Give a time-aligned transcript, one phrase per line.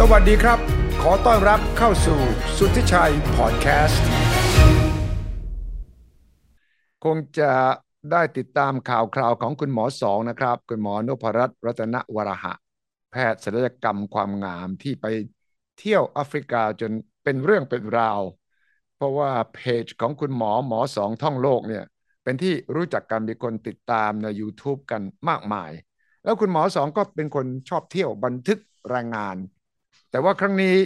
[0.00, 0.58] สวัสดีครับ
[1.02, 2.20] ขอต้อนรับเข้าสู่
[2.56, 4.02] สุทธิชัยพอดแคสต์
[7.04, 7.52] คงจะ
[8.12, 12.54] ได้ติดตามข่าวคราวของคุณหมอสองนะครับ คุณหมอนพรัตน์รัตนวรหะ
[13.10, 15.06] แพทย์ศัลยกรรมความงามที่ไป
[15.78, 16.92] เที่ยวแอฟริกาจน
[17.24, 18.20] เป็นเรื่องเป็นราว
[18.96, 21.84] เพราะว่าเพจของคุณหมอหมอสองท่องโลกเนี่ย
[22.22, 25.70] เป็นที่รู้จักกันมีคนติดตามใน YouTube กันมากมาย
[26.24, 28.58] แล้วคุณหมอสองก็เป็นคนชอบเที่ยวบันทึก
[28.96, 29.36] รายงาน
[30.16, 30.76] แต่ว่าครั้งนี้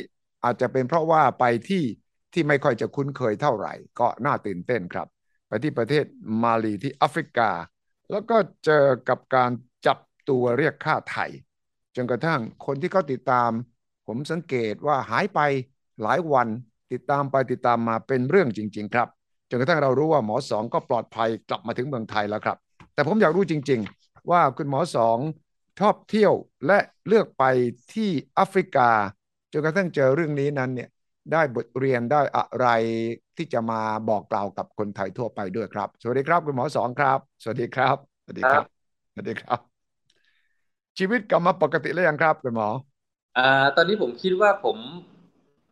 [0.44, 1.84] อาจจะเป็นเพราะว่าไปที่
[2.32, 5.06] ที่ไม่ค่อยจะคุ้นเคยเท่าไหร่ ก็น่าตื่นเต้นครับ
[5.48, 6.04] ไปที่ประเทศ
[6.42, 7.50] มาลีที่แอฟริกา
[8.10, 9.50] แล้วก็เจอกับการ
[9.86, 9.98] จับ
[10.28, 11.26] ตัวเรียกค่าไถ่
[11.96, 13.50] จนกระทั่งคนที่เขาติดตาม
[14.06, 15.40] ผมสังเกตว่าหายไป
[16.02, 16.48] หลายวัน
[16.92, 19.08] ติดตามไปติดตามมาเป็นเรื่องจริง ๆ ครับ
[19.48, 22.56] จนกระทั่งเรารู้ว่าหมอสองก็ปลอดภัยกลับมาถึงเมืองไทยแล้วครับ
[22.94, 25.18] แต่ผมอยากรู้จริง ๆ ว่าคุณหมอสอง
[25.80, 26.34] ชอบเที่ยว
[26.66, 27.44] และเลือกไป
[27.94, 28.90] ที่แอฟริกา
[29.52, 30.88] จนกระทั่งเจอเรื่องนี้นั้นเนี่ย
[31.32, 32.66] ได้บทเรียนได้อะไร
[33.36, 38.64] ที่จะมาบอกกล่าวกับคนไทยทั่วไปด้วยครับ สวัสดีครับคุณหมอสองครับ สวัสดีครับ สวัสดีครับ
[39.12, 39.80] สวัสดีครับ
[40.98, 42.68] ชีวิตกลับมาปกติแล้วยังครับคุณหมอ
[43.36, 44.78] อ่าตอนนี้ผมคิดว่าผม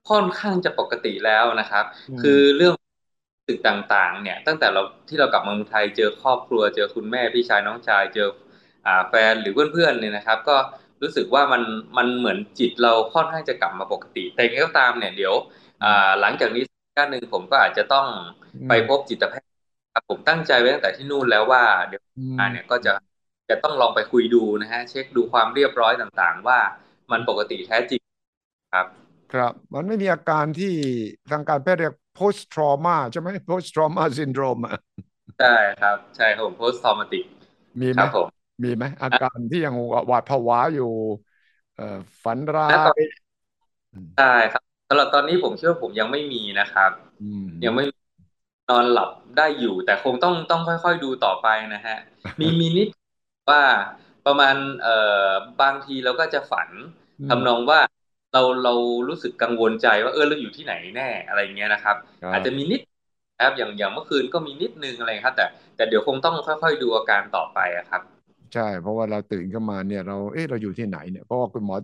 [0.09, 2.75] ค่อนข้างจะปกติแล้วนะครับอืมคือเรื่อง
[3.49, 8.29] สึกต่างๆ เนี่ย ตั้งแต่เราที่เรากลับมาเมืองไทยเจอครอบครัวเจอคุณแม่พี่ชายน้องชายเจอ
[8.87, 10.56] อ่าแฟนหรือเพื่อนๆเนี่ยนะครับ ก็
[11.03, 11.63] รู้สึกว่ามัน
[11.97, 15.35] มันเหมือนจิตเราค่อนข้างจะกลับมาปกติ แต่ยังไงก็ตามเนี่ยเดี๋ยว
[15.83, 18.07] อ่าหลังจากนี้สักก้านหนึ่งผมก็อาจจะต้อง
[18.69, 19.49] ไปพบจิตแพทย์
[19.95, 22.93] ครับผมตั้งใจไว้ตั้งแต่ที่นู่นแล้วว่า เดี๋ยวอืมงานเนี่ยก็จะ
[23.51, 26.59] จะต้องลองไปคุยดูนะฮะ เช็คดูความเรียบร้อยต่างๆ ว่า
[27.11, 28.01] มันปกติแท้จริง
[28.75, 28.87] ครับ
[29.33, 30.73] ครับ มันไม่มีอาการที่
[31.31, 34.77] ทางการแพทย์เรียก post trauma ใช่ไหม post trauma syndrome อะ
[35.39, 35.47] ใช่
[35.81, 37.25] ครับ ใช่ครับผม post traumatic
[37.81, 38.29] มีไหคมรับผม
[38.64, 39.75] มีไหมอาการที่ยัง
[40.09, 40.84] หวาดผวาอยู่
[41.75, 41.84] เอ่อ
[42.25, 43.00] ฝันร้าณตอนย
[43.92, 47.84] อืมใช่ครับสำหรับตอนนี้ผมคิดว่าผมยังไม่มีนะครับอืมยังไม่
[48.70, 51.97] นอนหลับได้อยู่ แต่คงต้องต้องค่อย ๆ ดูต่อไปนะฮะ
[52.41, 52.88] มีมีนิด
[53.50, 53.62] ว่า
[54.27, 54.97] ประมาณเอ่
[55.28, 55.28] อ
[55.60, 56.71] บางทีเราก็จะฝัน
[57.21, 57.81] อืมทำนองว่า
[58.33, 58.75] เราเรา
[59.09, 62.81] รู้สึกกังวลใจว่าเออเราอยู่ที่ไหนแน่อะไรเงี้ยนะครับครับ อาจจะมีนิด
[63.41, 65.47] ครับอย่างอย่างเมื่อคืนก็มีนิดนึงอะไรครับ แต่
[65.77, 68.03] แต่เดี๋ยวคงต้องค่อย ๆ ดูอาการต่อไปอะครับ
[68.53, 71.76] ใช่ เพราะว่าเราตื่นขึ้นมาเนี่ยเราเอ๊ะเราอยู่ที่ไหนเนี่ยเพราะว่าคุณหมอ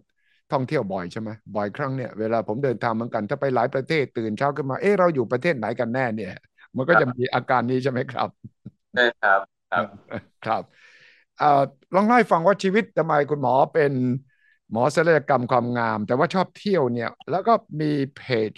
[0.50, 6.30] ท่องเที่ยวบ่อยใช่ไหมบ่อยครั้งเนี่ยเวลาผมเดินทางเหมือนกันถ้าไปหลายประเทศตื่นเช้าขึ้นมาเอ๊ะเราอยู่ประเทศไหนกันแน่เนี่ย
[6.76, 8.28] มันก็จะมีอาการนี้ใช่ไหมครับ
[8.92, 9.86] ใช่ครับครับ
[10.42, 10.62] ครับ
[11.36, 11.46] เอ่อ
[11.94, 13.92] ลองเล่าให้ฟังว่าชีวิตทำไมคุณหมอเป็น
[14.70, 18.18] หมอศัลยกรรมความงาม แต่ว่าชอบเที่ยวเนี่ย แล้วก็มีเพ
[18.52, 18.54] จ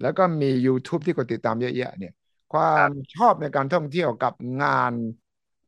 [0.00, 2.12] แล้วก็มี YouTube ที่คนติดตามเยอะแยะเนี่ย
[2.50, 4.32] ความชอบในการท่องเที่ยวกับ
[4.62, 4.94] งาน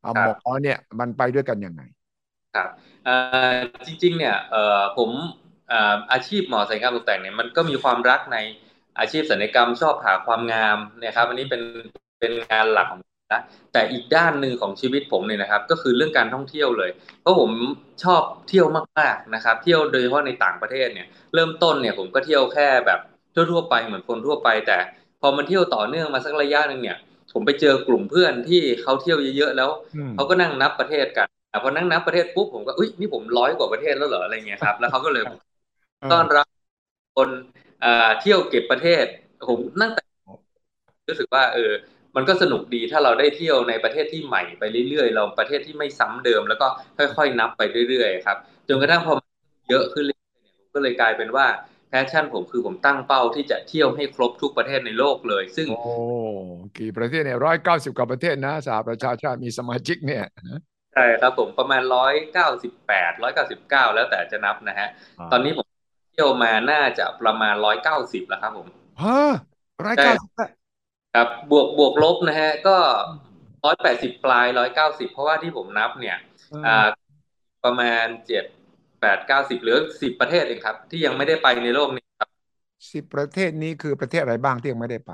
[0.02, 1.82] เอ่อคหมอเนี่ยมันไปด้วยกันยังไง
[2.56, 2.68] ครับ
[3.86, 4.36] จริงๆเนี่ย
[4.98, 5.10] ผม
[6.12, 8.38] อาชีพหมอศัลยกรรมตกแต่งเนี่ยมันก็มีความรักใน
[8.98, 11.62] อาชีพศัลยกรรมชอบหาความงามนี่ยครับอันนี้เป็น
[12.20, 16.90] เป็นงานหลักของผมนะแต่อีกด้านหนึ่งของชีวิตผมเนี่ยนะครับ ก็คือเรื่องการท่องเที่ยวเลย
[17.20, 17.50] เพราะผม
[18.04, 18.66] ชอบเที่ยว
[18.98, 23.00] มากๆนะครับ เที่ยวโดยเฉพาะในต่างประเทศเนี่ย เริ่มต้นเนี่ยผมก็เที่ยวแค่แบบ
[23.34, 24.78] ทั่วๆไปเหมือนคนทั่วไป แต่
[25.20, 26.96] พอมันเที่ยวต่อเนื่องมาสักระยะหนึ่งเนี่ย
[27.34, 35.24] ผมไปเจอกลุ่มเพื่อนที่เขาเที่ยวเยอะๆแล้วอืมเขาก็นั่งนับประเทศกันอะพอนั่งนับประเทศปุ๊บผมก็อุ้ยนี่ผมร้อยกว่าประเทศแล้วเหรออะไรเงี้ยครับ แล้วเขาก็เลย
[36.00, 36.46] เออต้อนรับ
[37.16, 37.30] คน
[37.84, 39.04] อ่าเที่ยวเก็บประเทศ
[39.48, 40.02] ผมนั่งแต่
[41.08, 41.72] รู้สึกว่า เออ
[42.16, 46.66] มันก็สนุกดีถ้าเราได้เที่ยวในประเทศที่ใหม่ไปเรื่อยๆเราประเทศที่ไม่ซ้ำเดิม แล้วก็
[46.98, 48.36] ค่อยๆนับไปเรื่อยๆครับ
[48.68, 49.28] จนกระทั่งพอมัน
[49.70, 51.46] เยอะขึ้นเรื่อยๆเนี่ยผมก็เลยกลายเป็นว่า
[51.90, 55.94] passion ผมคือผมตั้งเป้าที่จะเที่ยวให้ครบทุกประเทศในโลกเลย ซึ่ง โอ้
[56.78, 60.24] กี่ประเทศเนี่ยร้อยเก้าสิบกว่าประเทศนะสหประชาชาติมีสมาชิกเนี่ย
[60.94, 64.88] ใช่ครับผมประมาณร้อยเก้าสิบแปดร้อยเก้าสิบเก้าแล้วแต่จะนับนะฮะ
[65.32, 65.66] ตอนนี้ผม
[66.12, 68.66] เที่ยวมาน่าจะประมาณร้อยเก้าสิบแล้วครับผม
[69.02, 69.20] ฮะ
[69.84, 70.30] ร้อยเก้าสิบ
[71.16, 72.76] ครับบวกบวกลบนะฮะ ก็
[73.64, 76.18] ร้อยแปดสิบปลายร้อยเก้าสิบเพราะว่าที่ผมนับเนี่ย
[76.66, 76.86] อ่า
[77.64, 78.44] ประมาณเจ็ด
[79.00, 82.28] แปดเก้าสิบเหลือสิบประเทศเองครับ ที่ยังไม่ได้ไปในโลกนี้ครับ
[82.92, 85.12] สิบประเทศนี้คือประเทศอะไรบ้างที่ยังไม่ได้ไป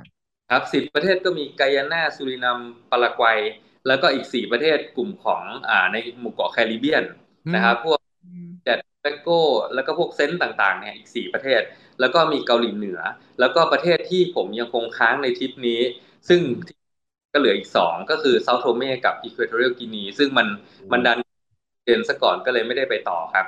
[0.51, 2.59] ครับสิบประเทศก็มีไกยาน่าสุรินัม
[2.91, 3.39] ปารากวัย
[3.87, 7.05] แล้วก็อีกสี่ประเทศกลุ่มของอ่าในหมู่เกาะแคริบเบียน
[7.55, 7.99] นะครับพวก
[8.65, 9.41] แดดโตเบโก้
[9.75, 11.61] แล้วก็พวกเซนต์ต่างๆเนี่ยอีกสี่ประเทศ
[12.01, 13.01] แล้วก็มีเกาหลีเหนือ
[13.41, 15.81] แล้วก็ประเทศที่ผมยังคงค้างในทริปนี้
[16.29, 16.41] ซึ่ง
[17.33, 20.47] ก็เหลืออีกสองก็คือเซาท์โทเมกับอีควอ t อเรียลกินีซึ่งมัน
[20.93, 21.19] มันดัน
[21.87, 23.47] เดินซะก่อนก็เลยไม่ได้ไปต่อครับ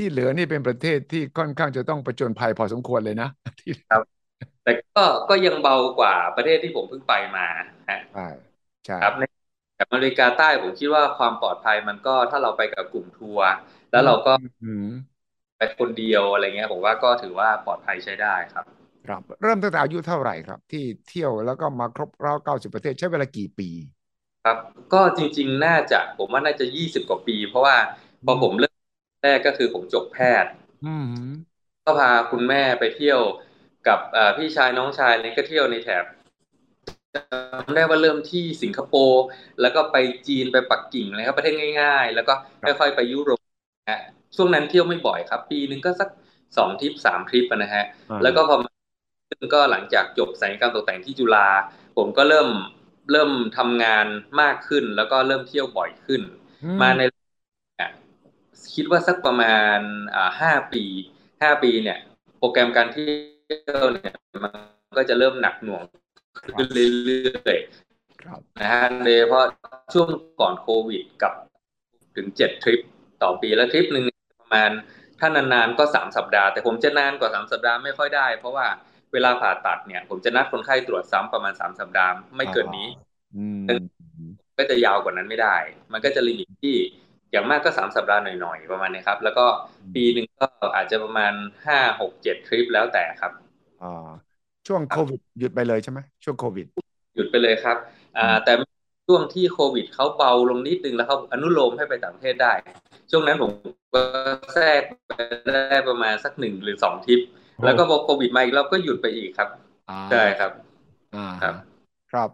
[0.00, 3.28] ที่เหลือนี่เป็นประเทศที่ค่อนข้างจะต้องประจนภัยพอสมควรเลยนะ
[3.60, 3.72] ที่
[4.64, 7.46] แต่ก็ก็ยังเบากว่าประเทศที่ผมเพิ่งไปมา
[7.90, 8.20] ฮะใช่
[8.86, 9.24] ใช่ครับใน
[9.80, 13.48] อเมริกาใต้ผมคิดว่าความปลอดภัยมันก็ถ้าเราไปกับกลุ่มทัวร์
[13.90, 14.32] แล้วเราก็
[14.62, 14.86] อืม
[15.56, 18.64] ไปคนเดียวอะไรเงี้ยผมว่าก็ถือว่าปลอดภัยใช้ได้ครับ
[19.06, 23.68] ครับ เริ่มตั้งแต่อายุเท่าไหร่ครับ ที่เที่ยวแล้วก็มาครบรอบเก้าสิบประเทศใช้เวลากี่ปี
[24.44, 24.58] ครับ
[24.92, 27.76] ก็จริง ๆ น่าจะผมว่าน่าจะยี่สิบกว่าปี เพราะว่า
[28.24, 28.69] พอผมเริ่ม
[29.22, 30.50] แรกก็คือผมจบแพทย์
[30.84, 31.06] อืม
[31.84, 33.20] ก็พาคุณแม่ไปเที่ยว
[33.88, 33.98] กับ
[34.36, 36.04] พี่ชายน้องชายนี่ก็เที่ยวในแถบ
[37.14, 39.24] จำได้ว่าเริ่มที่สิงคโปร์
[39.60, 39.96] แล้วก็ไป
[40.28, 42.34] จีนไปปักกิ่งนะครับประเทศง่าย ๆ แล้วก็
[42.64, 43.42] ค่อยๆไปยุโรป
[43.90, 44.00] นะ
[44.36, 46.08] ช่วงนั้นเที่ยวไม่บ่อยครับ ปีนึงก็สัก
[46.56, 47.84] สองทริปสามทริปนะฮะ
[48.22, 48.56] แล้วก็พอ
[49.54, 51.48] ก็หลังจากจบสายการตกแต่งที่จุฬา
[51.96, 52.48] ผมก็เริ่ม
[53.12, 54.06] เริ่มทำงาน
[54.40, 56.22] มากขึ้น แล้วก็เริ่มเที่ยวบ่อยขึ้น
[56.80, 57.02] มาใน
[58.74, 59.78] คิดว่าสักประมาณ
[60.14, 60.84] อ่าห้าปี
[61.42, 61.98] ห้าปีเนี่ย
[62.38, 63.08] โปรแกรมการเที่
[63.70, 64.14] ยวเนี่ย
[64.44, 64.52] มัน
[64.98, 65.82] ก็จะเริ่มหนักหน่วง
[66.56, 69.44] ขึ้นเรื่อยๆนะฮะโดยเฉพาะ
[69.94, 70.08] ช่วง
[70.40, 71.32] ก่อนโควิดกับ
[72.16, 72.80] ถึงเจ็ดทริป
[73.22, 74.04] ต่อปีแล้วทริปหนึ่ง
[74.40, 74.70] ประมาณ
[75.20, 78.66] ถ้านานๆก็สามสัปดาห์ แต่ผมจะนานกว่าสามสัปดาห์ไม่ค่อยได้ เพราะว่า
[79.12, 82.88] เวลาผ่าตัดเนี่ย ผมจะนัดคนไข้ตรวจซ้ำประมาณสามสัปดาห์ไม่เกินนี้
[84.58, 85.56] ก็จะยาวกว่านั้นไม่ได้
[85.92, 86.76] มันก็จะลิมิตที่
[87.32, 89.44] อย่างมากก็สามสัปดาห์หน่อยๆประมาณนี้ครับ แล้วก็
[89.94, 91.32] ปีหนึ่งก็อาจจะประมาณ
[91.66, 93.32] ห้าหกเจ็ดทริปแล้วแต่ครับ
[93.80, 93.86] อ่า
[94.66, 96.66] ช่วงโควิดหยุดไปเลยใช่ไหมช่วงโควิด
[97.14, 97.76] หยุดไปเลยครับ
[98.16, 98.52] อ่า แต่
[99.06, 102.52] ช่วงที่โควิดเขาเบาลงนิดนึงแล้วเขาอนุโลมให้ไปต่างประเทศได้
[103.10, 103.50] ช่วงนั้นผม
[103.94, 104.02] ก็
[104.54, 105.12] แทรกไป
[105.48, 107.20] ได้ประมาณสักหนึ่งหรือสองทริป
[107.64, 109.48] แล้วก็พอโควิดมาอีกเราก็หยุดไปอีกครับ
[110.10, 110.52] ใช่ครับ
[111.14, 111.54] อ่าครับ
[112.10, 112.30] ครับ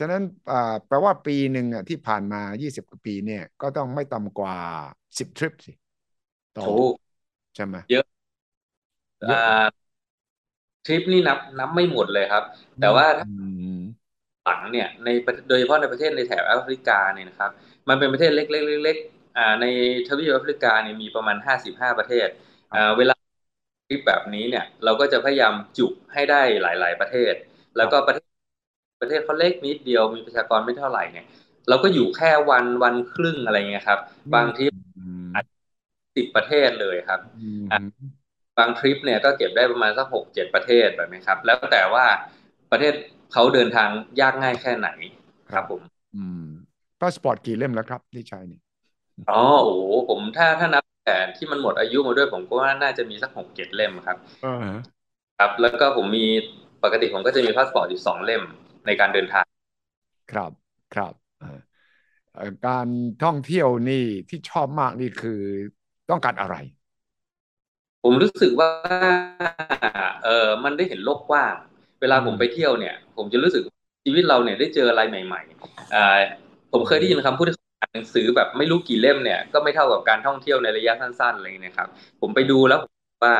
[0.00, 0.56] ฉะนั้นอ่า
[0.86, 4.56] แปลว่าปีหนึ่งอะที่ผ่านมายี่สิบกว่าปีเนี่ย ก็ต้องไม่ต่ำกว่า
[5.18, 5.72] สิบทริปสิ
[6.54, 6.64] ต่อ
[7.54, 8.04] ใช่ไหมเยอะ
[9.22, 9.90] อ่า
[10.86, 12.44] ทริปนี่นับนับไม่หมดเลยครับ
[12.80, 13.06] แต่ว่า
[14.44, 15.08] หลังเนี่ยใน
[15.48, 17.50] โดยเฉพาะในประเทศในแถบแอฟริกาเนี่ยนะครับ
[17.88, 19.66] มันเป็นประเทศเล็กๆอ่าใน
[20.08, 22.28] ทวีปแอฟริกาเนี่ยมีประมาณห้าสิบห้าประเทศ
[22.74, 23.14] อ่าเวลา
[23.88, 27.34] ทริปแบบนี้เนี่ย เราก็จะพยายามจุให้ได้หลาย ๆ ประเทศ
[27.76, 28.29] แล้วก็ประเทศ
[29.00, 31.26] ประเทศเขาเล็กนิดเดียวมีประชากรไม่เท่าไหร่เนี่ย
[31.68, 33.98] เราก็อยู่แค่วันวันครึ่งอะไรเงี้ยครับ
[34.34, 34.72] บางทริป
[36.16, 37.20] สิบประเทศเลยครับ
[38.58, 42.04] บางทริปเนี่ยก็เก็บได้ประมาณสักหกเจ็ดประเทศแบบนี้ครับ แล้วแต่ว่า
[42.70, 42.92] ประเทศ
[43.32, 43.88] เขาเดินทาง
[44.20, 44.88] ยากง่ายแค่ไหน
[45.50, 45.82] ครับผม
[46.14, 46.44] อืม
[47.00, 48.60] พาสปอร์ตกี่เล่มแล้วครับที่ใช้นี่
[49.30, 54.18] อ๋อโอ้โหผมถ้าถ้านับแต่ที่มันหมดอายุมาด้วยผมก็ว่าน่าจะมีสักหกเจ็ดเล่มครับ
[55.38, 56.26] ครับ แล้วก็ผมมี
[56.84, 58.42] ปกติผมก็จะมีพาสปอร์ตอยู่สองเล่ม
[58.86, 59.44] ในการเดินทาง
[60.32, 60.52] ครับ
[60.94, 61.14] ครับ
[62.66, 62.88] การ
[63.24, 65.40] ท่องเที่ยวนี่ที่ชอบมากนี่คือ
[66.10, 66.56] ต้องการอะไร
[68.04, 68.70] ผมรู้สึกว่า
[70.24, 71.54] เออมันได้เห็นโลกกว้าง
[72.00, 73.62] เวลาผมไปเที่ยวเนี่ย ผมจะรู้สึก
[74.04, 76.18] ชีวิตเราเนี่ยได้เจออะไรใหม่ๆอ่า
[76.72, 81.88] ผมเคยได้ยินคำพูดที่อ่านหนังสือแบบไม่รู้กี่เล่มเนี่ยก็ไม่เท่ากับการท่องเที่ยวในระยะสั้นๆอะไรนะครับ
[82.20, 82.80] ผมไปดูแล้ว
[83.24, 83.36] ว่า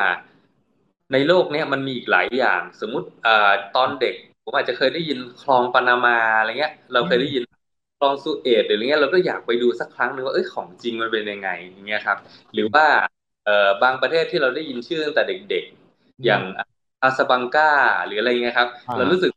[1.13, 4.15] ในโลกเนี้ยมันมีอีกหลายอย่าง สมมุติอ่าตอนเด็ก
[4.51, 7.43] ผมอาจจะเคยได้ยินคลองปานามาอะไรเงี้ย เราเคยได้ยิน
[7.99, 12.17] คลองสุเอตหรืออะไรเงี้ยเราก็อยากไปดูสักครั้งหนึ่งว่าเอ้ยของจริงมันเป็นยังไงอย่างเงี้ยครับ
[12.53, 12.85] หรือว่า
[13.45, 16.43] เอ่อบางประเทศที่เราได้ยินชื่อตั้งแต่เด็กๆ อย่าง
[17.03, 17.71] อาซาบังกา
[18.05, 19.31] หรืออะไรเงี้ยครับ เรารู้สึก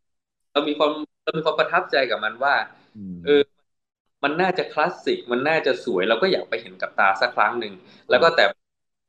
[0.52, 0.92] เรามีความ
[1.24, 2.54] เรามีความประทับใจกับมันว่า
[3.24, 3.42] เออ
[4.24, 7.72] มันน่าจะคลาสสิกมันน่าจะสวย เราก็อยากไปเห็นกับตาสักครั้งหนึ่ง
[8.10, 8.44] แล้วก็แต่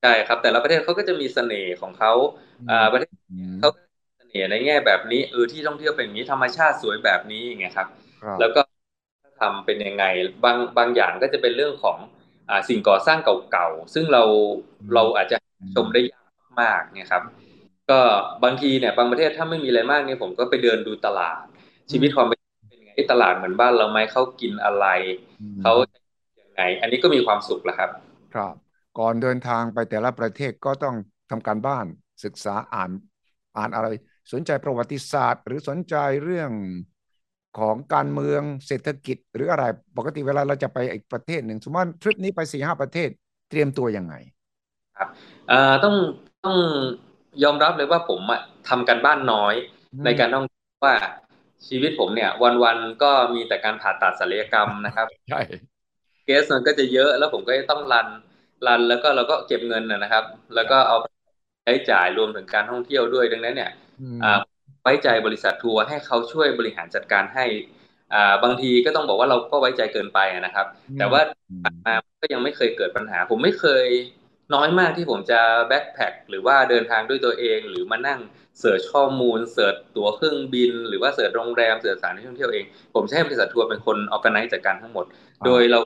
[0.01, 2.11] ใช่ครับ แต่ละประเทศเขาก็จะมีเสน่ห์ของเขา
[2.69, 3.11] อ่าประเทศ
[3.59, 3.84] เขาเสน่
[4.43, 7.87] ห์ในแง่แบบนี้เออที่ท่องเที่ยวเป็นอย่างนี้ธรรมชาติสวยแบบนี้อย่างเงี้ยครับ
[8.39, 8.61] แล้วก็
[9.41, 10.05] ทำเป็นยังไง
[10.43, 11.97] บางบางอย่างก็จะเป็นเรื่องของ
[12.69, 13.19] สิ่งก่อสร้าง
[13.51, 14.23] เก่าๆซึ่งเรา
[14.93, 15.37] เราอาจจะ
[15.75, 17.23] ชมได้ยากมากเนี่ยครับ
[17.89, 17.99] ก็
[18.43, 21.37] บางทีเนี่ยบางประเทศถ้าไม่มีอะไรมากเนี่ยผมก็ไปเดินดูตลาด
[21.91, 22.39] ชีวิตความเป็น
[22.73, 24.85] ยังไงที่ตลาดเหมือนบ้านเราไหมเขากินอะไร
[25.61, 25.73] เขา
[26.37, 27.89] อย่างไงอันนี้ก็มีความสุขแหละครับ
[28.35, 28.55] ครับ
[28.99, 30.95] ก่อนเดินทางไปแต่ละประเทศก็ต้อง
[31.29, 31.85] ทำการบ้าน
[32.23, 32.91] ศึกษาอ่าน
[33.57, 33.87] อ่านอะไร
[34.33, 36.51] สนใจประวัติศาสตร์ หรือสนใจเรื่อง
[37.59, 39.63] ของการเมืองเศรษฐกิจ หรืออะไร
[39.97, 43.09] ปกติเวลาเราจะไปอีกประเทศหนึ่งสมมติทริปนี้ไปสี่ห้าประเทศ
[43.49, 44.15] เตรียมตัวยังไง
[44.97, 45.09] ครับ
[45.47, 45.95] เอ่อต้อง
[46.45, 46.57] ต้อง
[47.43, 49.53] ยอมรับเลยว่าผมอะทำกันบ้านน้อย
[50.05, 50.45] ในการต้อง
[50.85, 50.95] ว่า
[51.67, 52.31] ชีวิตผมเนี่ย
[52.63, 55.39] วันๆก็มีแต่การผ่าตัดศัลยกรรมนะครับใช่
[56.25, 58.07] เกสมันก็จะเยอะแล้วผมก็ต้องรัน
[58.67, 60.23] รันแล้วก็เราก็เก็บเงินนะครับ
[60.55, 60.97] แล้วก็เอา
[61.63, 63.71] ใช้จ่ายรวมถึงการท่องเที่ยวด้วยดังนั้นเนี่ย
[64.83, 67.45] ไว้ใจบริษัททัวร์ให้เขาช่วยบริหารจัดการให้
[68.13, 70.65] อ่าบางทีก็ต้องบอกว่าเราก็ไว้ใจเกินไปนะครับ
[70.97, 71.21] แต่ว่า
[71.85, 73.85] มาก็ยังไม่เคยเกิดปัญหา ผมไม่เคย
[74.53, 78.19] น้อยมากที่ผมจะ backpack หรือว่าเดินทางด้วยตัวเอง หรือมานั่ง
[78.59, 85.05] search ข้อมูล search ตั๋วเครื่องบิน หรือว่า search โรงแรม search สถานที่ท่องเที่ยวเอง ผมใช้บริษัททัวร์เป็นคน organize จัดการทั้งหมด
[85.45, 85.79] โดยเรา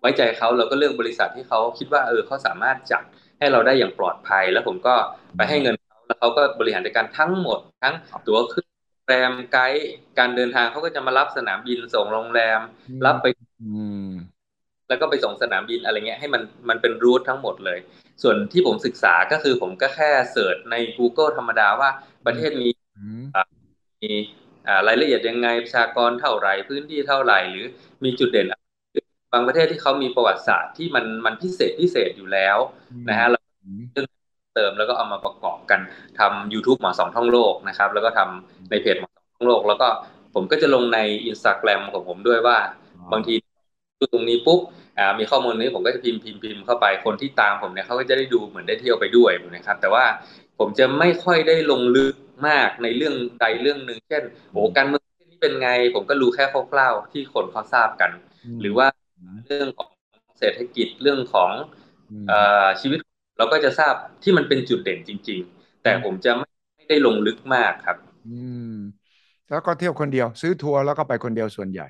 [0.00, 3.02] ไว้ใจเขาเราก็เลือกบริษัทที่เขาคิดว่าเออเขาสามารถจัด
[3.38, 4.94] ให้เราได้อย่างปลอดภัย แล้วผมก็
[5.36, 7.94] ไปให้เงินเขา แล้วเขาก็บริหารจัดการทั้งหมด ทั้ง
[8.26, 8.66] ตั๋วขึ้น
[9.06, 12.60] แรมไกด์การเดินทางเขาก็จะมารับสนามบินส่งโรงแรม
[13.06, 13.26] รับไป
[14.88, 17.78] แล้วก็ไปส่งสนามบินอะไรเงี้ยให้มันมันเป็นรูททั้งหมดเลย
[18.22, 21.90] ส่วนที่ผมศึกษาก็คือผมก็แค่เสิร์ชใน Google ธรรมดาว่า
[22.26, 22.72] ประเทศนี้
[24.02, 24.12] มี
[24.86, 27.66] รายละเอียดยังไงประชากรเท่าไหร่พื้นที่เท่าไหร่หรือ
[28.04, 28.52] มีจุดเด่น
[29.32, 32.58] บางประเทศที่เขามีประวัติศาสตร์ที่มันมันพิเศษพิเศษอยู่แล้ว
[33.08, 33.40] นะฮะเรา
[34.56, 35.80] เติมแล้วก็เอามาประกอบกัน
[36.18, 39.88] ทำ YouTube หมอสองท่องโลกนะครับ แล้วก็ทำในเพจหมอสองท่องโลก แล้วก็
[40.34, 42.58] ผมก็จะลงในอินสตาแกรมของผมด้วยว่า
[43.12, 43.34] บางที
[44.00, 44.60] ดูตรงนี้ปุ๊บ
[45.18, 50.04] มีข้อมูลนี้ผมก็จะพิมพ์พิมพ์พิมพ์เข้าไปคนที่ตามผมเนี่ยเขาก็จะได้ดูเหมือนได้เที่ยวไปด้วยนะครับ แต่ว่า
[50.58, 52.14] ผมจะไม่ค่อยได้ลงลึก
[52.48, 54.22] มากในเรื่องใดเรื่องหนึ่งเช่น
[54.52, 58.10] โอ้การเมืองนี่เป็นไง ผมก็รู้แค่คร่าวๆที่คนเขาทราบกัน
[58.60, 58.86] หรือว่า
[59.46, 59.88] เรื่องของ
[60.38, 61.50] เศรษฐกิจเรื่องของ
[62.80, 63.00] ชีวิต
[63.38, 68.28] เราก็จะทราบที่มันเป็นจุดเด่นจริง ๆ แต่ผมจะไม่ได้ลงลึกมากครับ อื
[68.60, 68.62] ม
[69.48, 71.86] แล้วก็เที่ยวคนเดียวซื้อทัวร์แล้วก็ไปคนเดียวส่วนใหญ่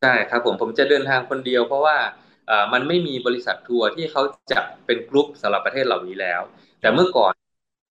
[0.00, 1.96] ใช่ครับผมผมจะเดินทางคนเดียวเพราะว่า
[2.72, 4.22] มันไม่มีบริษัททัวร์ที่เขา
[4.52, 6.40] จัดเป็นกลุ่มสำหรับประเทศเหล่านี้แล้ว
[6.80, 7.32] แต่เมื่อก่อน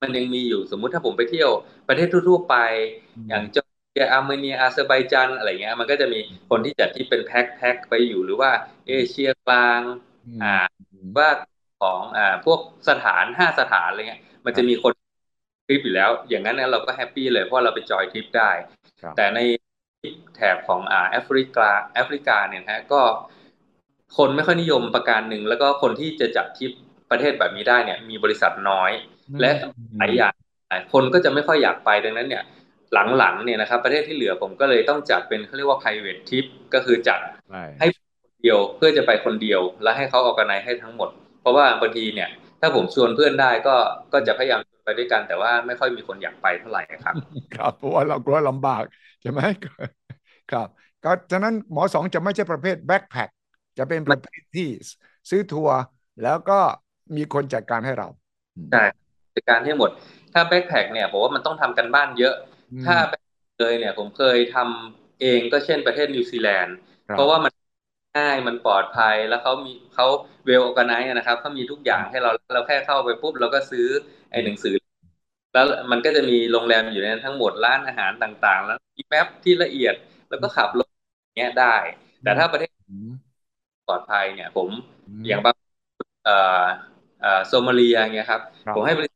[0.03, 1.49] มันยังมีอยู่สมมุติถ้าผมไปเที่ยว
[1.87, 2.55] ประเทศทั่วไป
[3.29, 6.19] อย่างจอร์เจียอาร์เมเนียอาเซอร์ไบจานอะไรเงี้ยมันก็จะมี
[6.49, 8.51] คนที่จัดที่เป็นแพ็คแพ็คไปอยู่หรือว่า
[8.87, 9.81] เอเชียกลาง
[10.41, 10.53] อ่า
[11.17, 11.29] ว่า
[11.83, 12.59] ของอ่าพวก
[12.89, 14.91] สถานห้าสถานอะไรเงี้ยมันจะมีคน
[15.67, 18.51] ทริปอยู่แล้ว อย่างนั้นเราก็แฮปปี้เลยเพราะเราไปจอยทริปได้
[19.17, 19.39] แต่ใน
[20.35, 23.01] แถบของอ่าแอฟริกาแอฟริกาเนี่ยฮะก็
[24.17, 26.71] คนไม่ค่อยนิยมประการหนึ่งแล้วก็คนที่จะจัดทริป
[27.11, 28.91] ประเทศแบบนี้ได้เนี่ย มีบริษัทน้อย
[29.41, 29.51] และ
[29.97, 30.33] หลายอย่าง
[30.93, 32.43] คนก็จะไม่ค่อยอยากไปดังนั้นเนี่ย
[33.17, 37.19] หลังๆเนี่ยนะครับ ประเทศที่เหลือผมก็เลยต้องจัดเป็นเขาเรียกว่า private trip ก็คือจัด
[37.79, 37.99] ให้ค
[38.31, 41.09] นเดียวเพื่อจะไปคนเดียว แล้วให้เขาออกกันไนให้ทั้งหมด
[41.43, 42.29] เพราะว่าบางทีเนี่ย
[42.61, 43.75] ถ้าผมชวนเพื่อนได้ก็
[44.13, 47.15] ก็จะพยายามไปด้วยกัน แต่ว่าไม่ค่อยมีคนอยากไปเท่าไหร่ครับ
[47.51, 48.83] ครับเพราะว่าเรากลัวลำบาก
[49.21, 49.41] ใช่ไหม
[50.49, 50.67] ครับ
[51.03, 53.29] ก็ฉะนั้นหมอสองจะไม่ใช่ประเภทแบ็คแพค
[53.77, 54.67] จะเป็นประเภทที่
[55.29, 55.77] ซื้อทัวร์
[56.21, 56.59] แล้วก็
[57.15, 58.07] มีคนจัดการให้เรา
[58.69, 58.83] ใช่
[59.35, 59.89] จัดการให้หมด
[60.33, 62.35] ถ้า backpack เนี่ยผมว่ามันต้องทำการบ้านเยอะ
[62.85, 62.95] ถ้า
[63.59, 66.75] เลยเนี่ยผมเคยทำเองก็เช่นประเทศนิวซีแลนด์
[67.13, 67.51] เพราะว่ามัน
[68.17, 70.05] ง่ายมันปลอดภัยแล้วเขามีเขา
[70.45, 73.87] well organize นะครับเขามีทุกอย่างให้เราเราแค่เข้าไปปุ๊บเราก็ซื้อ
[74.31, 74.75] ไอ้หนังสือ
[75.53, 79.95] แล้วมันก็จะมีโรงแรมอยู่ในนั้นทั้งหมดร้านอาหารต่างๆ แล้วมี map ที่ละเอียด
[80.29, 80.87] แล้วก็ขับรถ
[81.37, 81.75] เงี้ยได้
[82.23, 82.71] แต่ถ้าประเทศ
[83.87, 84.69] ปลอดภัยเนี่ย ผม
[85.27, 85.55] อย่างบาง
[86.25, 86.63] เอ่อ
[87.21, 88.41] เอ่อโซมาเลียเงี้ยครับ
[88.73, 89.09] ผมให้บริ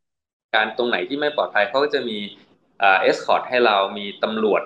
[0.55, 2.17] การตรงไหนที่ไม่ปลอดภัยเขาก็จะมี
[2.79, 4.61] เอ่อ escort ให้เรามีตำรวจ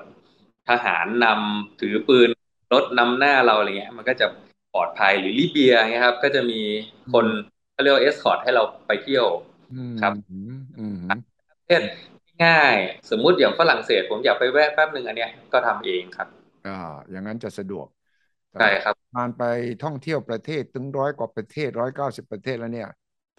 [0.69, 2.29] ทหารนำถือปืน
[2.73, 4.25] รถนำหน้าเราอะไรเงี้ย มันก็จะ
[4.73, 6.61] ปลอดภัยหรือลิเบียเงี้ยครับ ก็จะมี
[7.13, 7.25] คน
[7.73, 9.25] เขาเรียกว่า escort ให้เราไปเที่ยว
[10.01, 10.13] ครับ
[11.59, 11.81] ประเทศ
[12.45, 12.75] ง่าย
[13.11, 16.27] สมมุติอย่างฝรั่งเศสผมอยากไปแวะแป๊บหนึ่งอันเนี้ยก็ทำเองครับ
[16.67, 16.71] อ่า
[17.11, 17.87] อย่างนั้นจะสะดวก
[18.59, 19.43] ใช่ครับการไป
[19.83, 22.89] ท่องเที่ยวประเทศถึงร้อยกว่าประเทศร้อยเก้าสิบประเทศแล้วเนี่ย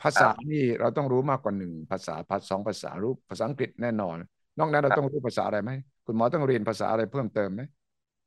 [0.03, 4.17] ภาษานี่เราต้องรู้มากกว่าหนึ่งภาษาภาษาสองภาษารู้ภาษาอังกฤษแน่นอน
[4.59, 5.71] นอกนั้นเราต้องรู้ภาษาอะไรไหม
[6.07, 7.63] คุณหมอต้องเรียนภาษาอะไรเพิ่มเติมไหม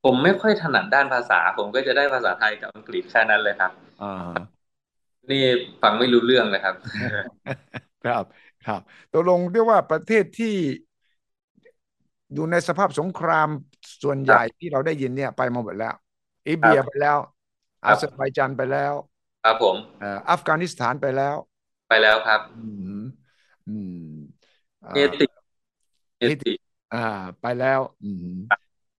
[0.05, 3.71] ผมไม่ค่อยถนัดด้านภาษา ผมก็จะได้ภาษาไทยกับอังกฤษแค่นั้นเลยครับ
[4.03, 4.35] อ่า
[5.31, 5.43] นี่
[5.81, 6.75] ฟังไม่รู้เรื่องเลยครับ
[8.05, 8.24] ครับ
[8.65, 8.81] ครับ
[9.13, 10.55] ตกลงเรียกว่าประเทศที่
[12.33, 13.47] อยู่ในสภาพสงคราม
[14.03, 15.95] ส่วนใหญ่ที่เราได้ยินเนี่ยไปมาหมดแล้ว
[16.48, 17.17] ลิเบียไปแล้ว
[17.85, 18.93] อาเซอร์ไบจานไปแล้ว
[19.45, 19.75] ครับผม
[20.29, 21.35] อัฟกานิสถานไปแล้ว
[21.89, 22.67] ไปแล้วครับ อื
[23.01, 23.03] ม
[23.69, 24.07] อืม
[24.95, 25.25] เฮติ
[26.19, 26.53] เฮติ
[26.93, 27.05] อ่า
[27.41, 28.38] ไปแล้ว อืม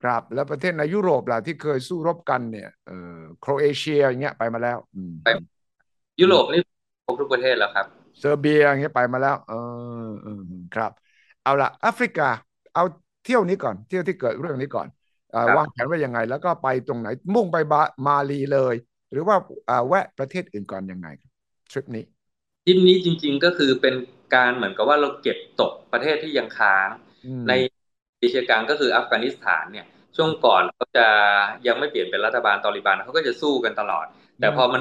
[0.07, 4.79] ครับ แล้วประเทศในยุโรปล่ะที่เคยสู้รบกันเนี่ยเอ่อโครเอเชียอย่างเงี้ยไปมาแล้ว
[5.23, 5.27] ไป
[6.21, 6.61] ยุโรปนี่
[7.05, 7.87] ครบทุกประเทศแล้วครับ
[8.19, 9.57] เซอร์เบียอย่างเงี้ยไปมาแล้วเออ
[10.23, 10.41] เออ
[10.75, 10.93] ครับ
[11.43, 12.29] เอาละแอฟริกา
[12.75, 12.85] เอา
[13.25, 14.89] เที่ยวนี้ก่อนเที่ยวที่เกิดเรื่องนี้ก่อน
[15.57, 17.57] วางแผนว่ายังไง แล้วก็ไปตรงไหนมุ่งไป
[18.07, 18.75] มาลีเลย
[19.13, 19.37] หรือว่า
[19.89, 21.09] แวะประเทศอื่นก่อนยังไง
[21.71, 22.05] ทริปนี้
[22.65, 23.95] ทริปนี้จริง ๆก็คือเป็น
[24.35, 26.89] การเหมือนกับว่าเราเก็บตกประเทศที่ยังค้าง
[27.49, 27.53] ใน
[28.19, 29.87] เอเชียกลางก็คืออัฟกานิสถานเนี่ย
[30.17, 31.07] ช่วงก่อนเขาจะ
[31.67, 34.07] ยังไม่เปลี่ยนเป็นรัฐบาลตอริบันเขาก็จะสู้กันตลอด
[34.41, 34.81] แต่พอมัน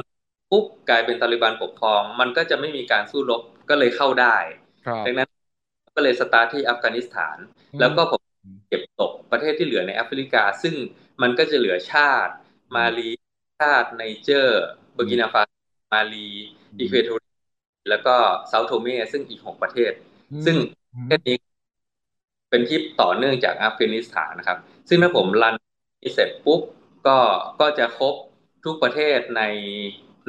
[0.51, 4.35] ปุ๊บกลายเป็นตาลิบันปกครอง มันก็จะไม่มีการสู้รบก็เลยเข้าได้
[5.05, 5.29] ดังนั้น
[5.95, 7.37] ก็เลยสตาร์ทที่อัฟกานิสถาน
[7.79, 8.21] แล้วก็ผม
[8.69, 10.75] เก็บตกประเทศที่เหลือในแอฟริกา ซึ่ง
[11.21, 12.33] มันก็จะเหลือชาติ
[12.75, 13.09] มาลี
[13.61, 14.63] ชาติไนเจอร์
[14.93, 15.41] เบอร์กินาฟาโซ
[15.93, 16.29] มาลี
[16.79, 17.29] อีเควตอรี
[17.89, 18.15] แล้วก็
[18.47, 19.91] เซาท์โทเมซึ่งอีกหกประเทศ
[20.45, 20.57] ซึ่ง
[20.99, 21.37] ประเทศนี้
[22.49, 24.57] เป็นทริปต่อเนื่องจากอัฟกานิสถานนะครับ
[24.89, 25.55] ซึ่งถ้าผม run
[26.13, 26.61] เสร็จปุ๊บ
[27.07, 27.17] ก็
[27.59, 28.15] ก็จะครบ
[28.65, 29.41] ทุกประเทศใน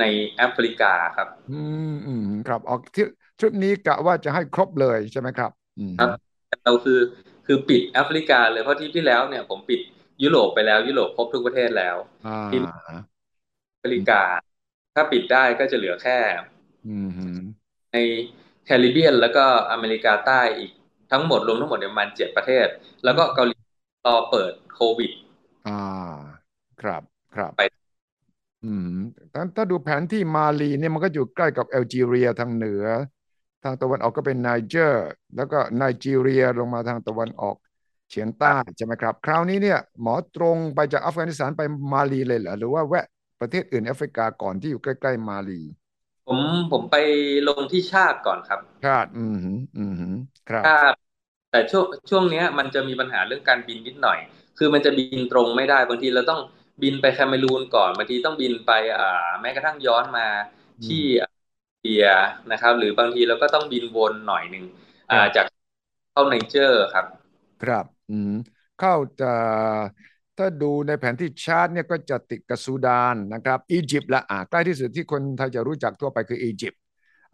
[0.01, 0.05] ใน
[0.37, 3.05] แอฟริกาครับ อืมอืมครับออกที่
[3.41, 5.51] ชุดนี้กะว่าจะให้ครบเลยใช่ไหมครับ
[5.99, 6.11] ครับ
[6.65, 7.01] เราคือ
[7.47, 9.81] คือปิดแอฟริกาเลยเพราะที่ที่แล้วเนี่ยผมปิด
[10.23, 11.97] ยุโรปไปแล้วยุโรปครบทุกประเทศแล้ว
[12.49, 12.59] ที่
[13.75, 14.23] อเมริกา
[14.95, 16.19] ถ้าปิดได้ก็จะเหลือแค่
[17.93, 17.97] ใน
[18.65, 20.71] แคริบเบียนแล้วก็อเมริกาใต้อีก
[21.13, 22.67] ทั้งหมดรวมทั้งหมดประมาณเจ็ดประเทศ
[23.05, 23.57] แล้วก็เกาหลี
[24.07, 25.13] รอเปิดโควิด
[25.65, 26.37] อ่า
[26.81, 27.03] ครับ
[27.35, 27.87] ครับไป
[28.63, 28.87] อืม
[29.33, 32.85] ถ้าถ้าดูแผนที่มาลีเนี่ยมันก็อยู่ใกล้กับแอลจีเรียทางเหนือ
[33.63, 35.03] ทางตะวันออกก็เป็นไนเจอร์
[35.37, 37.57] แล้วก็ไนจีเรียลงมาทางตะวันออก
[38.11, 43.07] เฉียงใต้ใช่ไหมครับ คราวนี้เนี่ย หมอตรงไปจากอัฟกานิสถานไปมาลีเลยเหรอหรือว่าแวะ
[43.41, 45.61] ประเทศอื่นแอฟริกาก่อนที่อยู่ใกล้ ๆ มาลี
[46.27, 46.39] ผม
[46.71, 46.97] ผมไป
[47.49, 49.37] ลงที่ชาติก่อนครับ ชาติ อืม
[49.77, 50.03] อืม
[50.47, 50.99] ครับชาติ
[51.57, 54.19] แต่ช่วงช่วงนี้มันจะมีปัญหาเรื่องการบินนิดหน่อย
[54.59, 56.41] คือมันจะบินตรงไม่ได้บางทีเราต้อง
[56.83, 60.27] บินไปแคนารูนก่อนบางทีต้องบินไปอ่าแม้กระทั่งย้อนมา
[60.87, 61.05] ที่
[61.81, 62.07] เบีย
[62.53, 64.65] นะครับ หรือบางทีเราก็ต้องบินวนหน่อยหนึ่ง
[65.11, 65.47] อ่าจาก
[66.13, 67.07] เข้าไนเจอร์ครับ
[67.61, 68.31] ครับ อืม
[68.77, 69.27] เข้าจะ
[70.39, 76.81] ถ้าดูในแผนที่ชาร์ตเนี่ยก็จะติดกับซูดานนะครับอียิปต์ละอ่าใกล้ที่สุดที่คนไทยจะรู้จักทั่วไปคืออียิปต์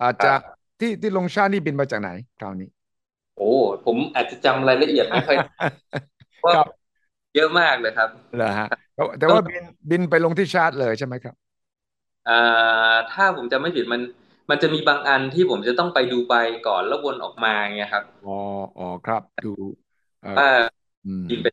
[0.03, 0.33] อาจจะ
[0.81, 2.11] ที่ที่ลงชาตินี่บินมาจากไหน
[2.41, 3.53] คราวนี้โอ้
[3.87, 5.37] ผมอาจจะจำรายละเอียดไม่ค่อย
[6.45, 6.55] ว่า
[7.35, 8.69] เยอะมากเลยครับเหรอฮะ
[9.19, 11.35] แต่ว่าบินบินไปลงที่ชาร์ตเลยใช่ไหมครับ
[12.29, 14.01] อ่าถ้าผมจะไม่ผิดมัน
[14.51, 16.35] มันจะมีบางอันที่ผมจะต้องไปดูไป
[16.67, 18.31] ก่อนแล้ววนออกมาเงี้ยครับอ๋อ
[18.77, 19.49] อ๋อครับดู
[20.37, 20.49] ว่า
[21.29, 21.47] บินไป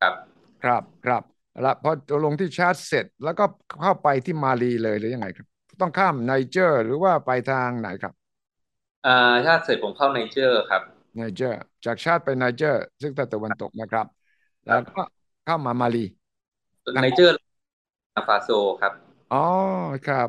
[0.00, 0.14] ครับ
[0.62, 1.22] ครับครับ
[1.62, 1.90] แล้วพอ
[2.24, 3.44] ลงที่ชาร์ตเสร็จ แล้วก็
[3.80, 5.46] เข้าไปที่มาลีเลยหรือยังไงครับ
[5.80, 8.12] ต้องข้ามไนเจอร์ หรือว่าไปทางไหนครับ
[9.06, 10.82] อ่าชาดเสร็จผมเข้าไนเจอร์ครับ
[11.16, 14.06] ไนเจอร์ จากชาดไปไนเจอร์ ซึ่งตะวันตกนะครับ
[14.66, 15.00] แล้วก็
[15.44, 16.04] เข้ามามาลี
[17.02, 17.34] ไนเจอร์
[18.28, 18.50] ฟาโซ
[18.80, 18.92] ครับ
[19.32, 19.44] อ๋อ
[20.06, 20.28] ครับ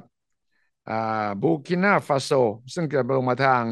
[0.90, 2.32] อ่าบูกินาฟาโซ
[2.74, 3.64] ซึ่งจะลงมาทาง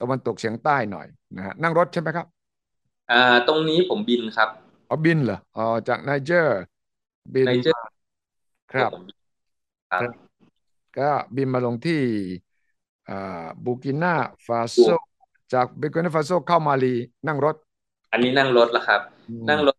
[0.00, 2.26] ตะวันตกเฉียงใต้หน่อยนะฮะนั่งรถใช่ไหมครับ
[3.10, 4.48] อ่าตรงนี้ผมบินครับ
[4.88, 6.58] อ๋อบินเหรออ๋อจากไนเจอร์
[7.34, 7.48] บิน
[8.72, 8.90] ครับ
[9.90, 10.02] ครับ
[10.98, 12.00] ก็บินมาลงที่
[13.08, 14.14] อ่าบูกินา
[14.46, 14.84] ฟาโซ
[15.54, 16.94] จากบูกินาฟาโซเข้ามาลี
[17.26, 17.56] นั่งรถ
[18.12, 19.00] อันนี้นั่งรถแล้วครับ
[19.48, 19.76] นั่งรถ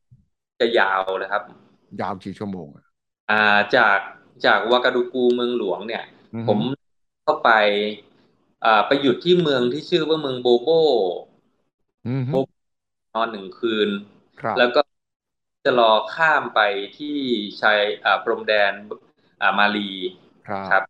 [0.62, 1.44] จะยาวเลยครับ
[2.02, 2.68] ยาวกี่ชั่วโมง
[3.32, 4.00] อ่าจาก
[4.46, 6.04] จากวากาดูกูเมืองหลวงเนี่ย
[6.48, 6.60] ผม
[7.24, 7.50] เข้าไป
[8.66, 10.70] อ่าไปหยุดที่เมืองที่ชื่อว่าเมืองโบโบ
[12.32, 12.36] โบ
[13.14, 13.90] นอนหนึ่งคืน
[14.58, 14.82] แล้วก็
[15.66, 16.60] จะรอข้ามไป
[16.98, 17.18] ที่
[17.62, 18.72] ชายอ่าพรมแดน
[19.42, 19.90] อ่ามาลี
[20.72, 20.84] ครับ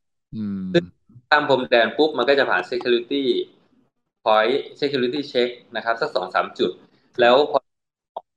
[0.73, 0.83] ซึ่ง
[1.29, 3.25] ข้ามพรมแดนปุ๊บมันก็จะผ่าน security
[4.25, 6.71] point security check นะครับสักสองสามจุด
[7.21, 7.59] แล้วพอ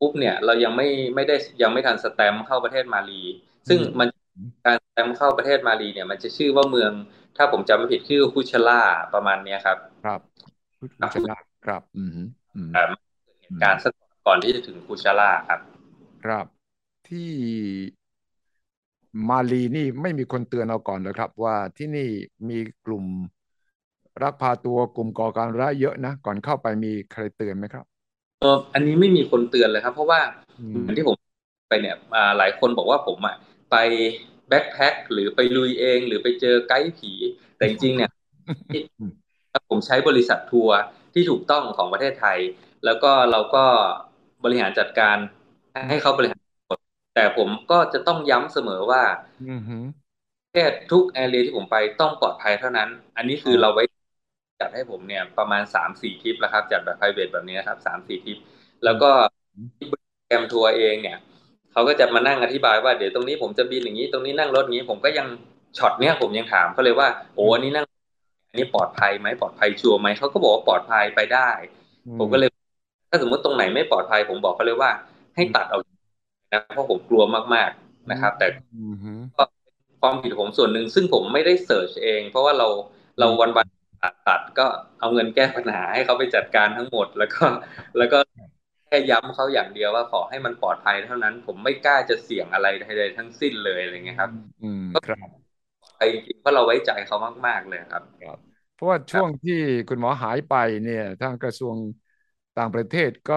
[0.01, 3.23] ปุ๊บเนี่ยเรายังไม่ไม่ได้ยังไม่ทันสแตมเข้าประเทศมาลี
[3.69, 4.09] ซึ่งมัน
[4.67, 6.93] การสแตมเข้าประเทศมาลีเนี่ยมันจะชื่อว่าเมือง
[7.37, 8.81] ถ้าผมจำไม่ผิดชื่อคุชล่า
[9.15, 10.21] ประมาณเนี้ยครับ ครับ
[10.81, 12.11] คุชล่าครับ อืม
[12.57, 12.71] อืม
[13.63, 13.93] การสัก
[14.27, 15.61] ก่อนที่จะถึงคุชล่าครับ
[16.25, 16.47] ครับ
[17.09, 17.31] ที่
[19.29, 22.09] มาลีนี่ไม่มีคนเตือนเราก่อนเลยครับ ว่าที่นี่
[22.49, 23.05] มีกลุ่ม
[24.23, 27.85] รักพาตัวกลุ่มก่อการร้ายเยอะนะก่อนเข้าไปมีใครเตือนไหมครับ
[28.41, 30.21] เอออันนี้ไม่มีคนเตือนเลยครับ เพราะว่า
[30.81, 31.17] เหมือนที่ผม
[31.69, 31.97] ไปเนี่ย
[32.39, 33.37] หลายคนบอกว่าผมอะ
[33.71, 33.77] ไป
[34.49, 37.13] แบ็คแพ็คหรือไปลุยเองหรือไปเจอไกด์ผี
[37.57, 38.11] แต่จริงๆเนี่ย
[39.71, 40.79] ผมใช้บริษัททัวร์
[41.15, 42.39] ที่ถูกต้องของประเทศไทย
[42.85, 43.65] แล้วก็เราก็
[44.45, 45.17] บริหารจัดการ
[45.89, 46.41] ให้เขาบริหาร
[47.15, 49.03] แต่ผมก็จะต้องย้ำเสมอว่า
[50.53, 53.85] แค่ทุกแอเรียที่ผมไปต้องปลอดภัยเท่านั้น อันนี้คือเราไว้
[54.61, 58.39] จัดให้ผมเนี่ยประมาณสามสี่ทริปแล้วครับ จัดแบบ p r i v a t แบบนี้ครับสามสี่ทริป
[58.85, 59.11] แล้วก็
[60.27, 61.19] แกรมทัวร์เองเนี่ย
[61.73, 65.27] เขาก็จะมานั่งอธิบายว่าเดี๋ยวตรงนี้ผมจะบินอย่างนี้ตรงนี้นั่งรถอย่างนี้ผมก็ยัง
[65.79, 67.87] ช็อตเนี้ยผมยังถามเขาเลยว่าโอ้อันนี้นั่ง
[68.51, 71.49] อันนี้ปลอดภัยไหมปลอดภัยชัวร์ไหมเขาก็บอกว่าปลอดภัยไปได้
[72.19, 72.51] ผมก็เลย
[73.11, 74.91] ถ้าสมมติตรงไหนไม่ปลอดภัย ผมบอกเขาเลยว่า
[75.37, 75.79] ให้ตัดเอา
[76.53, 77.23] นะเพราะผมกลัว
[77.55, 78.47] มากๆนะครับ แต่
[79.37, 79.45] ก็
[80.01, 82.69] ความผิดผมส่วนหนึ่งซึ่งผมไม่ได้เสิร์ชเอง เพราะว่าเรา
[83.19, 83.67] เราวันวัน
[84.29, 84.67] ตัดก็
[85.01, 87.45] เอาเงินแก้ปัญหาให้เขาไปจัดการทั้งหมด แล้วก็
[87.97, 88.19] แล้วก็
[88.89, 95.47] แค่ย้ำเขาอย่างเดียวว่าขอให้มันปลอดภัยเท่านั้น ผมไม่กล้าจะเสี่ยงอะไรใดๆทั้งสิ้นเลยอะไรเงี้ยครับ อืมครับ
[95.97, 97.17] ไปจริงเพราะเราไว้ใจเขา
[97.47, 98.39] มาก ๆเลยครับครับ
[98.73, 99.55] เพราะว่าช่วงที่
[99.89, 101.77] คุณหมอหายไปเนี่ยทางกระทรวง
[102.57, 103.35] ต่างประเทศก็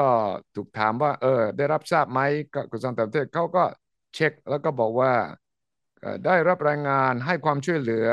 [0.55, 2.19] ถูกถามว่า เออ ได้รับทราบไหม
[2.71, 3.62] กระทรวงต่างประเทศเขาก็
[4.13, 5.12] เช็คแล้วก็บอกว่า
[6.25, 8.08] ได้รับรายงานให้ความช่วยเหลือ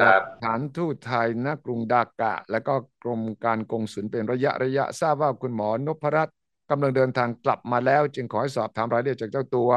[0.00, 6.34] จากฐานทูตไทยณกรุงดากะ และก็กรมการกงสุลเป็นระยะระยะทราบว่าคุณหมอนพรัตน์
[6.70, 9.70] กำลังเดินทางกลับมาแล้ว จึงขอให้สอบถามรายละเอียดจากเจ้าตัว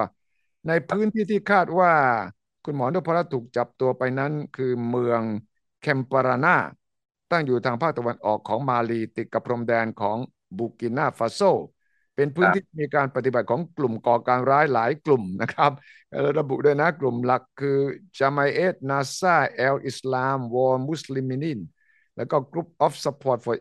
[0.68, 1.94] ในพื้นที่ที่คาดว่า
[2.66, 5.22] คุณหมอนพรัตน์ถูกจับตัวไปนั้น คือเมือง
[5.82, 6.58] แคมปารานา
[7.32, 10.18] ตั้งอยู่ทางภาคตะวันออกของมาลีติดกับพรมแดนของ
[10.58, 11.42] บูกินาฟาโซ
[12.16, 15.72] เป็นพื้นที่มีการปฏิบัติของกลุ่มก่อการร้ายหลายกลุ่มนะครับ
[16.40, 17.78] ระบุด้วยนะกลุ่มหลักคือ
[18.20, 21.60] จามเอตนาซาเอลอิสลามวอร์มุสลิมินิน
[22.16, 23.56] แล้วก็ Group of Support for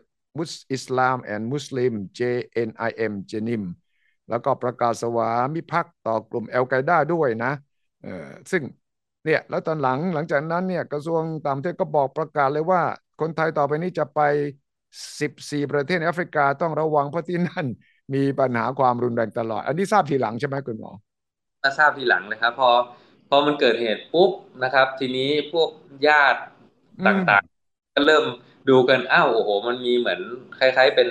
[0.75, 3.63] Islam and Muslim JNIM เจนิม
[4.29, 7.51] แล้วก็ประกาศสวามิภักดิ์ต่อกลุ่มเอลไกด้าด้วยนะ
[8.03, 8.63] เออซึ่ง
[9.25, 12.81] เนี่ยแล้วตอนหลังหลังจากนั้นเนี่ยกระทรวงต่างประเทศก็บอกประกาศเลยว่า
[13.19, 14.19] คนไทยต่อไปนี้จะไป
[15.19, 17.67] 14 ประเทศในแอฟริกาต้องระวังเพราะที่นั่น
[18.15, 20.91] มีปัญหาความรุนแรงตลอด อันนี้ทราบทีหลังใช่ไหมคุณหมอ
[21.77, 22.69] ทราบทีหลังเลยครับ พอ
[23.29, 24.31] พอมันเกิดเหตุปุ๊บ
[24.63, 25.69] นะครับ ทีนี้พวก
[26.07, 26.41] ญาติ
[27.07, 28.25] ต่างๆ ก็เริ่ม
[28.69, 30.19] ดูกันอ้าวโอ้โห มันมีเหมือน
[30.59, 31.09] คล้าย ๆเป็น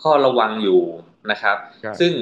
[0.00, 0.80] ข้อระวังอยู่
[1.30, 1.56] นะครับ
[2.00, 2.12] ซึ่ง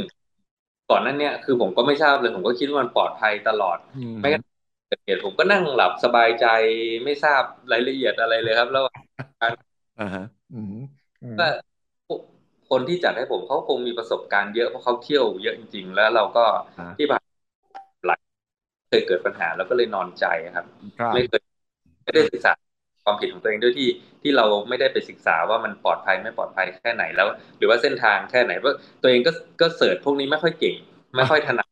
[0.90, 3.78] ก่อนนั้นเนี่ยคือผมก็ไม่ทราบเลย ผมก็คิดว่ามันปลอดภัยตลอด
[4.20, 4.42] ไม่กัน
[4.88, 6.46] เกิดเหตุผมก็นั่งหลับสบายใจ
[7.04, 8.84] ไม่ทราบรายละเอียดอะไรเลยครับ แล้ว
[10.00, 10.24] อ่าฮะ
[11.38, 11.46] ก็
[12.72, 16.44] คนที่จัดให้ผมเขาคงมีประสบการณ์เยอะเพราะเขาเที่ยวเยอะจริง ๆ แล้วเราก็
[16.96, 17.22] ที่ผ่าน
[18.06, 18.20] หลัก
[18.88, 20.66] เคยเกิดปัญหาแล้วก็เลยนอนใจครับ
[21.12, 21.42] ไม่เคย
[22.04, 22.52] ไม่ได้ศึกษา
[23.04, 23.88] ความผิดของตัวเองด้วยที่
[24.22, 30.76] ที่เราไม่ได้ไปศึกษาว่ามันปลอดภัยไม่ปลอดภัยแค่ไหนแล้ว หรือว่าเส้นทางแค่ไหนเพราะตัวเองก็ก็เสิร์ชพวกนี้ไม่ค่อยเก่ง
[31.16, 31.68] ไม่ค่อยถนัด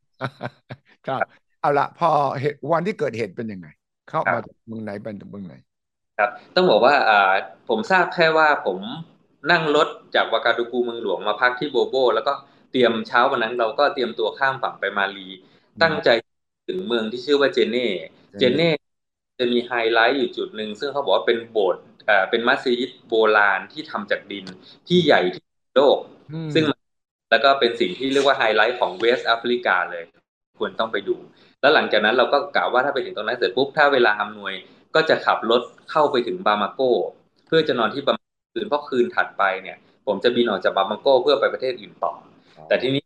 [1.05, 1.23] ครับ
[1.59, 2.07] เอาละพอ
[2.39, 3.67] เหตุวันที่เกิดเหตุเป็นยังไง
[4.07, 5.53] เข้ามาจากเมืองไหนเป็นจากเมืองไหน
[6.17, 7.33] ครับ ต้องบอกว่าอ่า
[7.69, 8.77] ผมทราบแค่ว่าผม
[9.51, 12.33] นั่งรถจากวากาดูกูเมืองหลวงมาพักที่โบโบ แล้วก็
[12.71, 15.27] เตรียมเช้าวันนั้นเราก็เตรียมตัวข้ามฝั่งไปมาลี
[15.83, 16.09] ตั้งใจ
[16.67, 17.89] ถึงเมืองที่ชื่อว่าเจเน่
[18.39, 18.71] เจเน่
[19.39, 24.45] จะมีไฮไลท์อยู่จุดหนึ่งซึ่งเขาบอกว่าเป็นโบสถ์อ่าเป็นมัสยิดโบราณที่ทำจากดิน
[24.87, 25.97] ที่ใหญ่ที่โลก
[26.53, 26.63] ซึ่ง
[27.31, 30.03] แล้วก็เป็นสิ่งที่เรียกว่าไฮไลท์ของ West Africa เลย
[30.59, 31.15] ควรต้องไปดู
[31.61, 34.53] แล้วหลังจากนั้นเราก็กล่าวว่าถ้าไปถึงตรงนั้นเสร็จปุ๊บถ้าเวลาอำนวย
[34.95, 36.81] ก็จะขับรถเข้าไปถึงบามาโก
[37.47, 42.13] เพื่อจะนอนที่บามา คืนเพราะคืนถัดไปเนี่ย ผมจะบินออกจากบามาโกเพื่อไปประเทศอื่นต่อ
[42.67, 43.01] แต่ทีนี้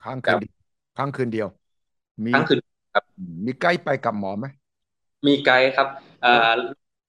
[0.00, 0.42] ค้างคืน
[0.96, 1.48] ค้างคืนเดียว
[2.26, 2.58] มีค้างคืน
[2.94, 3.04] ครับ
[3.46, 4.46] มีไกด์ไปกับหมอไหม
[5.26, 5.88] มีไกด์ครับ
[6.24, 6.52] อ่า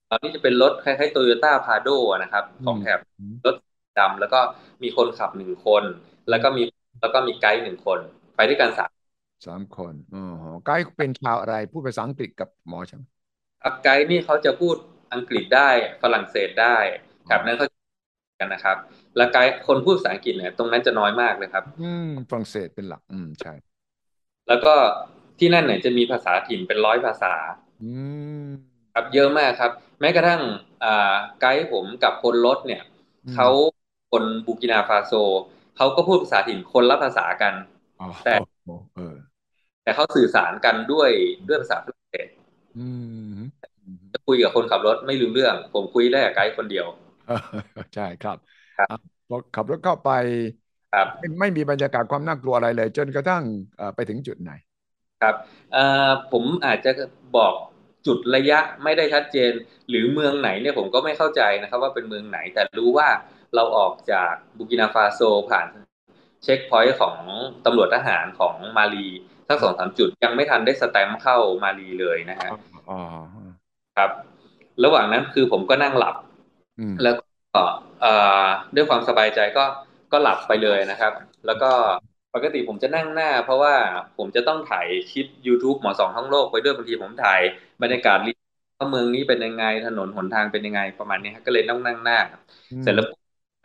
[0.09, 1.87] ตอนนี้จะเป็นรถคล้ายๆโตโยต้าพาโด
[2.23, 2.99] นะครับของแถบ
[3.45, 3.55] รถ
[3.99, 4.39] ดำแล้วก็
[4.83, 5.83] มีคนขับหนึ่งคน
[6.29, 6.63] แล้วก็มี
[7.01, 7.99] แล้วก็มีไกด์หนึ่งคน
[8.35, 8.91] ไปด้วยกันสาม
[9.45, 10.21] สามคนอ๋อ
[10.65, 13.03] ไกด์เป็นชาวอะไรพูดภาษาอังกฤษกับหมอใช่ไหม
[13.83, 14.75] ไกด์นี่เขาจะพูด
[15.13, 15.69] อังกฤษได้
[16.01, 16.77] ฝรั่งเศสได้
[17.29, 17.67] ครับนั้นเขา
[18.39, 18.77] กันนะครับ
[19.17, 23.51] แล้วไกด์คนพูดภาษาอังกฤษเนี่ยตรงนั้นจะน้อยมากเลยครับ อืมฝรั่งเศสเป็นหลัก อืมใช่
[24.47, 24.73] แล้วก็
[25.39, 27.33] ที่นั่นเนี่ยจะมีภาษาถิ่นเป็นร้อยภาษา
[27.81, 27.85] อื
[28.45, 28.47] ม
[28.93, 30.41] ครับเยอะมากครับ แม้กระทั่ง
[30.83, 32.81] อ่าไกด์ผมกับคนรถเนี่ย
[33.33, 33.47] เขา
[34.11, 35.13] คนบูกินาฟาโซ
[35.77, 37.53] เขาก็พูดภาษาถิ่นคนละภาษากัน
[38.23, 38.35] แต่
[39.83, 41.09] แต่เขาสื่อสารกันด้วย
[41.47, 42.27] ด้วยภาษาฝรั่งเศส
[44.13, 46.85] จะคุยกับคนขับรถไม่รู้เรื่อง ผมคุยได้กับไกด์คนเดียว
[47.95, 48.37] ใช่ครับ
[49.31, 50.11] รถขับรถเข้าไป
[51.39, 53.43] ไม่มีบรรยากาศความน่ากลัวอะไรเลย จนกระทั่ง
[53.95, 54.51] ไปถึงจุดไหน
[55.21, 55.35] ครับ
[56.31, 56.91] ผมอาจจะ
[57.37, 57.53] บอก
[58.07, 59.51] จุดระยะไม่ได้ชัดเจน
[59.89, 63.09] หรือเมืองไหนเนี่ยผมก็ไม่เข้าใจนะครับ ว่าเป็นเมืองไหนแต่รู้ว่า
[63.55, 65.67] เราออกจากบูกินาฟาโซผ่าน
[66.43, 67.17] เช็คพอยต์ของ
[67.65, 69.07] ตำรวจทหารของมาลี
[69.47, 72.49] สักสองสามจุดยังไม่ทันได้สแตมเข้ามาลีเลยนะฮะ
[73.97, 74.11] ครับ
[74.83, 76.15] ระหว่างนั้นคือผมก็นั่งหลับ
[77.01, 77.61] แล้วก็
[78.75, 79.65] ด้วยความสบายใจก็
[80.11, 81.13] ก็หลับไปเลยนะครับ
[81.45, 81.71] แล้วก็
[82.35, 83.73] ปกติผมจะนั่งหน้า เพราะว่า
[84.17, 87.41] ผมจะต้องถ่ายคลิป YouTube หมอสองทั้งโลกไปด้วยบางทีผมถ่าย
[87.81, 88.17] บรรยากาศ
[88.77, 92.17] ว่าเมืองนี้เป็นยังไงถนนหนทางเป็นยังไงประมาณนี้ก็เลยต้องนั่งหน้า
[92.81, 93.05] เสร็จแล้ว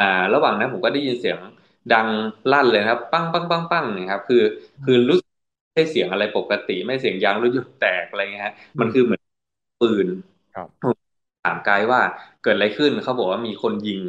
[0.00, 1.38] อ่า ระหว่างนั้นผมก็ได้ยินเสียง
[1.92, 2.08] ดัง
[2.52, 4.42] ลั่นเลยครับ ปั้งปั้งปั้งปั้งนะครับ คือ
[4.84, 5.18] คือรู้
[5.74, 9.22] ใช่เสียงอะไรปกติ ไม่เสียงยางรถยนต์แตกอะไรเงี้ยฮะมันคือเหมือน
[9.80, 10.08] ปืน
[10.54, 10.68] ครับ
[11.46, 12.00] ถามกายว่า
[12.42, 14.00] เกิดอะไรขึ้นเขาบอกว่ามีคนยิง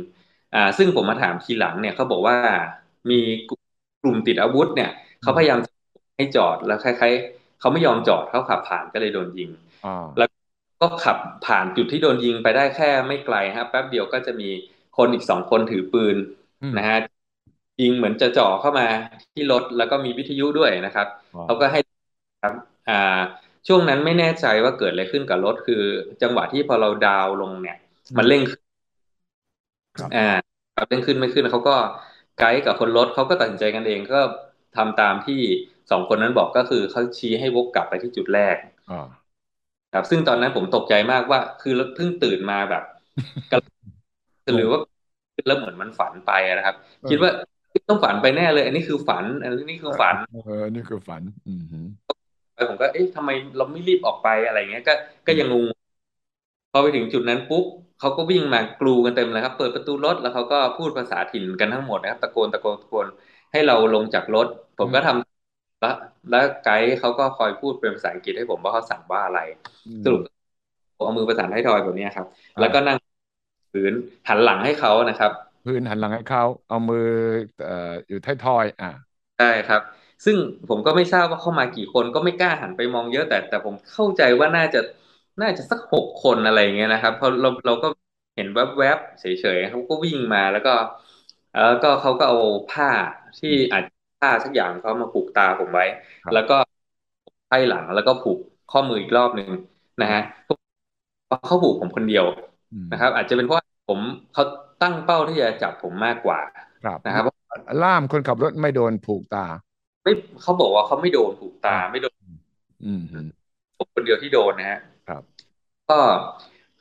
[0.56, 2.36] อ่า ซึ่งผมมาถามทีหลังเนี่ยเขาบอกว่า
[3.12, 3.20] มี
[4.04, 5.60] กลุ่มติดอาวุธเนี่ยเขาพยายาม
[6.18, 9.50] ให้จอดแล้วคล้ายๆเขาไม่ยอมจอดเขาขับผ่านก็เลยโดนยิง
[10.18, 10.30] แล้ว
[10.82, 14.50] ก็ขับผ่านจุดที่โดนยิงไปได้แค่ไม่ไกลครับแป๊บเดียวก็จะมี
[14.98, 16.18] คนอีกสองคนถือปืน
[16.78, 16.98] นะฮะ
[17.82, 18.88] ยิงเหมือนจะจ่อเข้ามา
[19.34, 21.08] ที่รถแล้วก็มีวิทยุด้วยนะครับ
[21.46, 21.80] เขาก็ให้
[22.44, 22.54] ครับ
[22.90, 23.20] อ่า
[23.68, 25.84] ช่วงนั้นไม่แน่ใจว่าเกิดอะไรขึ้นกับรถคือ
[26.22, 27.78] จังหวะที่พอเราดาวลงเนี่ย
[28.18, 28.64] มันเร่งขึ้น
[30.16, 30.28] อ่า
[30.90, 31.76] เร่งขึ้นไม่ขึ้นเขาก็
[32.40, 34.20] ไกด์กับคนรถเขาก็ตัดสินใจกันเองก็
[34.78, 35.42] ทำตามที่
[35.92, 38.56] สองคนนั้นบอกก็คือเขาชี้ให้วกกลับไปที่จุดแรก
[39.94, 42.84] ครับ ซึ่งตอนนั้นผมตกใจมากว่า คือเพิ่งตื่นมาแบบ
[44.56, 44.80] หรือว่า
[45.48, 46.76] แล้วเหมือนมันฝันไปนะครับ
[47.10, 47.32] คิดว่า
[47.90, 51.54] ต้องฝันไปแน่เลย อันนี้คือฝัน อันนี้คือฝันเออนี่คือฝัน อื
[52.64, 54.94] มผมก็เอ๊ะทำไมเราไม่รีบออกไปอะไรเงี้ยก็
[55.28, 55.66] ก็ยังงง
[56.72, 57.66] พอไปถึงจุดนั้นปุ๊บ
[58.00, 63.08] เขาก็วิ่งมากรูกันเต็มเลยครับ เปิดประตูรถแล้วเขาก็พูดภาษาถิ่นกันทั้งหมดนะครับตะโกนตะโกนตะโกน
[63.52, 65.94] ให้เราลงจากรถ ผมก็ทำแล้ว
[66.30, 69.40] แล้วไกด์เขาก็คอยพูดเป็นภาษาอังกฤษให้ผมว่าเขาสั่งว่าอะไร
[70.04, 70.22] สรุป
[70.96, 72.28] เอามือประสานให้ทอยแบบนี้ครับ
[72.60, 72.98] แล้วก็นั่ง
[73.74, 73.94] พื้น
[74.30, 75.32] หันหลังให้เขานะครับ
[75.64, 77.00] พื้นหันหลังให้เขาเอามือ
[77.64, 78.88] เอ่ออยู่ท้ายทอย อ่า
[79.38, 79.82] ใช่ครับ
[80.26, 80.38] ซึ่ง
[80.70, 84.80] ผมก็ไม่ทราบว่าเข้ามากี่คนก็ไม่กล้าหันไปมองเยอะแต่ แต่ผมเข้าใจว่าน่าจะ
[85.42, 87.88] น่าจะสักหกคนอะไรเงี้ยนะครับเพราะเราเราก็
[88.36, 89.26] เห็นแวบๆเฉ
[89.56, 90.74] ยๆเขาก็วิ่งมาแล้วก็
[91.54, 92.38] แล้วก็เขาก็เอา
[92.70, 92.90] ผ้า
[93.40, 93.84] ที่อาจ
[94.20, 95.86] ผ้าสักอย่างเขามาผูกตาผมไว้
[96.34, 96.58] แล้วก็
[97.48, 98.38] ไพ่หลังแล้วก็ผูก
[98.72, 99.50] ข้อมืออีกรอบหนึ่ง
[100.02, 100.22] นะฮะ
[101.46, 102.26] เขาผูกผมคนเดียว
[102.92, 104.00] นะครับ อาจจะเป็นเพราะผม
[104.34, 104.44] เขา
[104.82, 106.40] ตั้งเป้าที่จะจับผมมากกว่า
[107.06, 107.24] นะครับ
[107.84, 109.46] ล่ามคนขับรถไม่โดนผูกตา
[110.08, 112.16] ไม่เขาบอกว่าเขาไม่โดนผูกตาไม่โดน
[113.78, 115.22] ผมคนเดียวที่โดนนะฮะครับ
[115.90, 116.00] ก็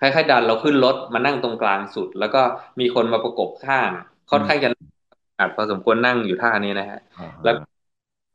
[0.01, 2.43] คล้ายๆดันเราขึ้นรถมานั่งตรงกลางสุด แล้วก็
[2.81, 3.91] มีคนมาประกบข้าง
[4.31, 4.69] ค่อนข้างจะ
[5.39, 6.99] อาจพอสมควรนั่งอยู่ท่านี้นะฮะ
[7.45, 7.55] แล้ว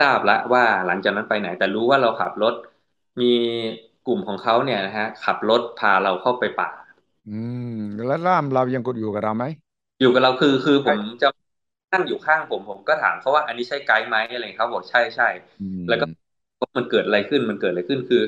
[0.02, 2.54] ทราบแล้วว่าหลังจากนั้นไปไหน แต่รู้ว่าเราขับรถ
[3.22, 3.34] มี
[4.08, 6.70] กลุ่มของเขาเนี่ยนะฮะ ขับรถพาเราเข้าไปป่า
[7.30, 7.40] อื
[7.74, 7.78] ม
[8.08, 9.46] แล้วล่ามเรายังกดอยู่กับเราไหม
[10.02, 11.28] อยู่กับเราคือคือผมจะ
[11.92, 15.26] นั่งอยู่ข้างผมผมก็ถามเขาว่าอันนี้ใช่ไกด์ไหมอะไรเขาบอกใช่ใช่
[15.88, 16.06] แล้วก็
[16.78, 18.24] มันเกิดอะไรขึ้นมันเกิดอะไรขึ้นคือ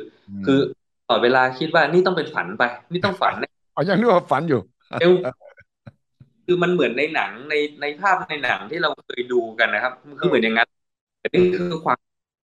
[0.45, 0.59] คือ
[1.07, 3.33] ต่อเวลาคิดว่านี่ต้องเป็นฝันไป นี่ต้องฝัน
[3.75, 4.59] อ๋อยังนึกว่าฝันอยู่
[6.45, 10.67] คือมันเหมือนในหนังในในภาพในหนังที่เราเคยดูกันนะครับคือเหมือนอย่างนั้น
[11.19, 11.97] แต่นี่คือความ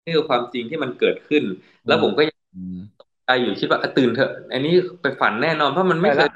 [0.05, 1.45] นี่คือความจริงที่มันเกิดขึ้น
[1.87, 2.39] แล้วผมก็ยัง
[3.27, 6.29] ใจอยู่คิดว่าตื่นเถอะ อันนี้ไปฝันแน่นอนเพราะมันไม่เคย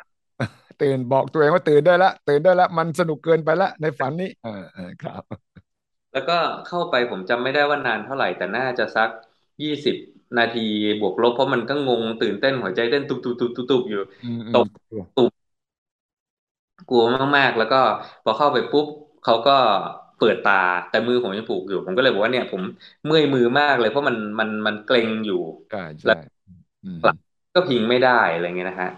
[0.83, 4.53] ตื่นบอกตัวเองว่าตื่นได้ละตื่นได้ละมันสนุกเกินไปละในฝันนี้อ่า
[5.03, 5.23] ครับ
[6.13, 6.33] แล้วก็
[6.65, 9.11] เข้าไปผมจำไม่ได้ว่านานเท่าไหร่แต่น่าจะสัก
[9.63, 9.97] ยี่สิบ
[10.39, 10.61] นาที
[11.01, 13.99] บวกลบเพราะมันก็งงตื่นเต้นหัวใจเต้นตุบตุบตุบตุบอยู่
[14.51, 14.67] ตก
[15.17, 15.33] ตุบ
[16.89, 17.03] กลัว
[17.37, 17.77] มากๆ แล้วก็
[18.25, 18.87] พอเข้าไปปุ๊บ
[19.23, 19.53] เขาก็
[20.17, 20.53] เปิดตา
[20.89, 22.63] แต่มือผมยังผูกอยู่ ผมก็เลยบอกว่าเนี่ย ผม
[23.05, 25.37] เมื่อยมือมากเลยเพราะมันมันมันเกร็งอยู่
[26.05, 26.15] แล้ว
[27.55, 28.91] ก็พิงไม่ได้อะไรเงี้ยนะฮะ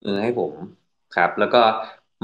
[0.00, 0.54] เขามือให้ผม
[1.12, 1.58] ครับ แล้วก็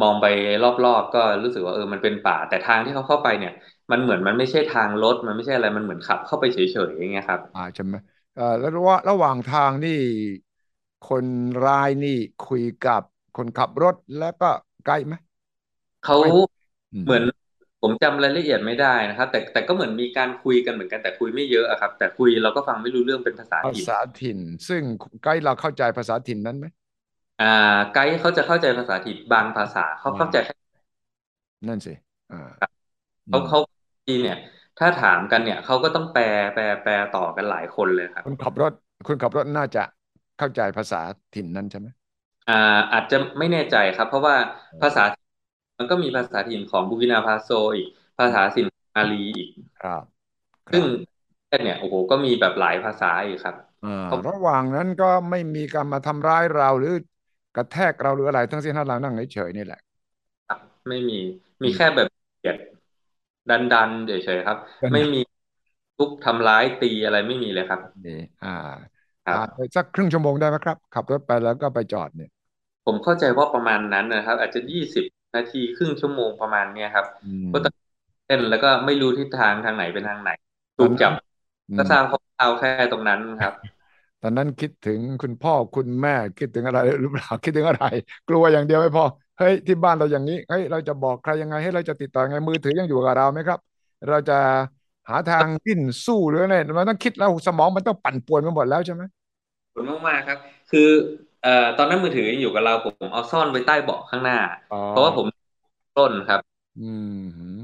[0.00, 0.26] มองไป
[0.62, 3.52] รอบๆก็รู้สึกว่าเออมันเป็นป่า แต่ทางที่เขาเข้าไปเนี่ย
[3.90, 7.94] มันเหมือนมันไม่ใช่ทางรถมันไม่ใช่อะไรมันเหมือนขับเข้าไปเฉยๆอย่างเงี้ยครับ อ่าใช่ไหม
[8.34, 9.90] เอ่อแล้วว่าระหว่างทางนี่
[11.08, 11.26] คน
[11.64, 13.02] ร้ายนี่คุยกับ
[13.36, 14.50] คนขับรถแล้วก็
[14.84, 15.14] ไกลไหม
[16.04, 16.16] เขา
[17.04, 17.22] เหมือน
[17.82, 24.82] ผมจำรายละเอียดไม่ได้นะครับ แต่แต่ก็เหมือนมีการคุยกันเหมือนกันแต่คุยไม่เยอะอะครับ แต่คุยเราก็ฟังไม่รู้เรื่องเป็นภาษาถิ่นภาษาถิ่น ซึ่ง
[25.22, 26.66] ไกด์เราเข้าใจภาษาถิ่นนั้นไหม
[27.40, 27.44] อ่า
[27.92, 30.36] ไกด์เขาจะเข้าใจภาษาถิ่นบางภาษาเขาเข้าใจ
[31.68, 31.92] นั่นสิ
[32.30, 32.36] อ่า
[33.28, 33.58] เขาเขา
[34.06, 34.36] ทีเนี่ย
[34.78, 36.22] ถ้าถามกันเนี่ยเขาก็ต้องแปล
[36.54, 38.72] แปลแปลต่อกันหลายคนเลยครับคุณขับรถ
[39.06, 39.84] คุณขับรถน่าจะ
[40.38, 41.00] เข้าใจภาษา
[41.34, 41.88] ถิ่นนั้นใช่ไหม
[42.46, 42.52] อ่า
[42.92, 44.36] อาจจะไม่แน่ใจครับ เพราะว่า
[44.80, 45.02] ภาษา
[45.78, 47.86] มันก็มีภาษาถิ่นของบูกินาฟาโซอีก
[48.18, 48.66] ภาษาถิ่น
[48.96, 49.48] มาลีอีก
[49.80, 50.24] ครับ
[50.70, 50.84] ซึ่ง
[51.62, 53.56] เนี่ยโอ้โหก็มีแบบหลายภาษาอีกครับ
[54.26, 56.94] ระหว่างนั้นก็ไม่มีการมาทำร้ายเราหรือ
[57.56, 59.80] กระแทกเราหรืออะไรทั้งสิ้นถ้าเรานั่งเฉยๆนี่แหละ
[60.48, 61.18] ครับไม่มี
[61.62, 62.56] มีแค่แบบเกียด
[63.50, 64.58] ดันดันเฉยๆครับ
[64.92, 65.20] ไม่มี
[65.98, 68.12] ทุกทำร้ายตีอะไรไม่มีเลยครับนี่
[68.42, 68.48] อ่า
[69.26, 69.40] ครับ
[69.76, 72.30] สักครึ่งชั่วโมงได้ไหมครับ ขับรถไปแล้วก็ไปจอดเนี่ย
[72.84, 75.04] ผมเข้าใจว่าประมาณนั้นนะครับ อาจจะยี่สิบ
[75.36, 77.06] นาทีครึ่งชั่วโมงประมาณเนี้ยครับ
[77.52, 77.74] ก็ต้อง
[78.26, 80.30] เต้นแล้วก็ไม่รู้ทิศทางทางไหนเป็นทางไหน
[80.78, 81.12] ถูกจับ
[81.76, 83.54] ก็ทราบเขาแค่ตรงนั้นครับ
[84.24, 87.84] ตอนนั้นคิดถึงคุณพ่อคุณแม่คิดถึงอะไรหรือเปล่าคิดถึงอะไร
[88.28, 89.04] กลัวอย่างเดียวไม่พอ
[89.38, 93.58] เฮ้ยที่บ้านเราอย่างนี้เฮ้ยเราจะบอกใครยังไงให้เราจะติดต่อไงมือถือยังอยู่กับเราไหมครับ
[94.08, 94.34] เราจะ
[95.08, 99.02] หาทางดิ้นสู้หรืออะไรมันต้องคิดแล้วสมองมันต้องปั่นป่วนไปหมดแล้วใช่ไหม
[99.74, 100.38] ผลมากๆครับ
[100.70, 100.88] คือ
[101.42, 104.36] เอ่อตอนนั้นมือถือยังอยู่กับเราผมเอาซ่อนไว้ใต้เบาะข้างหน้า
[104.88, 105.26] เพราะว่าผม
[105.94, 106.40] ต้นครับ
[106.76, 107.63] อืมก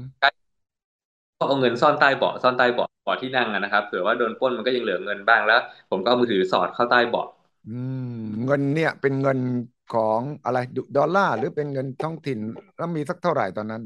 [1.47, 7.27] เอาเงินซ่อนใต้เบาะซ่อนใต้เบาะเบาะที่นั่งนะครับเผื่อว่าโดนปล้นมันก็ยังเหลือเงินบ้างแล้ว ผมก็เอามือถือสอดเข้าใต้เบาะ
[7.65, 7.97] อืม
[8.45, 9.39] เงินเนี่ยเป็นเงิน
[9.87, 10.57] ของอะไร
[10.95, 12.39] ดอลลาร์หรือเป็นเงินท้องถิ่น
[12.77, 13.81] แล้วมีสักเท่าไหร่ตอนนั้น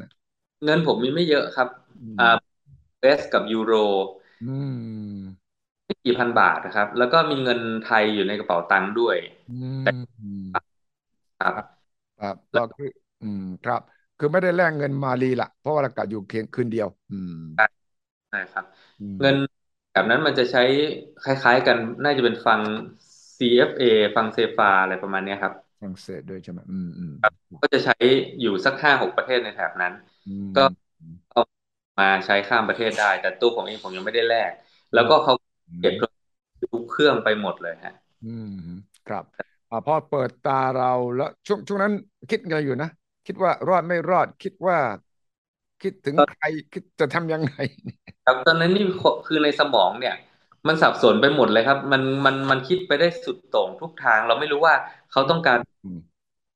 [0.63, 1.67] เงินผมมีไม่เยอะครับ
[2.19, 2.25] อ่า
[2.99, 3.73] เบสกับยูโร
[4.41, 5.45] อืม
[5.85, 9.17] ไม่กี่พันบาทนะครับ แล้วก็มีเงินไทยอยู่ในกระเป๋าตังค์ด้วย
[11.39, 11.63] ครับ
[12.17, 12.85] ครับก็คือ
[13.21, 13.81] อืมครับ
[14.17, 17.31] คือไม่ได้แลกเงินมาลีละเพราะว่าเรากะอยู่เพียงคืนเดียว อืม
[18.29, 18.65] ใช่ครับ
[19.19, 19.35] เงิน
[19.91, 20.61] แบบนั้นมันจะใช้
[21.21, 22.61] คล้ายๆ กันน่าจะเป็นฟัง
[23.37, 23.81] CFA
[24.15, 27.13] ฟังเซฟาอะไรประมาณนี้ครับฝรั่งเศสด้วยใช่ไหมอืมอืม
[27.61, 27.93] ก็จะใช้
[28.39, 29.93] อยู่สักห้าหกประเทศในแถบนั้น
[30.55, 30.61] ก็
[31.31, 31.41] เอา
[31.99, 34.51] มาใช้ข้ามประเทศได้ แต่ตัวผมเองผมยังไม่ได้แลก
[34.93, 35.33] แล้วก็เขา
[35.79, 35.93] เก็บ
[36.73, 38.47] ทุกเครื่องไปหมดเลยฮะ อืม
[39.05, 39.23] ครับ
[39.69, 41.93] อ่าพอเปิดตาเราแล้วช่วงช่วงนั้น
[42.29, 42.89] คิดอะไรอยู่นะ
[43.25, 44.77] คิดว่ารอดไม่รอด คิดว่า
[45.81, 47.53] คิดถึงใครคิดจะทำยังไง
[48.25, 48.83] ครับตอนนั้นนี่
[49.25, 50.15] คือในสมองเนี่ย
[50.67, 54.75] มันสับสนไปหมดเลยครับ มันมันมันคิดไปได้สุดโต่งทุกทาง เราไม่รู้ว่า
[55.11, 55.99] เขาต้องการอืม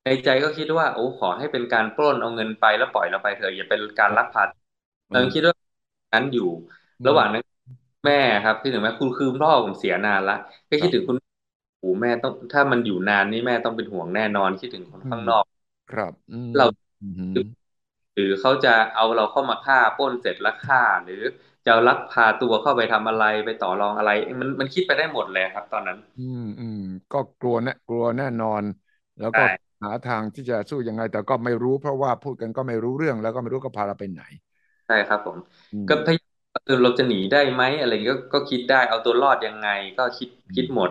[0.06, 4.44] ในใจก็คิดว่า โอ้ขอให้เป็นการปล้นเอาเงินไปแล้วปล่อยเราไปเถอะอย่าเป็นการลักพา
[5.12, 5.56] เราคิดว่า
[6.14, 6.44] นั้นอยู่
[7.08, 7.44] ระหว่างนั้น
[8.06, 10.34] แม่ครับที่ถึงแม่คุณคือคุณพ่อผมเสียนานละ
[10.70, 11.18] ก็คิดถึงคุณ
[11.80, 15.46] โอ้แม่ต้องถ้ามันอยู่นานนี่แม่ต้องเป็นห่วงแน่นอน คิดถึงคนข้างนอก
[15.90, 16.66] ครับอืมเรา
[17.02, 17.34] อืม
[18.16, 21.22] หรือเขาจะเอาเราเข้ามาฆ่าปล้นเสร็จแล้วฆ่า หรือ
[21.66, 26.78] จะเอาลักพาตัวเข้าไปทำอะไรไปต่อรองอะไร มันมันคิดไปได้หมดเลยครับ ตอนนั้น อืมอืม
[27.12, 28.64] ก็กลัวแน่กลัวแน่นอน
[29.20, 34.22] แล้วก็ใช่หาทางที่จะสู้ยังไง แต่ก็ไม่รู้เพราะว่าพูดกันก็ไม่รู้เรื่องแล้วก็ไม่รู้ก็พาเราไปไหน
[34.86, 35.38] ใช่ครับผม
[35.72, 36.28] อืมก็พยายาม
[36.66, 40.90] เออเราจะหนีได้ไหมอะไรอย่างเงี้ยก็ก็คิดได้เอาตัวรอดยังไง ก็คิดอืมคิดหมด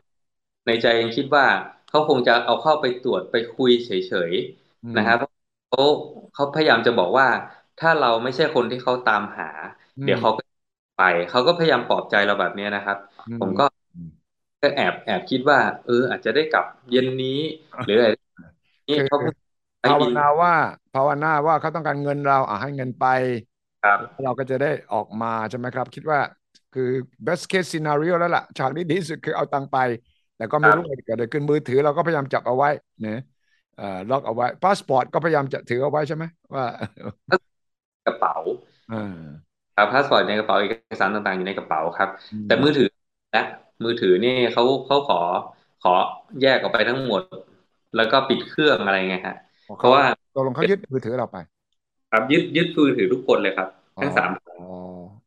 [0.67, 1.47] ในใจยังคิดว่า
[1.89, 3.91] เขาคงจะเอาเข้าไปตรวจไปคุยเฉ
[4.31, 5.19] ยอืๆม นะครับ
[5.69, 5.81] เขา
[6.33, 7.27] เขาพยายามจะบอกว่า
[7.79, 9.45] ถ้าเราไม่ใช่คนที่เขาตามหา
[9.99, 10.43] อืมเดี๋ยวเขาก็
[10.95, 13.65] ไปเขาก็พยายามปลอบใจเราแบบเนี้ยนะครับอืมผมก็
[13.95, 14.09] อืม
[14.63, 17.29] ก็แอบแอบคิดว่า เออ อาจจะได้กลับเย็นนี้
[17.83, 18.07] หรืออะไร
[18.89, 19.37] นี่คือเขาเพิ่ง
[19.83, 20.55] ได้ภาวยินนาว่า
[20.93, 23.05] ภาวนาว่าเขาต้องการเงินเราอะให้เงินไป
[23.83, 26.21] ครับเราก็จะได้ออกมาใช่ไหมครับ คิดว่า
[26.73, 26.83] คือ
[27.27, 29.77] best case scenario แล้วล่ะฉากที่ดีที่สุดคือเอาตังค์ไป
[30.37, 32.69] แต่ก็ไม่ครับรู้ว่าเกิดอะไรขึ้นมือถือเราก็พยายามจับเอาไว้
[33.05, 33.38] นะเอ่อ
[34.11, 36.65] ล็อกเอาไว้พาสปอร์ตก็พยายามจะถือเอาไว้ใช่ไหมว่า
[38.07, 38.37] กระเป๋า
[38.91, 38.99] อ่า
[39.75, 42.87] ครับพาสปอร์ตในกระเป๋าเอกสารต่างๆอยู่ในกระเป๋าครับอืมแต่มือถือ
[43.33, 43.39] และ
[43.85, 45.17] มือถือนี่เขาเขาขอ
[45.81, 45.91] ขอ
[46.41, 47.23] แยกออกไปทั้งหมด
[47.95, 49.37] แล้วก็ปิดเครื่องอะไรเงี้ยฮะ
[49.77, 51.37] เพราะว่าตกลงเขายึดมือถือเราไป
[52.11, 53.69] ครับยึดยึดมือถือทุกคนเลยครับ
[54.01, 54.55] ทั้งสามอ๋อ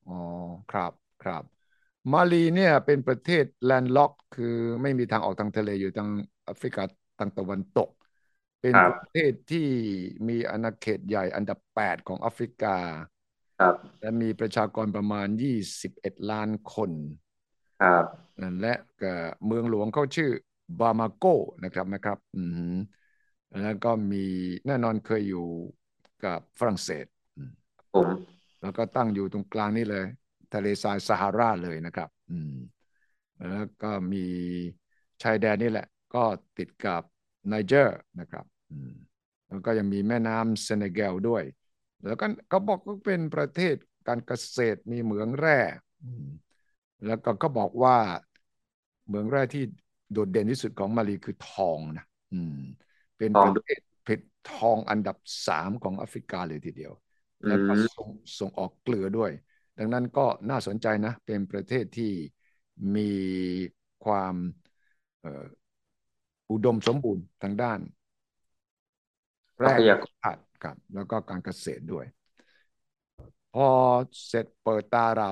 [0.05, 0.13] อ๋อ
[0.69, 1.43] ครับครับ
[2.11, 4.45] มาลีเนี่ยเป็นประเทศ landlock คือ
[4.81, 6.09] ไม่มีทางออกทางทะเลอยู่ทาง
[6.45, 6.81] แอฟริกา
[7.19, 7.89] ทางตะวันตก
[8.61, 9.67] เป็นครับประเทศที่
[10.27, 12.77] มีอาณาเขตใหญ่อันดับ 8 ของแอฟริกา
[13.59, 15.27] ครับ และมีประชากรประมาณ
[15.77, 16.91] 21 ล้านคน
[17.83, 18.05] ครับ
[18.61, 19.13] และก็
[19.45, 20.31] เมืองหลวงเขาชื่อ
[20.79, 21.25] บามาโก
[21.63, 22.75] นะครับนะครับ อือหือ
[23.63, 24.25] แล้วก็มี
[24.67, 25.47] แน่นอนเคยอยู่
[26.25, 27.05] กับฝรั่งเศส
[27.95, 28.07] ผม
[28.61, 30.05] แล้วก็ตั้งอยู่ตรงกลางนี่เลย
[30.53, 32.53] ทะเลทรายซาฮาราเลยนะครับ อืม
[33.37, 34.25] แล้วก็มี
[35.23, 36.23] ชายแดนนี่แหละ ก็
[36.57, 37.03] ติดกับ
[37.47, 38.91] ไนเจอร์นะครับอืม
[39.49, 41.43] แล้วก็ยังมีแม่น้ำเซเนกัลด้วย
[42.05, 43.75] แล้วก็เขาบอกว่าเป็นประเทศ
[44.07, 45.59] การเกษตรมีเหมืองแร่
[46.03, 46.27] อืม
[47.05, 47.97] แล้วก็เขาบอกว่า
[49.05, 49.63] เหมืองแร่ที่
[50.11, 52.55] โดดเด่นที่สุดของมาลีคือทองนะอืม
[53.17, 56.93] เป็นทองประเทศผลิตทองอันดับสามของแอฟริกาเลยทีเดียว
[57.43, 59.31] อืแล้วก็มส่งส่งออกเกลือด้วย
[59.77, 62.11] ดังนั้นก็น่าสนใจนะ เป็นประเทศที่
[62.95, 63.11] มี
[64.05, 64.35] ความ
[65.19, 67.79] เอ่ออุดมสมบูรณ์ทางด้าน
[69.61, 72.05] ทแร่รัพยากรธาตุครับ แล้วก็การเกษตรด้วย
[73.51, 73.61] พอ
[74.27, 75.29] เสร็จเปิดตาเรา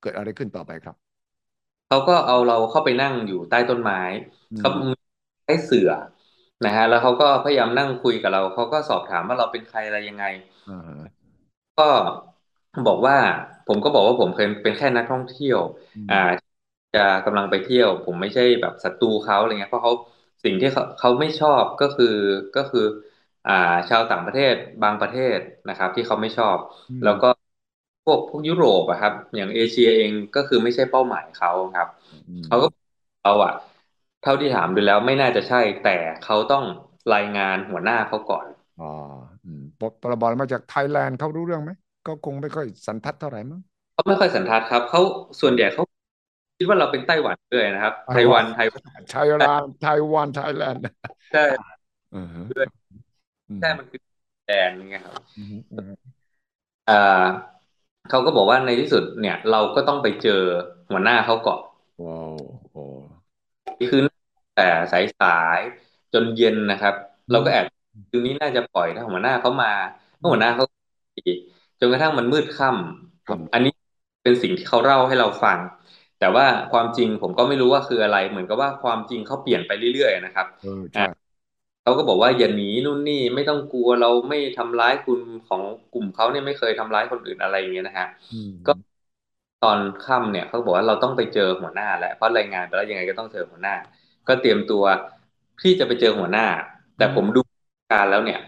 [0.00, 0.96] เกิดอะไรขึ้นต่อไปครับ
[1.88, 3.96] เขาก็เอาเราเข้าไปนั่งอยู่ใต้ต้นไม้
[4.50, 4.96] อืเขาม
[5.46, 5.90] ให้เสือ
[6.64, 10.24] นะฮะแล้วเขาก็พยายามนั่งคุยกับเราเขาก็สอบถามว่าเราเป็นใครอะไรยังไง
[10.66, 11.26] อ่า
[11.78, 11.84] ก็
[12.86, 13.16] บอกว่า
[13.66, 15.58] ผมก็บอกว่าผมเคยเป็นแค่นักท่องเที่ยว
[15.94, 16.16] อืมอ่า
[16.94, 19.94] จะกำลังไปเที่ยว ผมไม่ใช่แบบศัตรูเขาอะไรเงี้ยเพราะเขา
[20.46, 22.06] สิ่งที่เขาเขาไม่ชอบก็คือ
[22.54, 22.80] ก็คือ
[23.46, 23.52] อ่า
[23.88, 27.26] ชาวต่างประเทศบางประเทศนะครับ ที่เขาไม่ชอบอืมแล้วก็
[28.04, 32.68] พวกพวกยุโรปอะครับ อย่างเอเชียเองก็คือไม่ใช่เป้าหมายเขาครับอืมเขาก็
[33.20, 33.52] เขาอะ
[34.20, 36.64] เท่าที่ถามดูแล้วไม่น่าจะใช่ แต่เขาต้อง
[37.12, 38.46] รายงานหัวหน้าเขาก่อน
[38.78, 38.84] อ๋อ
[39.44, 41.70] อืมบอกมาจากไทยแลนด์เขารู้เรื่องไหม
[42.06, 43.60] ก็คงไม่ค่อยสันทัดเท่าไหร่มั้ง
[43.92, 45.00] เขาไม่ค่อยสันทัดครับเขา
[45.40, 45.82] ส่วนใหญ่เขา
[46.58, 48.68] คิดว่าเราเป็นไต้หวันเลยนะครับ ไต้หวันไทย
[49.10, 50.82] ไทยแลนด์ไต้หวันไทยแลนด์
[51.32, 51.44] ใช่
[52.16, 52.40] อือฮึ
[53.50, 54.00] อืมใช่มันคือ
[54.46, 55.92] แดนไงครับอือฮึอือฮึ
[56.88, 56.94] อ่า
[58.10, 60.42] เขาก็บอกว่าในที่สุดเนี่ย เราก็ต้องไปเจอ
[60.90, 61.60] หัวหน้าเขาก่อน
[62.02, 62.36] ว้าว
[62.70, 62.82] โอ้
[63.90, 64.00] คือ
[64.54, 66.94] แต่สายสายๆจนเย็นนะครับ
[67.30, 67.66] เราก็แอบ
[68.10, 69.72] คืนนี้น่าจะปล่อยถ้าหัวหน้าเขามา
[70.20, 70.64] ถ้าหัวหน้าเขา
[71.18, 71.32] ดี
[71.80, 73.72] จนกระทั่งมันมืดค่ำผมอันนี้
[74.22, 75.58] เป็นสิ่งที่เขาเล่าให้เราฟัง
[76.20, 81.04] แต่ว่าความจริงผมก็ไม่รู้ว่าคืออะไร เหมือนกับว่าความจริงเขาเปลี่ยนไปเรื่อยๆนะครับเออใช่
[81.82, 85.62] เขาก็บอกว่าอย่าหนีนู่นนี่ไม่ต้องกลัวเราไม่ทำร้ายคุณของ
[85.92, 88.72] กลุ่มเขาเนี่ยไม่เคยทำร้ายคนอื่นอะไรอย่างเงี้ยนะฮะอืมก็
[89.64, 93.74] ตอนค่ำเนี่ยเขาบอกว่าเราต้องไปเจอหัวหน้าแล้วเพราะรายงานไปแล้วยังไงก็ต้องเจอหัวหน้า
[94.28, 94.84] ก็เตรียมตัว
[95.62, 96.46] ที่จะไปเจอหัวหน้า
[96.98, 97.40] แต่ผมดู
[97.92, 98.40] การแล้วเนี่ย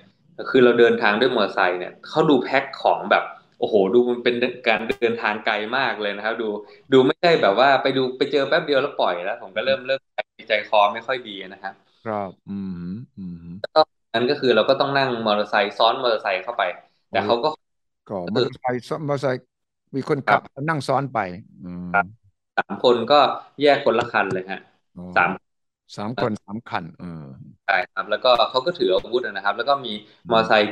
[0.50, 3.24] คือเราเดินทางด้วยมอเตอร์ไซค์เนี่ยเขาดูแพ็คของแบบ
[3.58, 4.34] โอ้โห ดูมันเป็น
[4.68, 6.48] การเดินทางไกลมากเลยนะครับ ดู
[6.92, 10.00] ดูไม่ใช่แบบว่าไปดูไปเจอแป๊บเดียวแล้วปล่อยแล้ว ผมก็เริ่มเริ่ม
[10.48, 13.80] ใจคอไม่ค่อยดีนะครับ ครับ อืมอืมก็
[14.14, 16.62] นั้นก็คือเราก็ต้องนั่งมอเตอร์ไซค์ซ้อนมอเตอร์ไซค์เข้าไป
[17.08, 17.48] โอ้แต่เขาก็
[18.08, 19.42] ก็มอเตอร์ไซค์ซ้อนมอเตอร์ไซค์
[19.94, 21.18] มีคนครัขับบนั่งซ้อนไป
[21.62, 21.92] อืม
[22.56, 23.20] สามคนก็
[23.62, 24.58] แยกคนละคันเลยฮะ
[24.96, 25.30] อ๋อสาม
[25.96, 27.24] สามคนสามคันเออ
[27.64, 29.90] ใช่ครับ แล้วก็เขาก็ถืออาวุธนะครับ แล้วก็มี
[30.30, 30.66] มอเตอร์ไซค์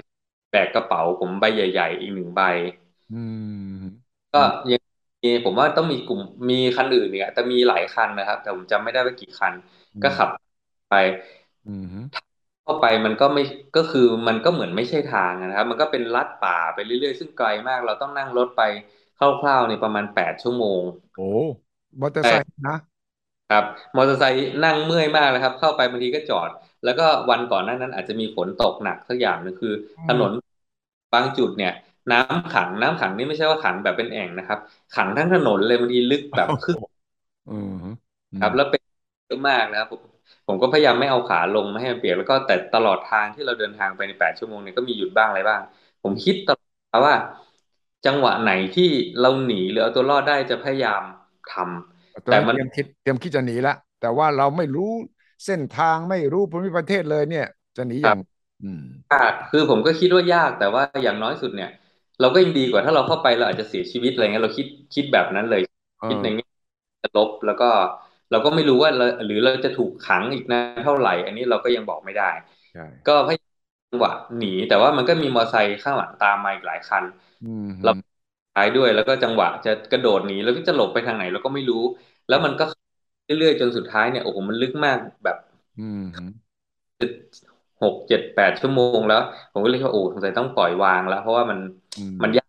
[0.51, 2.41] แบกกระเป๋าผมใบใหญ่ ๆ อีกหนึ่งใบ
[3.11, 3.15] อื
[3.83, 4.39] มก็
[4.71, 4.81] ยัง
[5.23, 6.21] มีผมว่าต้องมีกลุ่ม
[6.51, 9.55] มีคันอื่นเนี่ยแต่มีหลายคันนะครับ แต่ผมจำไม่ได้ว่ากี่คัน
[10.03, 10.29] ก็ขับ
[10.89, 10.95] ไป
[11.67, 12.27] อืม
[12.65, 13.43] เข้าไปมันก็ไม่
[13.77, 18.63] ก็คือมันก็เหมือนไม่ใช่ทางนะครับ มันก็เป็นลัดป่าไปเรื่อยๆ ซึ่งไกลมาก เราต้องนั่งรถไป
[19.19, 20.83] คร่าวๆในประมาณแปดชั่วโมง
[21.15, 21.23] โอ้
[22.01, 22.75] มอเตอร์ไซค์นะ
[23.49, 23.65] ครับ
[23.97, 26.51] มอเตอร์ไซค์นั่งเมื่อยมากเลยครับ เข้าไปบางทีก็จอด
[26.85, 29.73] แล้วก็วันก่อนหน้านั้นอาจจะมีฝนตกหนักสักอย่างหนึงคือ
[30.07, 30.33] ถนน
[31.15, 31.73] บางจุดเนี่ย
[32.13, 34.59] น้ำขังน้ำขังนี่ไม่ใช่ว่าขังแบบเป็นแอ่งนะครับ
[34.93, 36.79] ขังทั้งถนนเลยบางทีลึกแบบครึ่ง
[37.49, 37.73] อืม
[38.39, 38.81] ครับ แล้วเป็น
[39.27, 40.03] เยอะมากนะครับผม
[40.47, 45.61] ผมก็พยายามไม่เอาขาลงไม่ให้มันเปียกแล้วก็แต่ตลอดทางที่เราเดินทางไปในแปดชั่วโมงเนี่ยก็มีหยุดบ้างอะไรบ้าง
[46.03, 46.61] ผมคิดตล
[46.95, 47.15] อดว่า
[48.05, 48.85] จังหวะไหนที่
[49.21, 51.03] เราหนีหรือเอาตัวรอดได้จะพยายาม
[51.53, 54.91] ทำตอนแต่นั้นมันเตรียมคิดเตรียมคิดจะหนีละแต่ว่าเราไม่รู้
[55.45, 57.45] เส้นทางไม่รู้ภูมิประเทศเลยเนี่ย
[57.77, 58.19] จะหนีอย่าง
[58.63, 58.83] อืม
[59.13, 61.71] ยากคือผมก็คิดว่ายากแต่ว่าอย่างน้อยสุดเนี่ย
[62.21, 65.61] เราก็ยังดีกว่าถ้าเราเข้าไปเราอาจจะเสียชีวิตอะไรเงี้ยเราคิดคิดแบบนั้นเลย
[66.01, 66.47] เอคิดอในแง่
[67.03, 67.65] จะลบแล้วก็
[68.31, 72.25] เราก็ไม่รู้ว่าเราหรือเราจะถูกขังอีกนานเท่าไหร่ อันนี้เราก็ยังบอกไม่ได้
[72.71, 73.53] ใช่ก็พยายาม
[73.91, 77.05] จังหวะหนีแต่ว่ามันก็มีมอเตอร์ไซค์ข้างหลังตามมาอีกหลายคัน
[77.43, 77.91] อืมเรา
[78.55, 81.77] ท้ายด้วยแล้วก็จังหวะจะกระโดดหนีแล้วก็จะหลบไปทางไหนเราก็ไม่รู้
[82.29, 82.65] แล้วมันก็
[83.39, 85.37] เรื่อยๆจนสุดท้ายเนี่ยโอ้โหมันลึกมากแบบ
[85.79, 86.03] อืม
[87.83, 89.21] หกเจ็ดแปดชั่วโมงแล้ว
[89.53, 91.59] ผมก็เลยว่าโอ้สงสัยต้องปล่อยวางแล้ว เพราะว่ามัน
[91.97, 92.49] อืมมันยาก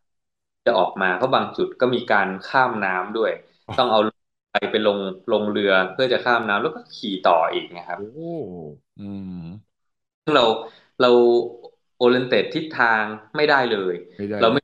[0.68, 3.32] จะออกมาเพราะบางจุดก็มีการข้ามน้ำด้วย
[3.68, 4.00] อ๋อต้องเอา
[4.52, 5.00] ไปไปลง
[5.32, 8.04] ลงเรือเพื่อจะข้ามน้ำแล้วก็ขี่ต่ออีกนะครับโอ้
[8.98, 9.34] อืม
[10.24, 10.44] ซึ่งเรา
[11.00, 11.08] เรา
[11.98, 13.04] โอเ n นเต็ดทิศทาง
[13.36, 14.62] ไม่ได้เลยไม่ได้เราไม่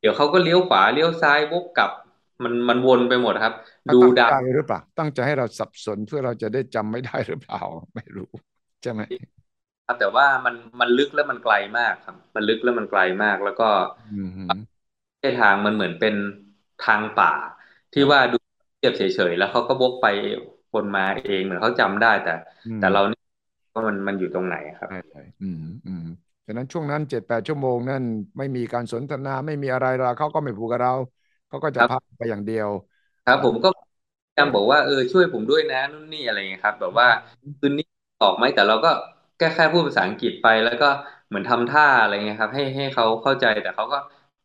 [0.00, 1.90] เดี๋ยวเขาก็เลี้ยวขวาเลี้ยวซ้ายวกกลับ
[2.44, 7.60] มันมันวนไปหมดครับเขาดูตั้งดาวใจหรือเปล่า ตั้งใจให้เราสับสนเพื่อเราจะได้จำไม่ได้หรือเปล่า
[7.94, 8.30] ไม่รู้
[8.82, 9.02] ใช่ไหม
[9.86, 13.64] ครับแต่ว่ามันมันลึกแล้วมันไกลมากครับ มันลึกแล้วมันไกลมาก แล้วก็
[14.10, 14.78] อืม
[15.20, 16.14] เส้นทางมันเหมือนเป็น
[16.80, 17.28] ทางป่า
[17.92, 18.36] ที่ว่าดู
[18.78, 20.06] เทียบเฉยๆแล้วเขาก็วกไป
[20.74, 22.30] วนมาเองเหมือนเขาจำได้แต่
[22.66, 23.18] อืมแต่เรานี่
[23.74, 26.02] ว่ามันมันอยู่ตรงไหนครับใช่ใช่อืมอืม
[26.46, 28.02] ฉะนั้นช่วงนั้นเจ็ดแปดชั่วโมงนั่น
[28.38, 30.92] ไม่มีการสนทนาไม่มีอะไรเราเขาก็ไม่พูดกับเรา
[31.48, 32.68] เขาก็จะครับพักไปอย่างเดียว
[33.24, 33.78] ครับผมก็พ
[34.30, 37.08] ยายามบอกว่าเออช่วยผมด้วยนะนู่นนี่อะไรเงี้ยครับ แบบว่า
[37.58, 37.84] คืนนี้
[38.22, 38.88] ออกไหมแต่เราก็
[39.36, 40.86] แค่แค่พูดภาษาอังกฤษไปแล้วก็
[41.28, 43.96] เหมือนทำท่าอะไรเงี้ยครับ ให้ให้เขาเข้าใจแต่เขาก็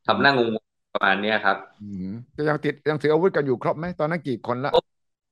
[0.06, 4.72] ทำหน้างงๆประมาณเนี้ยครับอืมก็ยังติดยังถืออาวุธกันอยู่ครบไหมตอนนั้นกี่คนละ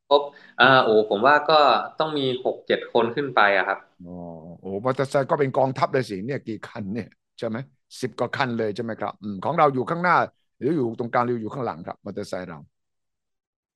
[0.09, 0.21] ครบ
[0.59, 1.59] อ่าโอ้ผมว่าก็
[1.99, 4.11] ต้องมีหกเจ็ดคนขึ้นไปอะครับอ๋อ
[4.59, 7.07] โอ้มอเตอร์ไซค์ก็เป็นกองทัพเลยสิเนี่ยกี่คันเนี่ย
[7.37, 7.57] ใช่ไหม
[8.01, 10.15] สิบกว่าคันเลยใช่ไหมครับอืมของเราอยู่ข้างหน้า
[10.61, 12.59] หรืออยู่ตรงกลางหรืออยู่ข้างหลังครับมอเตอร์ไซค์เรา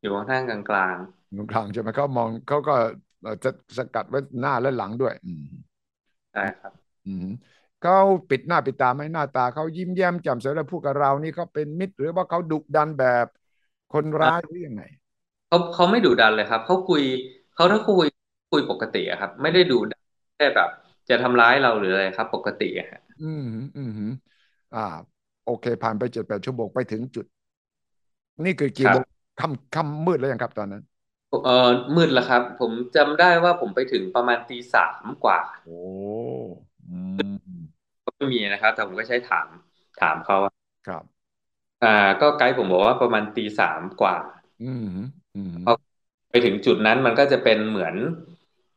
[0.01, 0.97] อยู่ข้างๆกลาง
[1.37, 2.73] ตรงกลางใช่ไหมเขามองเขาก็
[3.21, 6.73] เอ่อจะสกัดไว้หน้าและหลังด้วย อืมๆใช่ครับ
[7.05, 7.23] อืม
[7.79, 7.93] เขา
[8.29, 13.25] ปิดหน้าปิดตาไหมหน้าตาเขายิ้มแย้มแจ่มใสแล้วพูดกับเรานี่เขาเป็นมิตร หรือว่าเขาดุดันแบบ
[13.89, 14.81] คนร้ายหรือยังไง
[15.47, 17.01] เขาเขาไม่ดุดันเลยครับเขาคุย
[17.53, 18.05] เขาถ้าคุย
[18.51, 20.03] คุยปกติอะครับ ไม่ได้ดุดัน
[20.35, 20.69] แค่แบบ
[21.09, 23.41] จะทำร้ายเราหรืออะไรครับ ปกติอะฮะอืม
[23.75, 24.09] อืมอืม
[24.73, 24.79] อ่า
[25.45, 27.25] โอเค ผ่านไปเจ็ดแปดชั่วโมงไปถึงจุด
[28.45, 29.03] นี่คือกี่ครัโมบง
[29.39, 30.83] ค่ำค่ำมืดแล้วยังครับตอนนั้น
[31.43, 35.79] เออมืดแล้วครับ ผมจำได้ว่าผมไปถึงประมาณตีสามกว่า โอ้
[36.89, 36.99] อื
[37.57, 37.61] ม
[38.05, 39.47] ก็ไม่มีนะครับ แต่ผมก็ใช้ถาม
[39.97, 40.53] ถามเขาอะ
[40.85, 41.25] ครับ
[41.83, 41.87] อ่า
[42.21, 44.15] ก็ไกด์ผมบอกว่าประมาณตีสามกว่า
[44.59, 44.83] อืม
[45.33, 45.71] อืมพอ
[46.29, 47.95] ไปถึงจุดนั้นมันก็จะเป็นเหมือน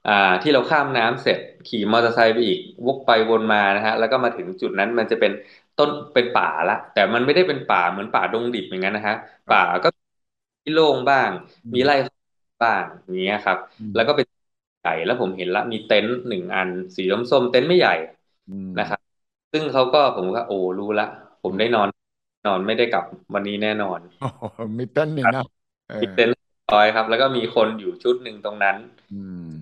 [0.06, 0.12] อ่า
[0.42, 5.32] ที่เราข้ามน้ำเสร็จ ขี่มอเตอร์ไซค์ไปอีกวกไปวนมานะฮะ แล้วก็มาถึงจุดนั้นมันจะเป็น
[5.78, 9.14] ต้นเป็นป่าละ แต่มันไม่ได้เป็นป่าเหมือนป่าดงดิบอย่างนั้นนะฮะ
[9.48, 9.88] ป่าก็
[10.64, 11.30] ที่โล่งบ้าง
[11.74, 11.94] มีไร่
[12.62, 14.26] บ้างอย่างเงี้ยครับอืมแล้วก็เป็น
[14.80, 17.92] ใหญ่แล้วผมเห็นละมีเต็นท์หนึ่งอัน สีส้มๆเต็นท์ไม่ใหญ่
[18.48, 19.00] อืมนะครับ
[19.52, 21.04] ซึ่งเขาก็ผมก็โอ้รู้ละ
[21.42, 21.88] ผมได้นอน
[22.44, 23.04] นอนไม่ได้กลับ
[23.34, 25.42] วันนี้แน่นอนโอ้โหมีเต้นท์หนึ่งนะ
[25.88, 26.36] เอมีอเต็นท์
[26.72, 28.76] ลอยครับ แล้วก็มีคนอยู่ชุดหนึ่งตรงนั้น
[29.10, 29.16] อื
[29.46, 29.54] ม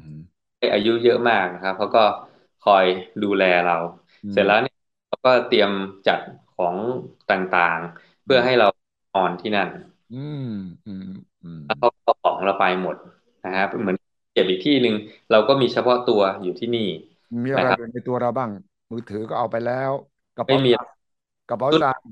[0.73, 2.01] อายุเยอะมากนะครับเขาก็
[2.61, 2.85] คอย
[3.23, 3.75] ดูแลเรา
[4.25, 4.76] อืมเสร็จแล้วเนี่ย
[5.07, 5.71] เขาก็เตรียม
[6.07, 6.77] จัดของ
[7.29, 8.67] ต่างๆ เพื่อให้เรา
[9.13, 9.69] นอนที่นั่น
[10.11, 10.43] อืม
[10.87, 11.05] อืม
[11.43, 12.97] อืมแล้วเขาก็เอาของเราไปหมด
[13.45, 13.97] นะครับเหมือน
[14.33, 14.95] เก็บอีกที่หนึ่ง
[15.31, 16.81] เราก็มีเฉพาะตัวอยู่ที่นี่
[17.45, 18.51] มีอะไรนะครับอยู่ในตัวเราบ้าง
[18.91, 19.93] มือถือก็เอาไปแล้ว
[20.37, 20.93] กระไม่เป๋ามีตังค์
[21.49, 22.11] กระเป๋าตังค์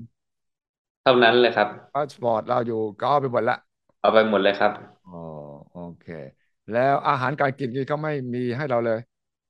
[1.01, 3.57] เท่านั้นเลยครับพาสปอร์ตเราอยู่ก็เอาไปหมดละ
[4.01, 4.71] เอาไปหมดเลยครับ
[5.05, 5.11] อ๋อ
[5.71, 6.05] โอเค
[6.71, 8.99] แล้วอาหารการกินนี่เขาไม่มีให้เราเลย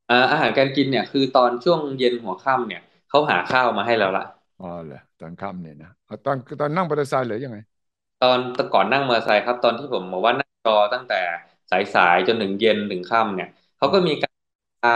[0.09, 4.23] อ่าอาหารการกินเนี่ย คือตอนช่วงเย็นหัวค่ำเนี่ย เขาหาข้าวมาให้แล้วละ
[4.59, 7.57] อ๋อเหรอตอนค่ำเนี่ยนะเอาตอนตอนนั่งมอเตอร์ไซค์หรือยังไง
[8.19, 11.15] ตอนแต่ก่อนนั่งมอเตอร์ไซค์ครับตอนที่ผมบอกว่านั่งรอตั้งแต่
[11.69, 13.47] สายๆจนถึงเย็นถึงค่ำเนี่ย
[13.77, 14.35] เขาอ๋อก็มีการ
[14.81, 14.89] ชา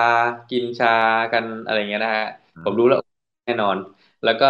[0.50, 0.90] กินชา
[1.34, 3.00] กันอะไรเงี้ยนะฮะอ๋อผมรู้แล้ว
[3.46, 3.78] แน่นอน
[4.24, 4.46] แล้วก็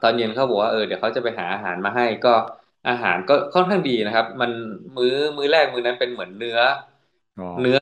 [0.00, 2.30] ตอนเย็นเขาบอกว่าเออเดี๋ยวเขาจะไปหาอาหารมาให้ก็
[2.86, 4.50] อาหารก็ค่อนข้างดีนะครับ มัน
[4.96, 6.58] มื้อมื้อแรกมื้อนั้นเป็นเหมือนเนื้อ
[7.38, 7.76] อ๋อเนื้อ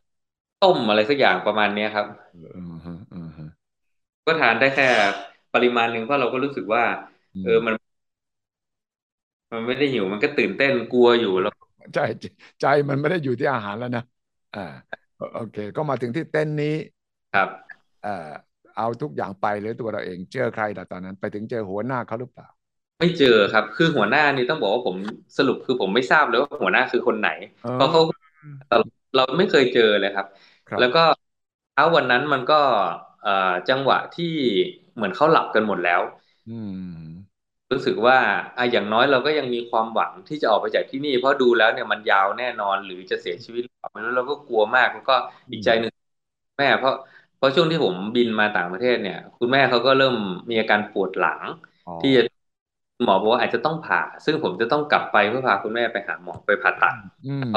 [0.60, 3.44] ต้มอะไรสักอย่างประมาณเนี้ยครับ เอออืมฮึอืมฮึ
[4.26, 4.84] ก็ทานได้แค่
[5.52, 6.82] ปริมาณหนึ่งเพราะเราก็รู้สึกว่า
[7.34, 7.74] อืมเออมัน
[9.52, 11.52] มันไม่ได้หิวมันก็ตื่นเต้นกลัวอยู่แล้ว
[11.94, 11.98] ใจ
[12.60, 14.02] ใจมันไม่ได้อยู่ที่อาหารแล้วนะ
[14.52, 14.60] อ่า
[15.16, 16.66] โอโอเค ก็มาถึงที่เต้นนี้
[17.32, 17.48] ครับ
[18.02, 18.30] เอ่อ
[18.76, 22.48] เอาทุกอย่างไปหรือตัวเราเองเจอใครแต่ตอนนั้น ไปถึงเจอหัวหน้าเขาหรือเปล่า
[22.98, 24.96] ไม่เจอครับ คือหัวหน้านี่ต้องบอกว่าผม
[25.36, 27.26] สรุปคือผมไม่ทราบเลยว่าหัวหน้าคือคนไหน
[27.62, 28.00] เอเพราะเขา
[28.70, 28.82] อ
[29.14, 30.26] เราไม่เคยเจอเลยครับ
[30.78, 31.22] แล้วก็ครับ
[31.72, 33.11] เช้าวันนั้นมันก็เอ่อ
[33.68, 34.24] จังหวะที่
[34.94, 36.00] เหมือนเขาหลับกันหมดแล้ว
[36.48, 36.72] อืม
[37.72, 38.16] รู้สึกว่า
[38.56, 45.14] อะอย่างน้อยเราก็ยังมีความหวังที่จะออกไปจากที่นี่ เพราะดูแล้วเนี่ยมันยาวแน่นอนหรือจะเสียชีวิตหรือเปล่าไม่รู้เราก็กลัวมากแล้วก็
[45.46, 45.92] อืมอีกใจหนึ่ง
[46.58, 46.94] แม่เพราะ
[47.36, 50.14] เพราะช่วงที่ผมบินมาต่างประเทศเนี่ย คุณแม่เขาก็เริ่ม
[50.50, 51.42] มีอาการปวดหลัง
[51.86, 52.22] อ๋อที่จะ
[53.04, 56.94] หมอบอกว่าอาจจะต้องผ่า ซึ่งผมจะต้องกลับไปเพื่อพาคุณแม่ไปหาหมอไปผ่าตัด
[57.24, 57.52] อืม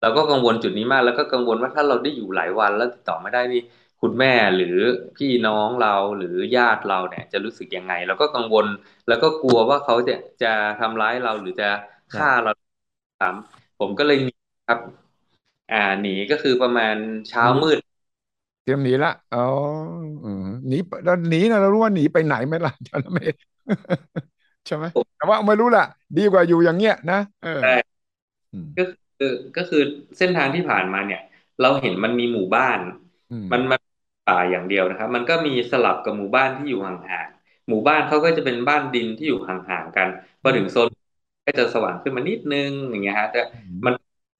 [0.00, 3.60] เราก็กังวลจุดนี้มากแล้วก็กังวลว่าถ้าเราได้อยู่หลายวันแล้วติดต่อไม่ได้นี่
[4.00, 4.76] คุณแม่หรือ
[5.16, 8.66] พี่น้องเราหรือญาติเราเนี่ยจะรู้สึกยังไงเราก็กังวล
[9.06, 11.64] แล้วก็กลัวว่าเขาจะจะทำร้ายเราหรือจะ
[12.12, 12.68] ฆ่าเราครับ
[13.20, 13.34] ถาม
[13.78, 14.32] ผมก็เลยหนี
[14.66, 14.78] ครับ
[15.70, 16.94] อ่าหนีก็คือประมาณ
[17.28, 17.78] เช้าหนีมืด
[18.62, 19.38] เตรียมหนีละอ๋อ
[20.24, 23.22] อืมหนีไปแล้วหนีนะเรารู้ว่าหนีไปไหนไหมล่ะจำไม่
[24.66, 24.84] ใช่ไหม
[25.16, 25.82] แต่ว่าไม่รู้ล่ะ
[26.16, 27.68] ดีกว่าอยู่อย่างเงี้ยนะเออได้
[28.52, 28.82] อืมก็
[29.18, 29.82] คือก็คือ
[30.18, 31.20] เส้นทางที่ผ่านมาเนี่ย
[31.60, 32.78] เราเห็นมันมีหมู่บ้าน
[33.30, 33.80] อืมมันมัน
[34.24, 40.08] ป่าอย่างเดียวนะครับ มันก็มีสลับกับหมู่บ้านที่อยู่ห่างๆหมู่บ้านเขาก็จะเป็นบ้านดินที่อยู่ห่างๆกัน
[40.40, 40.88] พออืมถึงโซน
[41.46, 43.94] ก็จะสว่างขึ้นมานิดนึงอย่างเงี้ยฮะแต่อืมมัน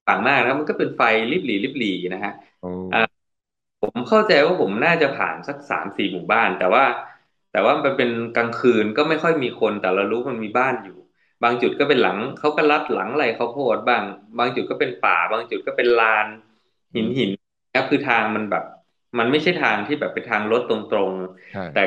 [0.07, 2.69] ต่างมากนะมันก็เป็นไฟริบหรี่ริบหรี่นะฮะโอ้
[3.81, 6.85] ผมเข้าใจว่าผมน่าจะผ่านสักสามสี่หมู่บ้าน แต่ว่า
[7.51, 10.99] แต่ว่ามันเป็นกลางคืนก็ไม่ค่อยมีคนแต่เรารู้มันมีบ้านอยู่
[11.43, 14.03] บางจุดก็เป็นหลังเขาก็ลัดหลังไรข้าวโพดบ้าง
[14.39, 16.27] บางจุดก็เป็นป่า บางจุดก็เป็นลาน
[16.95, 17.31] อืมหินหิน
[17.75, 18.65] นะคือทางมันแบบ
[19.19, 21.85] มันไม่ใช่ทางที่แบบเป็นทางรถตรงๆ แต่ใช่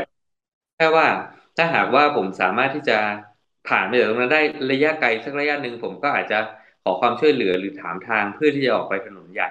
[0.76, 1.08] แค่ว่า
[1.56, 2.94] ถ้าหากว่าผมสามารถที่จะ
[3.66, 6.36] ผ่านไปจากตรงนั้นได้ระยะไกลสักระยะหนึ่งผมก็อาจจะ
[6.82, 9.46] ขอความช่วยเหลือหรือถามทางเพื่อที่จะออกไปถนนใหญ่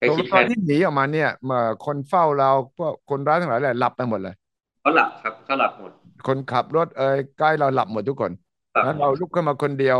[0.00, 4.34] ก็ตรงคิดแค่นี้ตอนที่หนีออกมาเนี่ยเมื่อคนเฝ้าเราพวกคนร้ายทั้งหลายแหละหลับไปหมดเลย
[4.80, 5.92] เขาหลับครับเขาหลับหมด
[6.24, 8.32] คนขับรถเอ่ยใกล้เราหลับหมดทุกคน
[8.78, 9.98] แล้วหลับหมดเราลุกขึ้นมาคนเดียว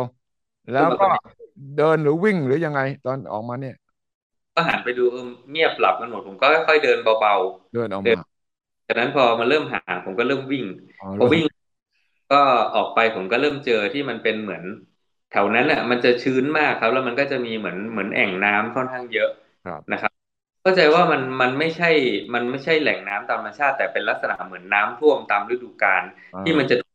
[0.70, 3.74] แล้วก็ขึ้นมาคนเดียวเดินหรือวิ่งหรือยังไงตอนออกมาเนี่ย
[4.54, 8.40] ก็หันไปดูเออเงียบหลับกันหมดผมก็ค่อยๆเดินเบาๆเดินเดินออกมา
[8.86, 10.64] จากนั้นพอมันเริ่มห่างผมก็เริ่มวิ่ง
[11.00, 11.44] อ๋อเริ่มพอวิ่ง
[12.30, 12.36] ก็
[12.74, 14.64] ออกไปผมก็เริ่มเจอที่มันเป็นเหมือน
[15.30, 19.28] แถวนั้นแหละมันจะชื้นมากครับ แล้วมันก็จะมีเหมือนเหมือนแอ่งน้ำค่อนข้างเยอะ
[19.64, 20.12] ครับนะครับ
[20.62, 21.90] เข้าใจว่ามันมันไม่ใช่
[22.34, 26.02] มันไม่ใช่แหล่งน้ำตามธรรมชาติ แต่เป็นลักษณะเหมือนน้ำท่วมตามฤดูกาล
[26.34, 26.90] อ่ที่มันจะา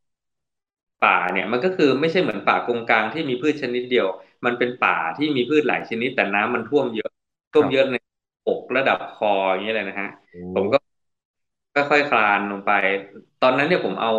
[1.04, 4.06] ป่าเนี่ย มันก็คือไม่ใช่เหมือนป่ากงกลางที่มีพืชชนิดเดียว
[4.44, 7.15] มันเป็นป่าที่มีพืชหลายชนิด แต่น้ำมันท่วมเยอะค
[7.56, 7.96] ท่วมรับเยอะใน
[8.46, 10.76] อกระดับคออย่างเงี้ยเลยนะฮะโอ้ผมก็
[11.74, 12.72] ค่อยๆคลานลงไป
[13.42, 14.12] ตอนนั้นเนี่ยผมเอา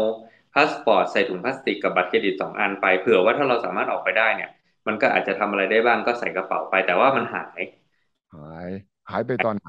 [0.54, 4.50] พาสปอร์ตใส่ถุงพลาสติกกับบัตรเครดิตสองอันไปเผื่อว่าถ้าเราสามารถออกไปได้เนี่ย
[4.88, 7.62] มันก็อาจจะทำอะไรได้บ้างก็ใส่กระเป๋าไป แต่ว่ามันหาย
[8.34, 8.70] หาย
[9.10, 9.68] หายไปตอนไหน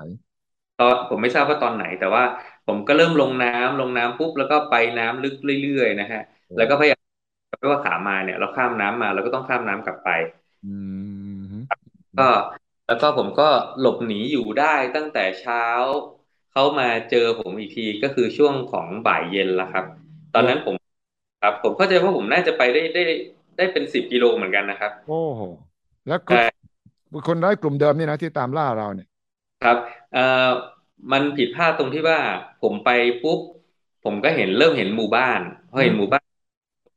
[0.76, 2.22] ตอนผมไม่ทราบว่าตอนไหน แต่ว่า
[2.66, 7.00] ผมก็เริ่มลงน้ำลงน้ำปุ๊บแล้วก็ไปน้ำลึกเรื่อยๆนะฮะโอ้แล้วก็พยายาม
[7.60, 10.08] ไม่ว่าขามาเนี่ย เราข้ามน้ำมาเราก็ต้องข้ามน้ำกลับไป
[10.64, 10.68] อื
[11.52, 12.22] มก็
[12.88, 13.48] แล้วก็ผมก็
[13.80, 15.64] หลบหนีอยู่ได้ตั้งแต่เช้า
[16.52, 19.84] เขามาเจอผมอีกทีก็คือช่วงของบ่ายเย็นแล้วครับ
[20.34, 20.74] ตอนโอ้นั้นผม
[21.42, 23.02] ครับ ผมเข้าใจว่าผมน่าจะไปได้ได้
[23.56, 25.42] ได้เป็นสิบกิโลเหมือนกันนะครับ โอ้โห
[26.06, 26.68] แล้วคนใช่
[27.26, 29.08] คนร้ายกลุ่มเดิมนี่นะที่ตามล่าเราเนี่ย
[29.60, 29.76] ครับ
[30.12, 30.48] เอ่อ
[31.12, 32.18] มันผิดพลาดตรงที่ว่า
[32.62, 32.88] ผมไป
[33.22, 33.40] ปุ๊บ
[34.04, 36.24] ผมก็เห็นเริ่มเห็นหมู่บ้านพออืมเห็นหมู่บ้าน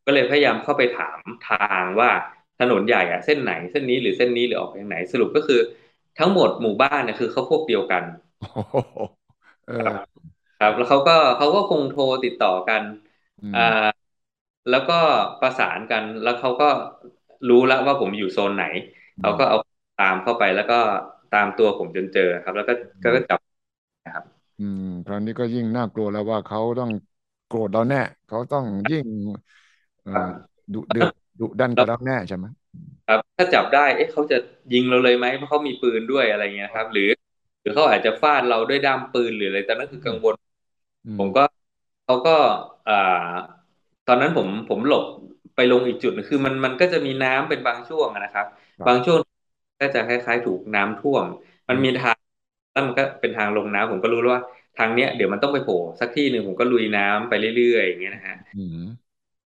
[0.05, 1.19] ก็เลยพยายามเข้าไปถาม
[1.49, 2.09] ทางว่า
[2.59, 5.59] ถนนใหญ่อะเส้นไหนเส้นนี้หรือเส้นนี้หรือออกทางไหนสรุปก็คือ
[6.19, 8.03] ทั้งหมดหมู่บ้านเนี่ยคือเขาพวกเดียวกัน
[8.39, 8.75] โอ้โห
[9.65, 10.21] เอครับอ
[10.59, 12.83] ครับแล้วเขาก็เขาก็คงโทรติดต่อกัน
[13.41, 13.91] อือ่าม
[14.69, 14.93] แล้วก็
[15.41, 16.65] ประสานกันแล้วเขาก็
[17.49, 18.63] รู้แล้วว่าผมอยู่โซนไหน
[19.17, 19.57] อืมเขาก็เอา
[19.97, 20.75] ตามเข้าไปแล้วก็
[21.31, 23.39] ตามตัวผมจนเจอครับ แล้วก็ก็ก็จับ
[24.05, 24.25] นะครับ
[24.57, 26.89] อืมคราวนี้ก็ยิ่งน่ากลัวแล้วว่าเขาต้อง
[27.45, 29.05] โกรธเราแน่เขาต้องยิ่ง
[30.01, 31.09] เอ่อครับดุเดือด
[31.39, 32.45] ดุดันแล้วกับเราแน่ใช่ไหม
[33.11, 34.37] ครับ ถ้าจับได้ เอ๊ะเขาจะ
[34.73, 37.03] ยิงเราเลยไหมเพราะเขามีปืนด้วยอะไรเงี้ยครับ หรือ
[37.61, 40.35] หรือเขาอาจจะฟาดเราด้วยด้ามปืนหรืออะไรตอนนั้นคือกังวล
[41.05, 41.41] อืมผมก็
[42.05, 42.31] เขาก็
[42.87, 42.93] อ่า
[44.07, 45.03] ตอนนั้นผมผมหลบ
[45.55, 48.45] ไปลงอีกจุดหนึ่งคือมันมันก็จะมีน้ำเป็นบางช่วงอะนะครับ
[48.79, 49.19] ครับ บางช่วง
[49.79, 51.25] ก็จะคล้าย ๆ ถูกน้ำท่วม
[51.69, 52.17] มันมีทาง
[52.71, 54.43] แล้วมันก็เป็นทางลงน้ำผมก็รู้แล้วว่า
[54.77, 58.77] ทางเนี้ยเดี๋ยวมันต้องไปโผล่สักที่หนึ่งผมก็ลุยน้ำไปเรื่อยๆอย่างเงี้ยนะฮะอืม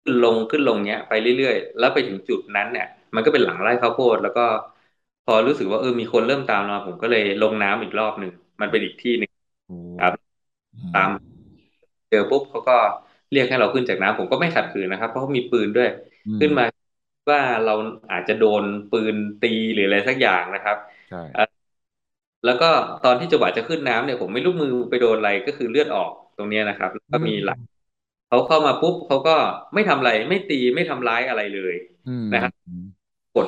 [0.03, 4.41] ขึ้นลงขึ้นลงเนี้ยไปเรื่อยๆ แล้วไปถึงจุดนั้นเนี่ย มันก็เป็นหลังไร่ข้าวโพดแล้วก็
[5.23, 9.31] พอรู้สึกว่าเออมีคนเริ่มตามมาผมก็เลยลงน้ำอีกรอบหนึ่งมันเป็นอีกที่หนึ่ง
[9.65, 10.13] โอ้ครับ
[10.91, 11.09] ตาม
[12.09, 12.73] เจอปุ๊บเขาก็
[13.31, 15.87] เรียกให้เราขึ้นจากน้ำผมก็ไม่ขัดขืนนะครับ เพราะเขามีปืนด้วย
[16.27, 16.65] อืมขึ้นมา
[17.31, 17.71] ว่าเรา
[18.11, 21.45] อาจจะโดนปืนตีหรืออะไรสักอย่างนะครับใช่
[22.43, 22.65] แล้วก็
[23.03, 27.57] ตอนที่จังหวะจะขึ้นน้ำเนี่ยผมไม่รู้มือไปโดนอะไรก็คือเลือดออกตรงเนี้ยนะครับแล้วก็มีหลัก
[28.27, 29.31] เขาเข้ามาปุ๊บเขาก็
[29.73, 32.53] ไม่ทำอะไรไม่ตีไม่ทำร้ายอะไรเลยอืมนะครับ
[33.35, 33.47] กด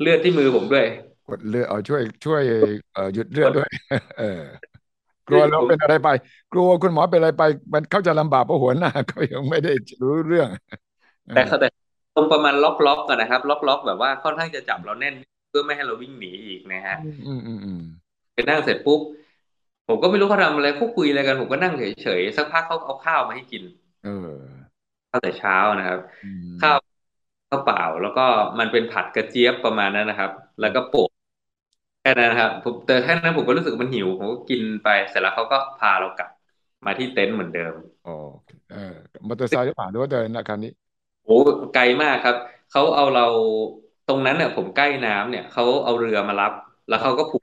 [0.00, 0.86] เลือดที่มือผมด้วย
[1.28, 2.42] กดเลือดเอาช่วยช่วย
[2.92, 3.68] เอ่อหยุดเลือดด้วย
[4.16, 4.24] เออ
[5.28, 6.08] กลัวเราเป็นอะไรไป
[6.52, 7.42] กลัวคุณหมอเป็นอะไรไป
[7.74, 9.70] มันเขาจะลำบากเพราะหัวหน้าเขายังไม่ได้
[10.02, 10.48] รู้เรื่อง
[11.32, 11.68] แต่เขาแต่
[12.14, 15.14] ตรงประมาณล็อกล็อกกันนะครับ ล็อกล็อกแบบว่าค่อนข้างจะจับเราแน่น
[15.48, 17.80] เพื่อไม่ให้เราวิ่งหนีอีกนะฮะอืมอืมอืมอืม
[18.34, 19.00] ไปนั่งเสร็จปุ๊บ
[19.88, 23.62] ผมก็ไม่รู้เขาทำอะไรเขาคุยอะไรกัน ผมก็นั่งเฉยๆสักพักเขาเอาข้าวมาให้กิน
[24.02, 24.70] เออ
[25.10, 26.76] ข้าวแต่เช้านะครับอืมข้าว
[27.50, 28.24] ข้าวเปล่า แล้วก็
[28.58, 30.30] มันเป็นผัดกระเจี๊ยบประมาณนั้นนะครับ
[30.60, 31.08] แล้วก็โปะ
[32.02, 36.30] แค่นั้นนะครับผมแต่แค่นั้นผมก็รู้สึกมันหิวผมก็กินไปเสร็จแล้วเขาก็พาเรากลับ
[36.86, 37.74] มาที่เต็นท์เหมือนเดิม
[38.04, 38.10] โอ
[38.44, 38.94] เคเออ
[39.28, 40.72] มอเตอร์ไซค์หรือเปล่าหรือว่าเดินนะคันนี้
[41.24, 41.36] โอ้
[41.74, 42.36] ไกลมากครับ
[42.72, 43.26] เขาเอาเรา
[44.08, 46.52] ตรงนั้นเนี่ยผมใกล้น้ำเนี่ยเขาเอาเรือมารับ
[46.88, 47.42] แล้วเขาก็ผูก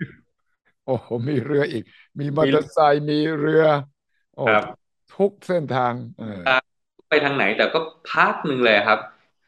[0.86, 1.84] โอ้โหมีเรืออีก
[2.20, 3.66] มีมอเตอร์ไซค์มีเรือ
[4.36, 4.64] โอ้ครับ
[5.16, 6.42] ทุกเส้นทางเออ
[7.10, 7.80] ไปทางไหนแต่ก็
[8.12, 9.00] พักหนึ่งเลยครับ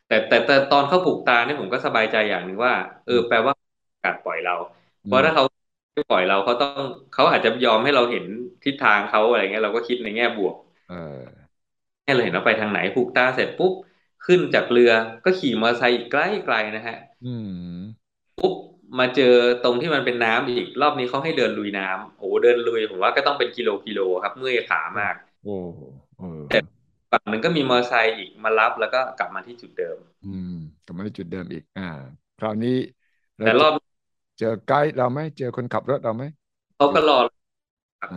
[0.09, 2.73] แต่แต่แต่ตอนเขาผูกตาเนี่ยผมก็สบายใจอย่างหนึ่งว่า
[3.05, 3.53] เออ แปลว่า
[4.03, 4.55] กัดปล่อยเรา
[5.05, 5.43] เพราะถ้าเขา
[5.95, 6.83] ไม่ปล่อยเราเขาต้อง
[7.13, 8.25] เขาอาจจะยอมให้เราเห็น
[8.63, 10.55] ทิศทางเขาอะไรเงี้ยเราก็คิดในแง่บวก
[10.87, 11.49] เออ
[12.03, 13.73] ให้เราเห็นว่าไปทางไหนผูกตาเสร็จปุ๊บ
[14.25, 14.91] ขึ้นจากเรือ
[15.25, 18.53] ก็ขี่มอเตอร์ไซค์อีกไกลไกลนะฮะอืมปุ๊บ
[18.99, 25.55] มาเจอตรงที่มันเป็นน้ำอีกรอบนี้เขาให้เดินลุยน้ำโอ้โหเดินลุยผมว่าก็ต้องเป็นกิโลกิโลครับ เมื่อยขามากโอ้
[26.17, 26.43] เออ
[27.11, 30.47] ฝั่งหนึ่งก็มีมอเตอร์ไซค์อีกมารับแล้วก็กลับมาที่จุดเดิม อืม
[30.83, 31.83] กลับมาที่จุดเดิมอีก อ่า
[32.37, 32.69] คราวนี้
[33.37, 33.73] เราแต่รอบ
[34.37, 36.23] เจอไกด์เราไหมเจอคนขับรถเราไหม
[36.75, 37.17] เขาก็รอ
[38.01, 38.07] อ่า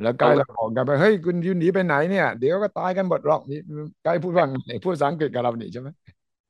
[0.00, 3.56] แล้วไกด์เราบอกกันไปเฮ้ยคุณยูหนีไปไหนเนี่ยเดี๋ยวก็ตายกันหมดหรอกนี่
[4.02, 5.88] ไกด์พูดว่าไงพูดภาษาอังกฤษกับเรานี่ใช่ไหม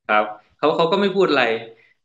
[0.06, 0.24] ครับ
[0.58, 1.42] เขาเขาก็ไม่พูดอะไร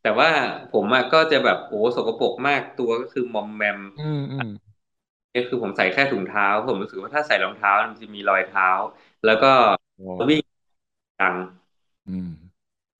[0.01, 0.29] แต่ว่า
[0.69, 4.47] ผมอะก็จะแบบโอ้สกปรกมากตัวก็คือมอมแมมอืมอืม
[5.33, 8.65] นี่คือผมใส่แค่ถุงเท้า ผมรู้สึกว่าถ้าใส่รองเท้ามันจะมีรอยเท้า
[9.23, 9.47] แล้วก็
[9.97, 10.41] โอ้วิ่ง
[11.19, 11.35] ดัง
[12.07, 12.29] อืม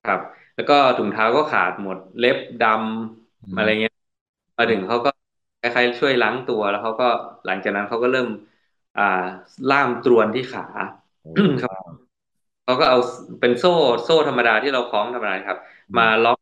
[0.03, 0.19] ครับ
[0.55, 2.63] แล้วก็ถุงเท้าก็ขาดหมดเล็บด
[3.45, 3.93] อืมำอะไรเงี้ย
[4.57, 5.09] มาถึงเขาก็
[5.59, 7.05] คล้ายๆช่วยล้างตัวแล้วเขาก็
[7.45, 8.27] หลังจากนั้นเขาก็เริ่ม
[8.95, 9.03] อ่า
[9.67, 10.61] ล่ามตรวนที่ขา
[11.21, 11.71] โอ้ครับ
[12.63, 12.97] เขาก็เอา
[13.41, 13.69] เป็นโซ่
[14.03, 15.57] โซ่ธรรมดาที่เราคล้องธรรมดาครับ
[15.97, 16.37] มาล็อก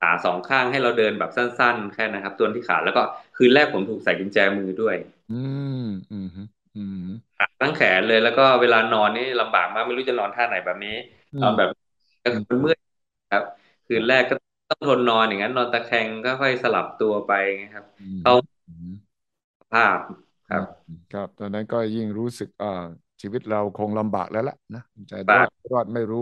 [0.00, 3.02] ขาสองข้างให้เราเดินแบบสั้น ๆ แค่นะครับตรวนที่ขาแล้วก็
[3.36, 4.96] คืนแรกผมถูกใส่กุญแจมือด้วย
[5.28, 5.32] อื
[5.64, 5.66] ม
[6.10, 6.26] อืม
[6.74, 6.96] อืม
[7.60, 10.90] ตั้งแขนเลยแล้วก็เวลานอนนี่ลำบากมากไม่รู้จะนอนท่าไหนแบบนี้
[11.32, 11.68] อืนอนมแบบ
[12.22, 12.78] ก็คือมันเมื่อย
[13.30, 13.42] ครับ
[13.86, 14.34] คืนแรกก็
[14.70, 17.30] ต้องทนนอนอย่างนั้น นอนตะแคงก็ค่อยสลับตัวไป
[17.72, 18.32] ครับอืมเข้า
[18.66, 18.90] อืม
[19.72, 19.98] ภาพ
[20.48, 20.64] ครับ
[21.10, 22.68] ครับ ตอนนั้นก็ยิ่งรู้สึกอ่า
[23.22, 24.80] ชีวิตเราคงลำบากแล้วล่ะนะ
[25.10, 26.18] จะรบาอกดรอดไม่รู้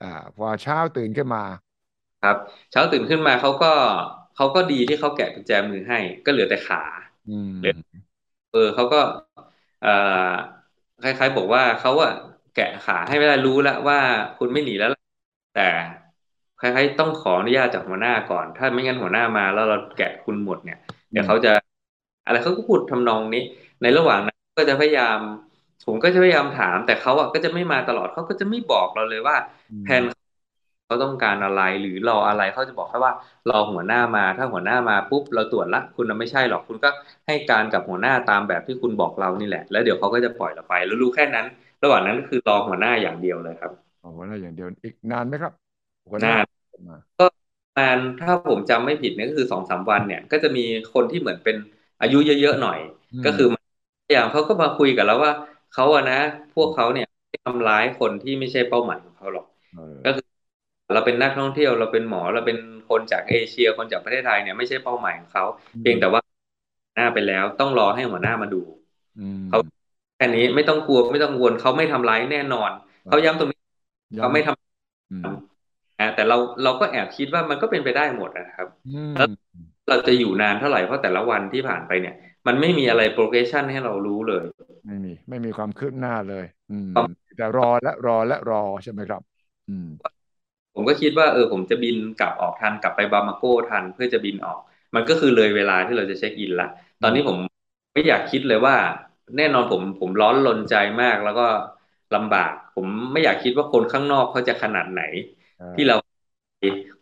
[0.00, 1.40] อ่า พอเช้าตื่นขึ้นมา
[2.20, 2.36] ครับ
[2.70, 3.66] เช้าตื่นขึ้นมาเขาก็
[4.34, 6.78] เขาก็ดีที่เขาแกะกุญแจมือให้ ก็เหลือแต่ขา
[7.26, 7.72] อืมเหลือ
[8.50, 8.96] เออเขาก็
[9.27, 9.27] เอ่อ
[11.02, 12.12] คล้ายๆ บอกว่าเขาอะ
[12.54, 13.98] แกะขาให้ไม่ได้รู้แล้วว่า
[14.38, 15.00] คุณไม่หนีแล้วล่ะ
[15.56, 15.68] แต่
[16.60, 20.78] คล้ายๆต้องขออนุญาตจากหัวหน้าก่อน ถ้าไม่งั้นหัวหน้ามาแล้วเราแกะคุณหมดเนี่ย
[21.12, 21.52] เดี๋ยวเขาจะ
[22.26, 23.42] อะไรเขาก็พูดทำนองนี้
[23.82, 25.18] ในระหว่างนั้นก็จะพยายาม
[25.86, 29.36] ผมก็จะพยายามถาม แต่เขาอะก็จะไม่มาตลอดเขาก็จะไม่บอกเราเลยว่า
[29.70, 30.02] อืมแผน
[30.88, 33.12] เขาต้องการอะไรหรือรออะไรเขาจะบอกแค่ว่า
[33.50, 36.88] รอหัวหน้ามาถ้าหัวหน้ามาปุ๊บเราตรวจละคุณน่ะไม่ใช่หรอกคุณก็
[37.26, 41.46] ให้การกับหัวหน้าตามแบบที่คุณบอกเรานี่แหละ แล้วเดี๋ยวเขาก็จะปล่อยเราไป แล้วรู้แค่นั้น
[41.82, 45.52] ระหว่างนั้นก็คือรอหัวหน้าอย่างเดียวเลยครับเอาหัวหน้าอย่างเดียวอีกนานไหมครับ
[46.10, 46.44] หัวหน้านาน
[46.88, 47.24] มาก็
[47.74, 50.60] ประมาณถ้าผมจำไม่ผิดเนี่ยก็คือสองสามวันเนี่ย ก็จะมี
[50.94, 51.56] คนที่เหมือนเป็น
[52.00, 52.78] อายุเยอะๆหน่อย
[53.12, 53.46] อืมก็คือ
[54.04, 55.32] พยายามเขาก็มาคุยกับเราว่า
[55.70, 56.14] เขาอะนะ
[56.54, 60.24] พวกเขาเนี่ยไม่ทำร้ายคนที่ไม่ใช่เป้าหมายของเขาหรอกเออก็คือ
[60.92, 62.58] เราเป็นนักท่องเที่ยวเราเป็นหมอเราเป็น
[62.88, 65.44] คนจากเอเชียคนจากประเทศไทยเนี่ยไม่ใช่เป้าหมายของเขา
[65.80, 66.20] เพียงแต่ว่า
[66.94, 68.60] หน้าไปแล้วต้องรอให้หัวหน้ามาดู
[69.18, 69.58] อืมเขา
[70.16, 72.70] แค่นี้ไม่ต้องกลัวไม่ต้องกังวลเขาไม่ทำร้ายแน่นอน
[73.08, 73.58] เขาย้ำตรงนี้
[74.16, 75.24] ย้ำเขาไม่ทำอืม
[76.00, 79.28] นะแต่เราเราก็แอบคิดว่ามันก็เป็นไปได้หมดนะครับอืมแล้ว
[79.88, 82.14] เราจะอยู่นานเท่าไหร่เพราะแต่ละวันที่ผ่านไปเนี่ย
[82.46, 84.44] มันไม่มีอะไร progression ให้เรารู้เลย
[84.86, 86.90] ไม่มี ไม่มีความคืบหน้าเลย อืม
[87.36, 89.22] แต่รอและรอและรอใช่ไหมครับ
[89.68, 89.88] อืม
[90.78, 94.58] ผมก็คิดว่าเออผมจะบินกลับออกทันกลับไปบามาโกทันเพื่อจะบินออก
[94.94, 96.68] มันก็คือเลยเวลาที่เราจะเช็คอินละ
[97.02, 97.36] ตอนนี้ผม
[97.94, 98.76] ไม่อยากคิดเลยว่า
[99.36, 101.42] แน่นอนผมผมร้อนรนใจมากแล้วก็
[102.14, 105.00] ลำบาก ผมไม่อยากคิดว่าคนข้างนอกเขาจะขนาดไหน
[105.74, 105.94] ที่เรา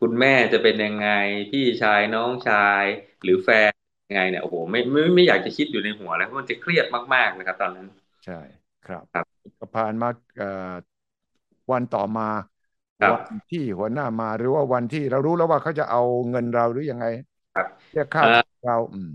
[0.01, 1.07] คุณแม่จะเป็นยังไง
[1.51, 2.85] พี่ชายน้องชาย
[3.23, 3.73] หรือแฟน
[4.09, 7.87] ยังไงเนี่ยโอ้โหไม่ไม่ไม่อยากจะคิดอยู่ในหัวแล้วเพราะมันจะเครียดมากๆนะครับ ตอนนั้น
[8.25, 8.35] ใช่
[8.83, 9.27] ครับครับ
[9.59, 10.09] ก็ผ่านมา
[11.71, 12.29] วันต่อมา
[13.11, 17.07] วันที่หัวหน้ามาหรือว่าวันที่เรารู้แล้วว่าเขาจะเอาเงินเราหรือยังไง
[17.55, 18.23] ครับเรียกค่า
[18.65, 19.11] เราอืม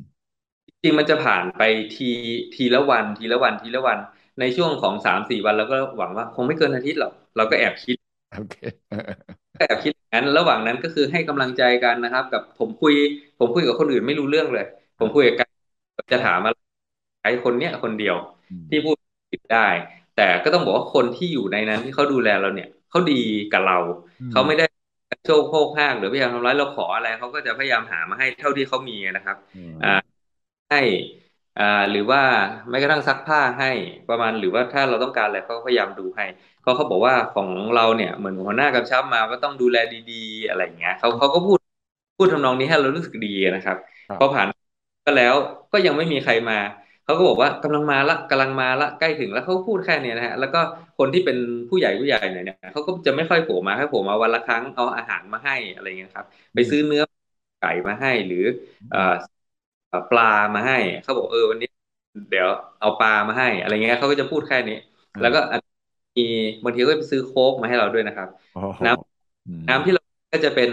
[0.84, 1.62] จริงมันจะผ่านไป
[1.96, 2.10] ที
[2.56, 4.00] ทีละวันทีละวันทีละวัน
[4.40, 7.98] ในช่วงของสามสี่วันเราก็หวังว่าคงไม่เกินอาทิตย์หรอกเราก็แอบคิด
[8.30, 8.56] โอเค
[9.58, 12.94] แอบคิดงั้นระหว่างนั้นก็คือให้กำลังใจกันนะครับ กับผมคุย
[13.40, 14.66] ผมคุยกับคนอื่นไม่รู้เรื่องเลย
[15.00, 15.48] ผมคุยกับ
[16.12, 16.58] จะถามอะไร
[17.24, 18.16] ไอ้คนเนี้ยคนเดียว
[18.70, 18.98] ที่พูด
[19.54, 19.60] ได้
[20.14, 23.14] แต่ก็ต้องบอกว่าคนที่อยู่ในนั้นที่เขาดูแลเราเนี่ย เขาดี
[23.52, 23.78] กับเรา
[24.30, 24.64] เขาไม่ได้
[25.26, 29.38] โชคโภคห้างหรือพยายามทำร้ายเราขออะไรเขาก็จะพยายามหามาให้เท่าที่เขามีนะครับ
[29.82, 29.88] อ่า
[30.70, 30.78] ให้
[31.58, 32.22] อ่าหรือว่า
[32.70, 33.68] ไม่กระทั่งซักผ้าให้
[34.08, 36.26] ประมาณหรือว่าถ้าเราต้องการอะไรเขาพยายามดูให้
[36.62, 41.60] เขาเขาบอกว่าของเราเนี่ยเหมือนหัวหน้ากำชับมาว่าต้องดูแลดีๆ อะไรอย่างเงี้ยเขาเขาก็พูด
[42.18, 43.78] พูดทำนองนี้ให้เรารู้สึกดีนะครับ
[44.18, 44.48] พอผ่าน
[45.06, 45.36] ก็แล้ว
[45.72, 46.58] ก็ยังไม่มีใครมา
[47.12, 50.59] เขาก็บอกว่ากำลังมาละกำลังมาละใกล้ถึงแล้วเขาพูดแค่นี้นะฮะแล้วก็
[50.97, 51.38] คนที่เป็น
[51.70, 57.03] ผู้ใหญ่ผู้ใหญ่เนี่ยเขาก็จะไม่ค่อยโผล่มาให้โผล่มาวันละครั้งเอาอาหารมาให้อะไรเงี้ยครับ ไปซื้อเนื้อ
[57.59, 58.45] ไก่มาให้หรือ
[60.09, 60.24] ปลา
[60.55, 61.68] มาให้เขาบอกเออวันนี้
[62.30, 62.47] เดี๋ยว
[62.80, 64.78] เอาปลามาให้อะไรเงี้ยเขาก็จะพูดแค่นี้
[65.22, 65.39] แล้วก็
[66.18, 66.22] มี
[66.64, 68.30] บางทีก็ไปซื้อโค้กมาให้เราด้วยนะครับ
[68.86, 70.03] น้ำน้ำที่เรา
[70.34, 70.70] ก็จะเป็น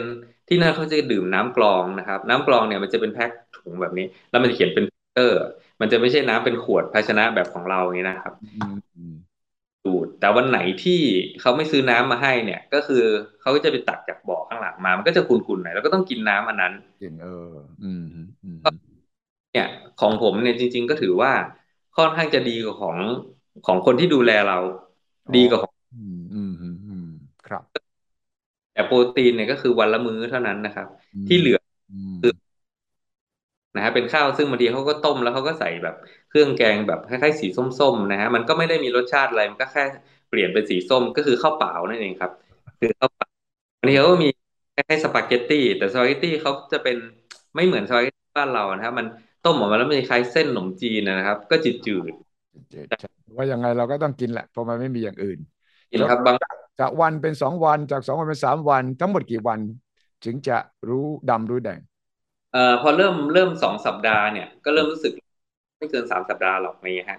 [0.49, 5.39] ที่นั่นเขาจะดื่มน้ำกรองนะครับ น้ำกรองเนี่ยมันจะเป็นแพ็คถุงแบบนี้ แล้วมันจะเขียนเป็นเตอร์
[5.81, 8.35] มันจะไม่ใช่น้ำเป็นขวดภาชนะแบบของเราอย่างนี้นะครับ
[9.87, 11.01] ดูดแต่วันไหนที่
[11.41, 13.05] เขาไม่ซื้อน้ำมาให้เนี่ย ก็คือ
[13.41, 17.53] เขาก็จะไปตักจากบ่อข้างหลังมา มันก็จะขุ่นๆหน่อยแล้วก็ต้องกินน้ำอันนั้นกินเออ
[17.83, 18.05] อืม
[19.53, 19.69] เนี่ย
[20.01, 21.33] ของผมเนี่ยจริง ๆ ก็ถือว่า
[21.97, 22.97] ค่อนข้างจะดีกว่าของ
[23.67, 24.59] ของคนที่ดูแลเรา
[25.37, 27.09] ดีกว่าของอืมอืมอืม
[27.47, 27.63] ครับ
[28.73, 30.87] แต่โปรตีนเนี่ยก็คือวันละมื้อเท่านั้นนะครับ
[31.29, 31.58] ที่เหลือคือ
[33.77, 35.95] นะฮะเป็นข้าวซึ่งบางทีเขาก็ต้มแล้วเขาก็ใส่แบบ
[36.31, 39.85] เครื่องแกงแบบคล้ายๆสีส้มๆนะฮะมันก็ไม่ได้มีรสชาติอะไรมันก็แค่
[40.29, 42.33] เปลี่ยนเป็นสีส้มก็คือข้าวเปล่านั่นเองครับ
[42.81, 43.29] คือข้าวเปล่า
[43.81, 44.29] บางทีเขาก็มี
[44.75, 46.97] คล้ายๆสปาเกตตี้แต่สปาเกตตี้เขาจะเป็น
[47.55, 49.07] ไม่เหมือนสปาเกตตี้บ้านเรานะครับ มัน
[49.47, 55.39] ต้มออกมาแล้วมันคล้ายเส้นขนมจีนนะครับ ก็จืดๆว่ายังไงเราก็ต้องกินแหละเพราะมันไม่มีอย่างอื่น
[55.91, 56.37] กินครับบาง
[56.81, 59.61] จากวันเป็นสองวันจากสองวันเป็นสามวัน ทั้งหมดกี่วัน
[60.25, 60.57] ถึงจะ
[60.89, 61.81] รู้ดำรู้แดง
[62.53, 65.13] เอ่อพอเริ่มเริ่มสองสัปดาห์เนี่ยก็เริ่มรู้สึก
[65.79, 67.19] ไม่เกินสามสัปดาห์หรอกนี่ฮะ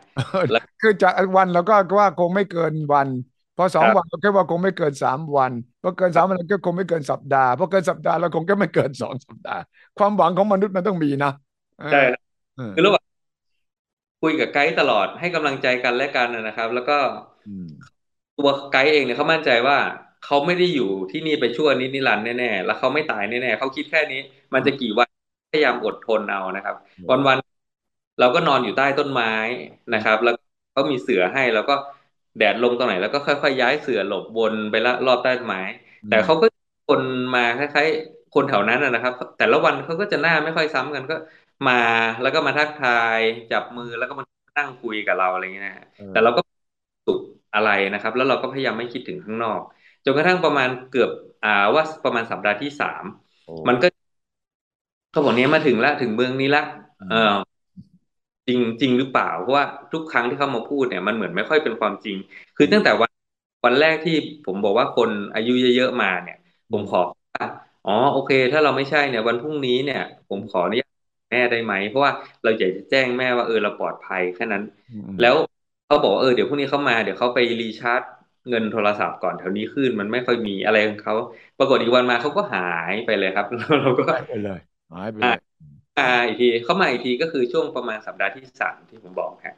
[0.82, 3.10] คือจากวันเราก็ว่าคงไม่เกินวัน
[3.56, 5.52] พอสองวันเราคิดว่าคงไม่เกินสามวัน
[5.82, 9.60] พอเกินสามวันก็คงไม่เกินสัปดาห์พอเกินสัปดาห์เราคงก็ไม่เกินสองสัปดาห์
[9.98, 11.32] ความหวังของมนุษย์มันต้องมีนะ
[11.90, 11.98] ใช่
[12.74, 13.04] คือระหว่าง
[14.22, 16.98] คุยกับไกด์ตลอดให้กำลังใจกันและกันนะครับ แล้วก็
[18.38, 19.78] ตัวไกด์เองเนี่ยเขามั่นใจว่า
[20.26, 24.22] เขาไม่ได้อยู่ที่นี่ไปชั่วนิดนิรันดร์แน่ๆแล้วเขาไม่ตายแน่ๆเขาคิดแค่นี้
[24.54, 25.09] มันจะกี่วัน
[25.50, 26.76] พยายามอดทนเอานะครับ
[27.10, 29.28] วันๆเราก็นอนอยู่ใต้ต้นไม้
[29.93, 30.34] นะครับ แล้ว
[30.72, 31.74] เขามีเสือให้แล้วก็
[32.38, 35.62] แดดลงตรงไหน แล้วก็ค่อยๆย้ายเสือหลบวนไปละรอบใต้ต้นไม้
[36.08, 36.45] แต่เขาก็
[36.88, 37.02] คน
[37.34, 41.16] มาคล้ายๆคนแถวนั้นนะครับ แต่ละวันเขาก็จะหน้าไม่ค่อยซ้ำกันก็
[41.68, 41.74] มา
[42.22, 42.89] แล้วก็มาทักทา
[43.20, 44.26] ยจับมือแล้วก็มา
[44.58, 45.76] นั่งคุยกับเราอะไรเงี้ยนะ
[46.12, 46.41] แต่เราก็
[47.06, 47.20] สุข
[47.54, 49.62] อะไรนะครับ แล้วเราก็พยายามไม่คิดถึงข้างนอก
[50.06, 51.10] จนกระทั่งประมาณเกือบ
[51.43, 53.04] อ่าว่าประมาณสัปดาห์ที่สาม
[53.68, 53.88] มันก็
[55.10, 56.62] เขาบอกเนี้ยมาถึงแล้วถึงเมืองนี้ละ
[57.07, 57.16] เออ
[58.47, 62.18] จริงจริงหรือเปล่าเพราะว่าทุกครั้งที่เขามาพูดเนี่ยมันเหมือนไม่ค่อยเป็นความจริง
[62.57, 63.12] คือตั้งแต่วัน
[63.66, 66.38] วันแรกที่ผมบอกว่าคนอายุเยอะๆมาเนี่ย
[66.72, 66.99] ผมขอ
[67.86, 70.91] อ๋อโอเค ถ้าเราไม่ใช่เนี่ย วันพรุ่งนี้เนี่ย ผมขออนุญาต
[71.32, 72.12] แม่ได้ไหม เพราะว่า
[72.43, 74.64] เราอยากจะแจ้งแม่ว่าเออเราปลอดภัยแค่นั้น
[75.20, 75.36] แล้ว
[75.86, 78.01] เขาบอกเออเดี๋ยวพรุ่งนี้เขามาเดี๋ยวเขาไปรีชาร์จ
[78.49, 81.14] เงินโทรศัพท์ก่อนแถวนี้ขึ้นมันไม่ค่อยมีอะไรของเขา
[81.57, 82.60] ปรากฏอีกวันมาเขาก็หา
[82.91, 83.45] ยไปเลยครับ
[83.82, 84.60] เราก็หายไปเลย
[84.92, 85.40] หายไปเลย
[85.98, 89.56] มาอีกทีเขามาอีกทีก็คือช่วงประมาณสัปดาห์ที่สามที่ผมบอกครับ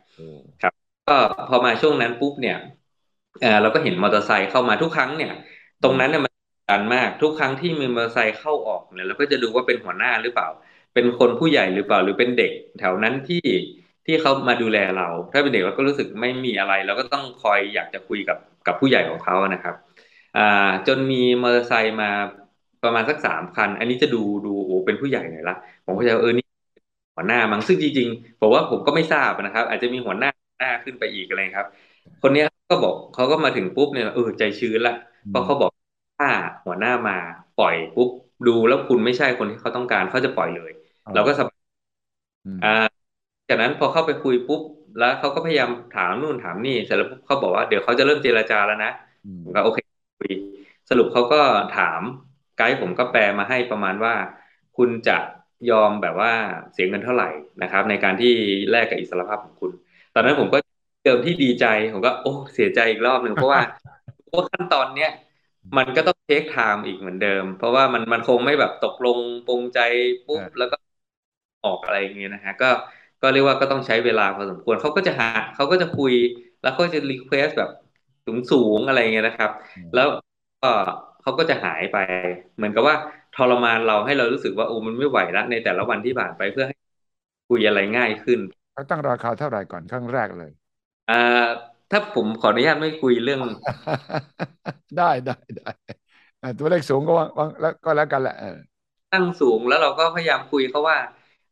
[0.61, 0.73] ครับ
[1.07, 1.13] ก็
[1.49, 2.57] พอมาช่วงนั้นปุ๊บเนี่ย
[3.41, 5.31] เออเราก็เห็นมอเตอร์ไซค์เข้ามาทุกครั้งเนี่ย
[5.83, 6.33] ตรงนั้นเนี่ยมัน
[6.69, 10.47] การมากทุกครั้งที่มีมอเตอร์ไซค์เข้าออกเนี่ยเราก็จะดูว่าเป็นหัวหน้าหรือเปล่า
[10.93, 13.45] เป็นคนผู้ใหญ่หรือเปล่าหรือเป็นเด็กแถวนั้นที่
[14.05, 19.75] ที่เขามาดูแลเรา ถ้าเป็นเด็กเราก็รู้สึกไม่มีอะไร เราก็ต้องคอยอยากจะคุยกับกับผู้ใหญ่ของเขานะครับ
[20.37, 20.41] อ่า
[20.87, 22.09] จนมีมอเตอร์ไซค์มา
[22.83, 25.53] ประมาณสักสามคัน อันนี้จะดูดูโอ้ เป็นผู้ใหญ่หน่อยละ
[25.85, 26.45] ผมก็จะเออนี่
[27.15, 31.67] หัวหน้ามั้งซึ่งจริงๆผมว่าผมก็ไม่ทราบนะครับ อาจจะมีหัวหน้าหน้าขึ้นไปอีกอะไรครับ
[32.21, 34.91] คนเนี้ยก็บอกเขาก็มาถึงปุ๊บเนี่ยเออใจชื้นละ
[35.27, 35.71] เพราะเขาบอก
[36.17, 36.27] ถ้า
[36.65, 37.13] หัวหน้ามา
[37.55, 38.09] ปล่อยปุ๊บ
[38.45, 40.71] ดูแล้วคุณไม่ใช่คนที่เขาต้องการเขาจะปล่อยเลย
[41.13, 41.71] เราก็สบาย
[42.61, 42.67] อ่า
[43.47, 44.61] จากนั้นพอเข้าไปคุยปุ๊บ
[44.97, 48.89] แล้วเขาก็พยายามถามนู่นถามนี่เสร็จแล้วปุ๊บเขาบอกว่าเดี๋ยวเขาจะเริ่มเจรจาแล้วนะ
[49.43, 49.79] ผมก็โอเค
[50.19, 50.31] คุย
[50.89, 51.37] สรุปเขาก็
[51.71, 52.01] ถาม
[52.55, 54.13] ไกด์ผมก็แปลมาให้ประมาณว่า
[54.77, 55.17] คุณจะ
[55.69, 56.31] ยอมแบบว่า
[56.73, 57.29] เสียเงินเท่าไหร่
[57.61, 58.33] นะครับ ในการที่
[58.71, 59.71] แลกกับอิสรภาพของคุณ
[60.13, 60.57] ตอนนั้นผมก็
[61.03, 63.61] เดิมที่ดีใจผมก็โอ้เสียใจอีกรอบหนึ่งเพราะว่า
[64.27, 65.09] เพราะขั้นตอนเนี้ย
[65.77, 69.79] มันก็ต้องเทคไทม์อีกเหมือนเดิม เพราะว่ามันมันคงไม่แบบตกลงปรงใจ
[70.25, 70.75] ปุ๊บแล้วก็
[71.63, 72.67] ออกอะไรอย่างเงี้ยนะฮะก็
[73.21, 76.13] ก็เรียกว่าก็ต้องใช้เวลาพอสมควรเขาก็จะหาเขาก็จะคุย
[76.61, 77.69] แล้วเขาจะ request แบบ
[78.25, 79.51] สูงสูงอะไรเงี้ยนะครับ
[79.93, 80.07] แล้ว
[80.61, 80.67] ก็
[81.21, 81.97] เขาก็จะหายไป
[82.55, 82.95] เหมือนกับว่า
[83.33, 86.75] ทรมานเราให้เรารู้สึกว่าโอ้มันไม่ไหวแล้วในแต่ละวันที่ผ่านไปเพื่อให้
[87.49, 88.39] คุยอะไรง่ายขึ้น
[88.73, 90.51] เขาตั้งราคาเท่าไหร่ก่อนครั้งแรกเลย
[91.07, 91.13] อ่า
[91.89, 93.41] ถ้าผมขออนุญาตไม่คุยเรื่อง
[94.97, 98.35] ได้ได้ได้ตัวเลขสูงก็ว่าแล้วก็แล้วกันแหละ
[99.11, 100.97] ตั้งสูงแล้วเราก็พยายามคุยเขาว่า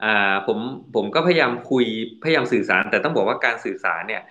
[0.01, 0.07] อ่า
[0.45, 0.59] ผม
[0.93, 1.83] ผมก็พยายามคุย
[2.21, 4.21] พยายามสื่อสาร แต่ต้องบอกว่าการสื่อสารเนี่ย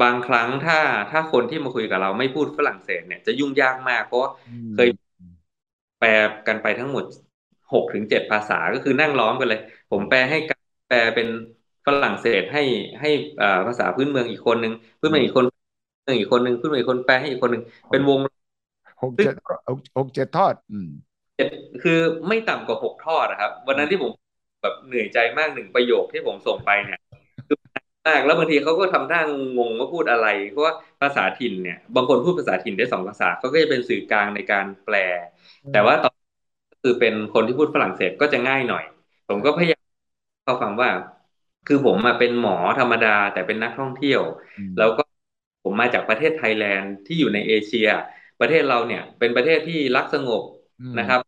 [0.00, 0.76] บางครั้งถ้า
[1.10, 4.20] ถ้าคนที่มาคุยกับเราไม่พูดฝรั่งเศสเนี่ยจะยุ่งยากมากเพราะ
[4.72, 4.88] เคย
[6.00, 6.08] แปล
[6.46, 7.04] กันไปทั้งหมด
[7.72, 10.36] หกถึงเจ็ดภาษาก็คือนั่งล้อมกันเลย ผมแปลให้
[10.88, 11.28] แปลเป็น
[11.86, 12.62] ฝรั่งเศสให้
[13.00, 13.08] ให้
[13.66, 18.18] ภาษาพื้นเมืองอีกคนหนึ่งพื้นเมืองอีกคนหนึ่งอีกคนหนึ่งพื้นเมืองอีกคนแปลให้อีกคนหนึ่งเป็นวง
[19.02, 19.34] หกเจ็ด
[19.98, 20.88] หกเจ็ดทอด อืม
[21.36, 21.48] เจ็ด
[21.82, 21.98] คือ
[22.28, 24.10] ไม่ต่ำกว่าหกทอดนะครับ วันนั้นที่ผม
[24.62, 26.99] แบบเหนื่อยใจมากหนึ่งประโยคที่ผมส่งไปเนี่ยคือ
[28.06, 29.22] มากแล้วบางทีเขาก็ทำหน้า
[29.56, 34.96] งงว่าพูดอะไร เพราะว่าภาษาถิ่นเนี่ย บางคนพูดภาษาถิ่นได้สองภาษาเขาก็จะเป็นสื่อกลางในการแปล
[35.72, 36.14] แต่ว่าตอน
[36.82, 38.84] คือเป็นคนที่พูดฝรั่งเศสก็จะง่ายหน่อย
[39.28, 39.82] ผมก็พยายาม
[40.44, 40.90] เขาฟังว่า
[41.66, 44.22] คือผมมาเป็นหมอธรรมดา แต่เป็นนักท่องเที่ยว
[44.78, 45.02] แล้วก็
[45.64, 47.88] ผมมาจากประเทศไทยแลนด์ที่อยู่ในเอเชีย
[48.40, 50.42] ประเทศเราเนี่ย เป็นประเทศที่รักสงบ
[50.98, 51.20] นะครับ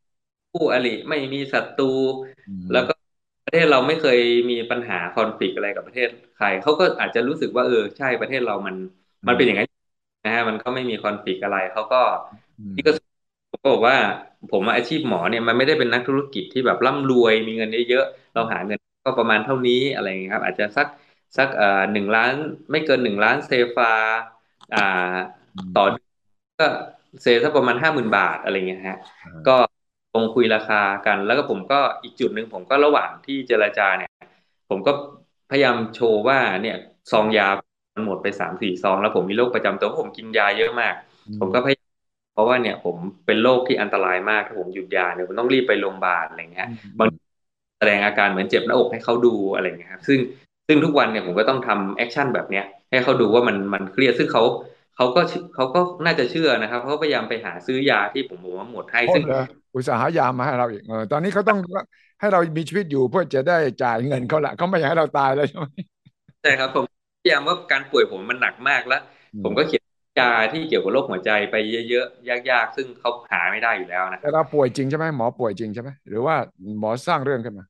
[0.52, 1.92] ผู้อริไม่มีศัตรู
[2.72, 2.92] แล้วก็
[3.44, 4.18] ประเทศเราไม่เคย
[4.50, 8.76] มีปัญหาคอนฟ lict อะไรกับประเทศใครเขาก็อาจจะรู้สึกว่าเออใช่ประเทศเรามัน
[9.26, 9.68] มันเป็นอย่างนั้น
[10.24, 11.96] นะฮะมันก็ไม่มีคอนฟ lict อะไรเขาก็
[12.74, 12.92] ที่ก็
[13.52, 13.96] ก็บอกว่า
[14.50, 20.86] ผมอาชีพหมอเนี่ยมันไม่ได้เป็นนักธุรกิจที่แบบร่ำรวยมีเงินเยอะๆเราหาเงินก็ประมาณเท่านี้อะไรเงี้ยครับ อาจจะสัก
[21.36, 22.32] สักเอ่อหนึ่งล้าน
[22.70, 23.84] ไม่เกินหนึ่งล้านเซฟา
[24.72, 24.78] อ่า
[25.72, 25.82] ต่อ
[26.58, 26.64] ก็
[27.22, 28.96] เซสักประมาณห้าหมื่นบาทอะไรเงี้ยฮะ
[29.46, 29.52] ก็
[30.12, 34.10] ตรงคุยราคากัน แล้วก็ผมก็อีกจุดหนึ่งผมก็ระหว่างที่เจรจาเนี่ย
[34.70, 34.92] ผมก็
[35.50, 36.76] พยายามโชว์ว่าเนี่ย
[37.12, 37.48] ซองยา
[37.94, 40.94] มันหมดไปสามสี่ซอง แล้วผมมีโรคประจำตัวผมกินยาเยอะมาก
[41.40, 41.88] ผมก็พยายาม
[42.32, 42.96] เพราะว่าเนี่ยผม
[43.26, 47.08] เป็นโรคที่อันตรายมากถ้าผมหยุดยาเนี่ยผมต้องรีบไปโรงพยาบาลอะไรเงี้ยบาง
[47.78, 50.18] แสดงอาการเหมือนเจ็บหน้าอกให้เขาดูอะไรเงี้ยครับซึ่ง
[50.66, 54.42] ซึ่งทุกวันเนี่ยผมก็ต้องทำแอคชั่นแบบเนี้ยให้เขาดูว่ามันมันเครียดซึ่งเขา
[55.02, 55.22] เขาก็
[55.54, 59.24] เขาก็น่าจะเชื่อนะครับเขาพยายามไปหาซื้อยาที่ผมบอกว่าหมดให้ซึ่ง
[59.74, 61.58] อุตสาหยามาให้เราอีกเออตอนนี้เขาต้อง
[62.20, 65.66] ให้เรามีชีวิตอยู่เพื่อจะได้จ่ายเงินเขาละเขาไม่อยากให้เราตายแล้วใช่ไหม
[66.40, 66.84] ใช่ครับผม
[67.20, 68.98] พยายามว่าการป่วยผมมันหนักมากแล้ว
[69.42, 69.82] ผมก็เขียน
[70.18, 76.36] ยาที่เกี่ยวกับโรคหัวใจไปเยอะๆยากๆ ซึ่งเขาหาไม่ได้อยู่แล้วนะแต่เราป่วยจริงใช่ไหมหมอป่วยจริงใช่ไหมหรือว่า
[76.80, 77.64] หมอสร้างเรื่องขึ้นมา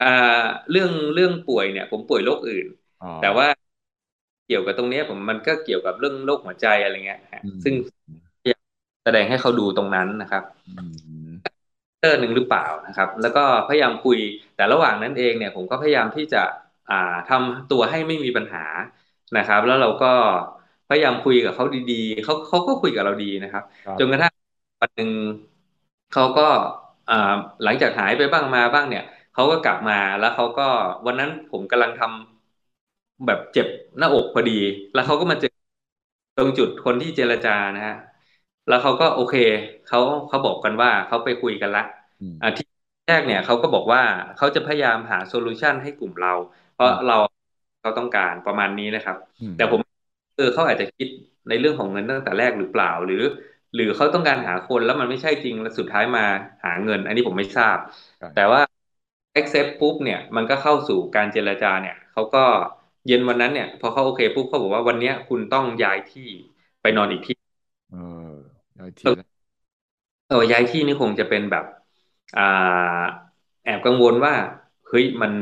[0.00, 0.06] อ่า
[0.70, 2.66] เรื่องเรื่องป่วยเนี่ย ผมป่วยโรคอื่น
[3.18, 3.46] แต่ว่า
[4.46, 7.20] เกี่ยวกับตรงนี้ผมมันก็เกี่ยวกับเรื่องโรคหัวใจอะไรเงี้ย
[7.64, 7.74] ซึ่ง
[9.04, 10.42] แสดงให้เขาดูตรงนั้นนะครับ
[12.00, 14.18] เตอร์หนึ่งหรือเปล่านะครับ แล้วก็พยายามคุย
[14.56, 16.42] แต่ระหว่างนั้นเองเนี่ย ผมก็พยายามที่จะ
[16.90, 18.64] อ่าทำตัวให้ไม่มีปัญหา
[19.36, 20.12] นะครับ แล้วเราก็
[20.88, 23.64] พยายามคุยกับเขาดีๆเขาเขาก็คุยกับเราดีนะครับ
[23.98, 24.32] จนกระทั่ง
[24.80, 25.10] วันหนึ่ง
[26.12, 26.48] เขาก็
[27.10, 27.14] อ่า
[27.64, 29.02] หลังจากหายไปบ้างมาบ้างเนี่ย
[29.34, 30.68] เขาก็กลับมาแล้วเขาก็
[31.06, 32.35] วันนั้นผมกำลังทำ
[33.26, 33.66] แบบเจ็บ
[33.98, 34.52] หน้าอกพอดี
[34.92, 35.48] แล้วเขาก็มาเจอ
[36.36, 37.94] ตรงจุดคนที่เจรจานะฮะ
[38.66, 39.34] แล้วเขาก็โอเค
[39.84, 39.98] เขา
[40.28, 41.80] เขาบอกกันว่าเขาไปคุยกันละ
[42.40, 42.66] อ่าที่
[43.06, 44.02] แรกเนี่ยเขาก็บอกว่า
[44.36, 46.32] เขาจะพยายามหาโซลูชันให้กลุ่มเรา
[46.72, 47.14] เพราะเรา
[47.80, 49.16] เขาต้องการประมาณนี้นะครับ
[49.56, 49.80] แต่ผม
[50.36, 51.08] เออเขาอาจจะคิด
[51.48, 53.16] ในเรื่องของเงินตั้งแต่แรกหรือเปล่า หรือ
[53.74, 56.22] หรือเขาต้องการหาคนแล้วมันไม่ใช่จริงแล้วสุดท้ายมา
[56.64, 57.78] หาเงิน อันนี้ผมไม่ทราบ
[58.34, 58.60] แต่ว่า
[59.40, 62.44] accept ปุ๊บเนี่ยมันก็เข้าสู่การเจรจาเนี่ยเขาก็
[63.06, 66.28] เย็นวันนั้นเนี่ย พอเขาโอเคปุ๊บเขาบอกว่าวันนี้คุณต้องย้ายที่
[66.82, 67.34] ไปนอนอีกที่
[67.90, 67.98] เออ
[68.78, 69.12] ย้ายที่
[70.28, 71.64] เออย้ายที่นี่คงจะเป็นแบบ
[72.36, 72.42] อ่า
[73.64, 74.34] แอบกังวลว่า
[74.88, 75.32] เฮ้ยมัน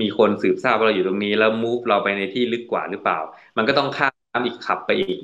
[0.00, 3.18] มีคนสืบทราบว่าเราอยู่ตรงนี้ แล้วมูฟเราไปในที่ลึกกว่าหรือเปล่า
[3.56, 4.08] มันก็ต้องข้า
[4.38, 5.18] มอีกขับไปอีก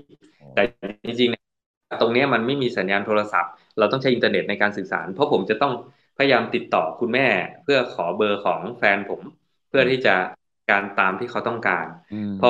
[0.54, 0.62] แต่
[1.06, 5.72] จริงๆตรงนี้มันไม่มีสัญญาณโทรศัพท์ เราต้องใช้อินเทอร์เน็ตในการสื่อสาร เพราะผมจะต้อง
[6.16, 7.26] พยายามติดต่อคุณแม่
[7.62, 9.22] เพื่อขอเบอร์ของแฟนผม
[9.70, 10.14] พื่อที่จะ
[10.68, 12.46] การตามที่เขาต้องการอืมพอ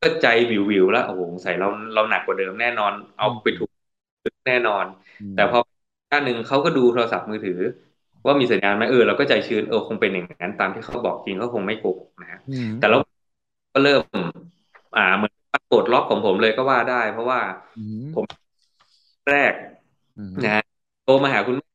[0.00, 3.70] ก็ใจวิววิวๆแล้วโอ้โหใส่เราเราหนักกว่าเดิมแน่นอน เอาไปถูก
[4.46, 4.86] แน่นอน
[5.20, 5.58] มแต่พอ
[6.10, 7.58] ด้านหนึ่งเขาก็ดูโทรศัพท์มือถือ
[8.26, 12.96] ว่ามีสัญญาณไหมเออเราก็ใจชื้นเออคงเป็นอย่างนั้นตามที่เขาบอกจริงเขาคงไม่โกหกนะฮะอืมแต่เรา
[13.74, 14.02] ก็เริ่ม
[14.94, 15.32] อ่าเหมือน
[15.70, 17.40] ปลดล็อกของผมเลยก็ว่าได้ เพราะว่า
[17.76, 18.24] อืมผม
[19.30, 19.54] แรก
[20.16, 20.62] อืมนะฮะ
[21.02, 21.66] โทรมาหาคุณแม่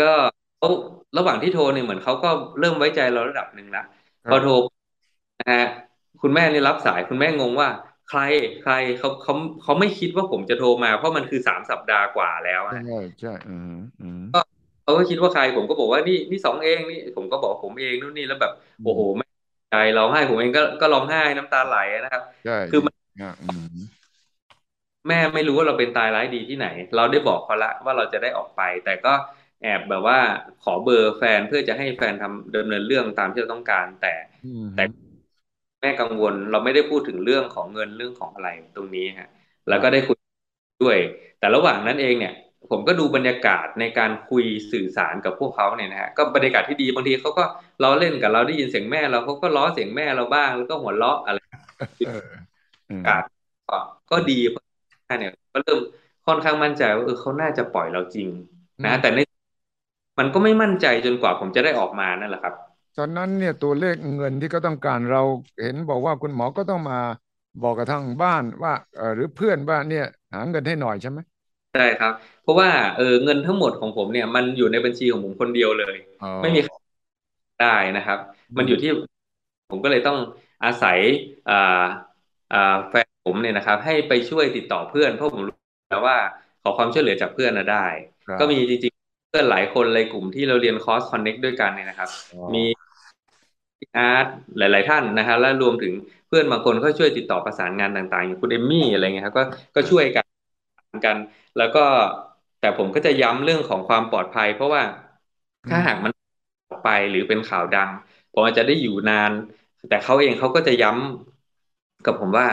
[0.00, 0.06] ก็
[0.58, 0.68] เขา
[1.16, 2.28] ระหว่างที่โทรเนี่ยเหมือนเขาก็
[2.58, 3.82] เริ่มไว้ใจเราระดับหนึ่งละ
[4.28, 4.50] พอโทร
[5.40, 5.66] นะฮะ
[6.22, 7.68] คุณแม่นี่รับสายคุณแม่งงว่า
[8.10, 8.20] ใคร
[8.62, 14.22] ใครเขาเขาเขาไม่คิดว่าผมจะโทรมา เพราะมันคือสามสัปดาห์กว่าแล้วอะใช่ใช่อืมอืม
[14.82, 19.26] เขาก็คิดว่าใครผมก็บอกว่านี่นี่สองเองนี่ผมก็บอกผมเองนู่นนี่แล้วแบบอืมโอ้โหไม่
[19.70, 23.76] ใจร้องไห้ผมเองก็ก็ร้องไห้น้ำตาไหลนะครับใช่คือมันอะอืม
[25.08, 26.66] แม่ไม่รู้ว่าเราเป็นตายร้ายดีที่ไหน
[26.96, 29.14] เราได้บอกเขาละว่าเราจะได้ออกไป แต่ก็
[29.62, 30.18] แอบแบบว่า
[30.64, 34.14] ขอเบอร์แฟนเพื่อจะให้แฟนทำดำเนินเรื่องตามที่เราต้องการ แต่
[34.44, 34.82] อืมแต่
[35.80, 39.28] แม่กังวล เราไม่ได้พูดถึงเรื่องของเงินเรื่องของอะไรตรงนี้ฮะ
[39.68, 40.18] แล้วก็ได้คุย
[40.82, 40.98] ด้วย
[41.38, 42.32] แต่ระหว่างนั้นเองเนี่ย
[42.70, 47.44] ผมก็ดูบรรยากาศในการคุยสื่อสารกับพวกเขาเนี่ยนะฮะก็บรรยากาศที่ดีบางทีเขาก็
[47.82, 51.38] ล้อเล่นกับเราได้ยินเสียงแม่เราเขาก็ล้อเสียงแม่เราบ้าง แล้วก็หัวเราะอะไร
[52.04, 52.10] เออ
[52.90, 53.22] อืมอากาศ
[53.68, 53.76] ก็
[54.10, 54.38] ก็ดี
[55.20, 55.80] เนี่ยก็เริ่ม
[56.26, 58.28] ค่อนข้างมั่นใจว่าเออเขาน่าจะปล่อยเราจริง
[58.84, 59.18] นะ แต่ใน
[60.18, 62.54] มันก็ไม่มั่นใจจนกว่าผมจะได้ออกมานั่นแหละครับ
[62.96, 65.22] ตอนนั้นเนี่ยตัวเลขเงินที่เขาต้องการเรา
[65.62, 66.98] เห็นบอกว่าคุณหมอก็ต้องมา
[67.62, 71.18] บอกกับทางบ้านว่าเออหรือเพื่อนว่าเนี่ยหาเงินให้หน่อยใช่ไหม
[71.72, 76.74] ใช่ครับ เพราะว่าเออเงินทั้งหมดของผมเนี่ยมันอยู่ในบัญชีของผมคนเดียวเลยอ๋อไม่มีใคร
[77.58, 77.66] ได้
[77.96, 78.18] นะครับ
[78.58, 78.90] มันอยู่ที่
[79.70, 80.18] ผมก็เลยต้อง
[80.64, 80.98] อาศัย
[81.48, 81.54] อ่า
[82.50, 85.56] อ่าแฟนผมเนี่ยนะครับ ให้ไปช่วยติดต่อเพื่อนเพราะผมรู้
[85.90, 86.16] แล้วว่า
[86.62, 87.76] ขอความช่วยเหลือจากเพื่อนนะได้
[88.26, 92.64] ครับก็มีจริงๆเพื่อนหลายคนเลยกลุ่มที่เราเรียนคอร์สคอนเน็กด้วยกันเนี่ยนะครับอ๋อมี
[93.96, 94.26] อาร์ต
[94.58, 95.92] หลาย ๆ ท่านนะฮะและรวมถึง
[96.26, 100.26] เพื่อนบางคนก็ช่วยติดต่อประสานงานต่าง ๆ อย่างคุณเอมมี่อะไรเงี้ยครับก็ก็ช่วยกัน
[101.04, 101.16] กัน
[101.56, 101.80] แล้วก็
[102.58, 104.82] แต่ผมก็จะย้ำเรื่องของความปลอดภัย เพราะว่า
[105.68, 106.12] ถ้าหากมัน
[106.68, 107.90] ออกไปหรือเป็นข่าวดัง
[108.32, 109.32] ผมอาจจะได้อยู่นาน
[109.88, 112.46] แต่เขาเองเขาก็จะย้ำกับผมว่า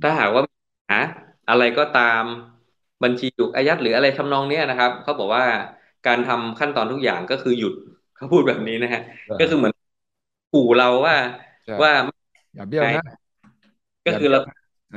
[0.00, 0.96] ถ้าหากว่ามีปัญหา
[1.48, 2.22] อะไรก็ตาม
[3.02, 5.44] บัญชีถูกอายัดหรืออะไรทำนองเนี้ยนะครับเขาบอกว่า
[6.04, 7.72] การทำขั้นตอนทุกอย่างก็คือหยุด
[8.14, 9.00] เขาพูดแบบนี้นะฮะ
[9.38, 9.74] ก็คือเหมือน
[10.52, 11.16] ขู่เราว่า
[11.66, 11.92] ใช่ว่า
[12.54, 13.04] อย่าเบี้ยวนะ
[14.06, 14.38] ก็คือเรา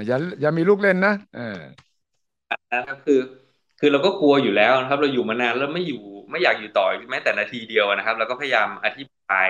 [0.07, 1.59] อย่าอย่ามีลูกเล่นนะเออ
[2.73, 3.19] นะครับคือ
[3.79, 6.01] คือเราก็กลัวอยู่แล้วนะครับ เราอยู่มานานแล้วไม่อยู่
[6.31, 9.49] ไม่อยากอยู่ต่อแม้แต่นาทีเดียวนะครับเราก็พยายามอธิบาย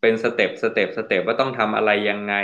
[0.00, 2.34] เป็นสเต็ปสเต็ปสเต็ปว่าต้องทำอะไรยังไง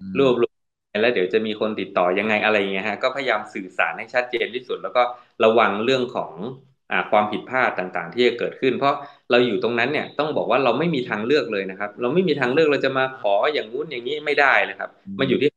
[0.00, 0.54] อืมรวบรวม
[1.02, 5.02] แล้วเดี๋ยวจะมีคนติดต่อยังไงอะไรอย่างเงี้ยฮะก็พยายามสื่อสารให้ชัดเจนที่สุด แล้วก็
[5.44, 6.73] ระวังเรื่องของอ่า
[7.10, 8.94] ความผิดพลาดต่างๆ ที่จะเกิดขึ้น เพราะ
[9.30, 15.48] เราอยู่ตรงนั้นเนี่ยต้องบอกว่าเราไม่มีทางเลือกเลยนะครับ เราไม่มีทางเลือกเราจะมาขออย่างงู้นอย่างนี้ไม่ได้เลยครับ มันอยู่ที่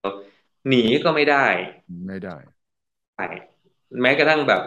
[0.00, 0.10] เรา
[0.68, 1.46] หนีก็ไม่ได้
[2.06, 2.36] ไม่ได้
[3.16, 3.24] ใช่
[4.02, 4.60] แม้กระทั่งแบบ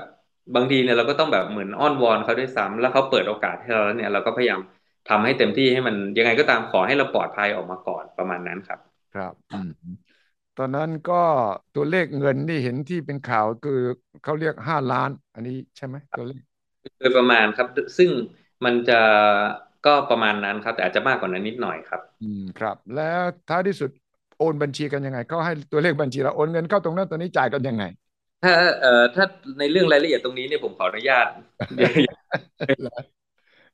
[0.56, 4.62] บางทีเนี่ยเราก็ต้องแบบเหมือนอ้อนวอนเขาด้วยซ้ำแล้วเขาเปิดโอกาสให้เราแล้วเนี่ยเราก็พยายาม
[5.10, 8.80] ทำให้เต็มที่ให้มันยังไงก็ตามขอให้เราปลอดภัยออกมาก่อนประมาณนั้นครับ
[9.14, 9.70] ครับอืม
[10.56, 11.14] ตอนนั้นก็
[11.74, 13.74] ตัวเลขเงินที่เห็นที่เป็นข่าวคือ
[14.22, 16.44] เขาเรียกห้าล้าน อันนี้ใช่ไหมตัวเลข
[17.00, 18.12] โดยประมาณครับ ซึ่ง
[18.66, 18.94] มันจะ
[19.86, 23.90] ก็ประมาณนั้นครับ แต่อาจจะมากกว่านั้นนิดหน่อยครับ อืมครับ แล้วท้ายที่สุด
[24.38, 27.84] โอนบัญชีกันยังไงเขาให้ตัวเลขบัญชีเราโอนเงินเข้าตรงนั้นตรงนี้จ่ายกันยังไง
[28.44, 28.52] ถ้า
[28.82, 29.26] เอ่อถ้า
[29.60, 31.28] ในเรื่องรายละเอียดตรงนี้เนี่ยผมขออนุญาต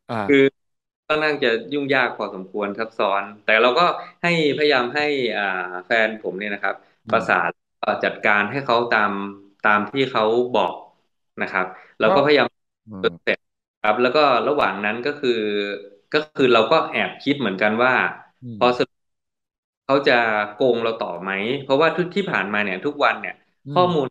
[0.09, 0.60] อ่าคือค่
[1.13, 3.83] อนข้างจะยุ่งยากพอสมควรซับซ้อน แต่เราก็
[4.23, 5.03] ให้พยายามให้
[5.37, 5.43] อ่า
[5.85, 6.75] แฟนผมเนี่ยนะครับ
[7.11, 7.49] ประสาน
[7.79, 9.11] เอ่อจัดการให้เขาตาม
[9.63, 10.73] ตามที่เขาบอก
[11.41, 11.65] นะครับ
[11.99, 12.47] เราก็พยายาม
[12.87, 13.39] อืมเสร็จ
[13.81, 15.29] ครับ แล้วก็ระหว่างนั้นก็คือ
[16.13, 17.93] ก็คือเราก็แอบคิดเหมือนกันว่า
[18.43, 18.99] อืมพอสรุป
[19.85, 20.13] เขาจะ
[20.53, 21.31] โกงเราต่อไหม
[21.63, 23.33] เพราะว่าทุกที่ผ่านมาเนี่ย ทุกวันเนี่ย
[23.65, 24.07] อืมข้อมูล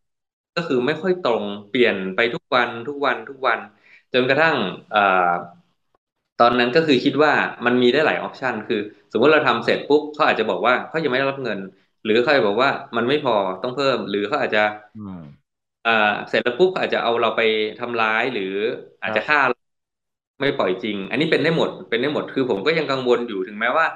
[0.55, 3.61] ก็คือไม่ค่อยตรงเปลี่ยนไปทุกวันทุกวันทุกวัน
[4.13, 4.57] จนกระทั่ง
[4.91, 5.01] เอ่อ
[6.41, 7.33] ตอนนั้นก็คือคิดว่า
[7.67, 8.81] มันมีได้หลายออปชันคือ
[9.13, 11.59] สมมติเราทำเสร็จปุ๊บเขาอาจจะบอกว่าเขายังไม่ได้รับเงิน
[12.05, 14.61] หรือเขาจะบอกว่ามันไม่พอต้องเพิ่ม หรือเขาอาจจะ
[14.95, 15.21] อืม
[15.85, 15.91] อ่า
[16.29, 17.41] เสร็จแล้วปุ๊บเขาอาจจะเอาเราไป
[17.79, 18.43] ทำร้ายหรือ
[19.03, 19.39] อาจจะฆ่า
[20.41, 23.87] ไม่ปล่อยจริง อันนี้เป็นได้หมดเป็นได้หมดคือผมก็ยังกังวลอยู่ถึงแม้ว่า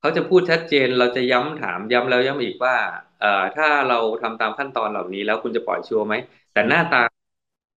[0.00, 2.74] เขาจะพูดชัดเจนเราจะย้ำถามย้ำแล้วย้ำอีกว่า
[3.18, 6.14] เอ่อถ้าเราทำตามขั้นตอนเหล่านี้แล้วคุณจะปล่อยชัวร์ไหม
[6.52, 7.02] แต่หน้าตา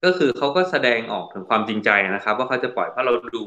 [0.04, 3.44] ก็คือเขาก็แสดงออกถึงความจริงใจนะครับ ว่าเขาจะปล่อยเพราะเราดู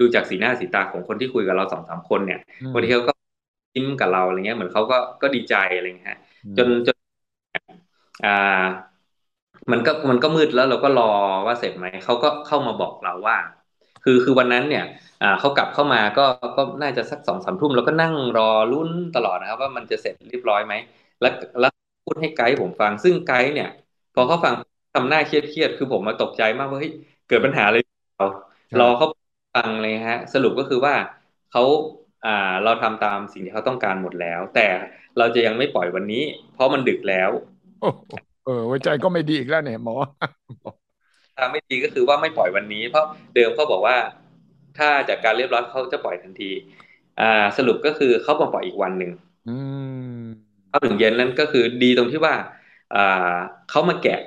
[0.00, 3.12] ดูจากสีหน้าสีตาของคนที่คุยกับเราสองสามคนเนี่ยอืมบางทีเขาก็
[3.74, 6.96] ยิ้มกับเราอะไรเงี้ยเหมือนเขาก็ก็ดีใจอะไรเงี้ยฮะอืมจนจน
[8.22, 8.28] อ่า
[9.72, 11.04] มันก็มันก็มืดแล้วเราก็รอ
[11.46, 13.36] ว่าเสร็จไหมเขาก็เข้ามาบอกเราว่า
[14.02, 14.82] คือคือวันนั้นเนี่ย
[15.20, 16.22] อ่าเขากลับเข้ามาก็
[16.56, 20.74] ก็น่าจะสักสองสามทุ่มแล้วก็นั่งรอลุ้นตลอดนะครับ ว่ามันจะเสร็จเรียบร้อยไหม
[21.20, 21.30] แล้ว
[21.60, 21.70] แล้ว
[22.04, 23.66] พูดให้ไกด์ผมฟังซึ่งไกด์เนี่ย
[24.14, 24.54] พอเขาฟัง
[24.96, 26.92] ทำหน้าเครียดเครียดคือผมมาตกใจมากว่าเฮ้ย
[27.26, 27.76] เกิดปัญหาอะไร
[28.16, 28.26] เรา
[28.78, 29.06] รอเขา
[29.54, 30.94] ฟังเลยฮะ สรุปก็คือว่า
[31.50, 31.62] เขา
[32.24, 32.30] อ่า
[32.64, 34.60] เราทำตามสิ่งที่เขาต้องการหมดแล้ว แต่
[35.18, 36.22] เราจะยังไม่ปล่อยวันนี้
[36.52, 37.30] เพราะมันดึกแล้ว
[37.78, 37.86] โอ้
[38.44, 39.94] เออหัวใจก็ไม่ดีอีกแล้วเนี่ยหมอ
[41.36, 43.96] ทางไม่ดีก็คือว่าไม่ปล่อยวันนี้ เพราะเดิมเขาบอกว่า
[44.78, 46.50] ถ้าจากการเรียบร้อยเขาจะปล่อยทันที
[47.20, 49.10] อ่า สรุปก็คือเขามาปล่อยอีกวันหนึ่ง
[49.46, 52.34] อืมเขาถึงเย็นนั้นก็คือดีตรงที่ว่า
[52.94, 52.98] อ่า
[53.68, 54.20] เขามาแกะ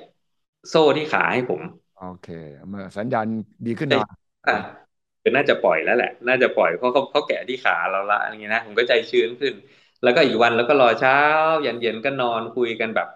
[0.67, 1.61] โซ่ที่ขาให้ผม
[1.95, 2.27] โอเค
[2.67, 3.27] เมื่อสัญญาณ
[3.65, 4.01] ดีขึ้นหน่อย
[4.47, 4.51] อ่า
[5.21, 9.53] คือน่าจะปล่อยแล้วแหละ น่าจะปล่อยเพราะเขาเขาแกะที่ขาเราละอะไรเงี้ยนะผมก็ใจชื้นขึ้น
[10.01, 11.13] แล้วก็อีกวันแล้วก็รอเช้า
[11.65, 13.07] ยันเย็นก็นอนคุยกันแบบ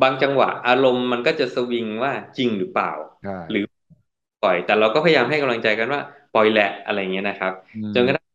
[0.00, 2.88] บางจังหวะ อารมณ์มันก็จะสวิงว่าจริงหรือเปล่า
[3.20, 3.62] ใช่หรือ
[4.40, 6.00] ปล่อย แต่เราก็พยายามให้กำลังใจกันว่า
[6.32, 8.26] ปล่อยแหละอะไรเงี้ยนะครับอืมจนกระทั่ง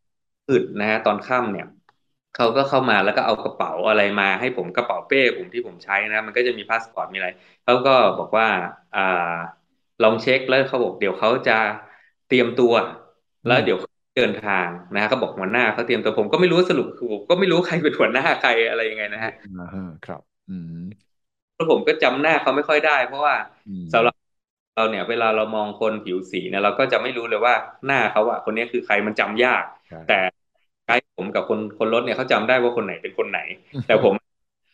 [0.48, 1.66] อึดนะฮะตอนค่ำเนี่ย
[2.36, 7.30] เขาก็เข้ามาแล้วก็เอากระเป๋าอะไรมาให้ผมกระเป๋าเป้ผมที่ผมใช้นะมันก็จะมีพาสปอร์ตมีอะไร
[7.64, 8.46] เขาก็บอกว่า
[8.94, 9.00] อ่า
[10.02, 11.52] ลองเช็คแล้วเขาบอกเดี๋ยวเขาจะ
[12.26, 12.72] เตรียมตัว
[13.46, 20.72] แล้วเดี๋ยวเขาเดินทางนะฮะเขาบอกหัวหน้าเขาเตรียมตัวผมก็ไม่รู้สรุปคือผมก็ไม่รู้ใครเป็นหัวหน้าใครอะไรยังไงนะฮะอ่าฮะครับ อืม
[21.54, 24.14] แล้วผมก็จำหน้าเขาไม่ค่อยได้ เพราะว่าอืมสำหรับ
[24.74, 27.54] เราเนี่ย เวลาเรามองคนผิวสีเนี่ยเราก็จะไม่รู้เลยว่า
[27.86, 30.35] หน้าเขาอะคนนี้คือใครมันจำยากใช่แต่ไกด์
[31.16, 33.38] ผมกับคนคนรถเนี่ยเขาจำได้ว่าคนไหนเป็นคนไหน
[33.86, 34.14] แต่ผม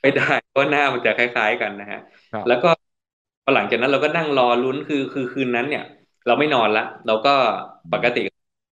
[0.03, 2.01] ไม่ได้เพราะหน้ามันจะคล้าย ๆ กันนะฮะ
[2.33, 2.69] ครับแล้วก็
[3.45, 5.85] พอหลังจากนั้นเราก็นั่งรอลุ้นคือคือคืนนั้นเนี่ย
[6.27, 7.35] เราไม่นอนละเราก็
[7.93, 8.23] ปกติ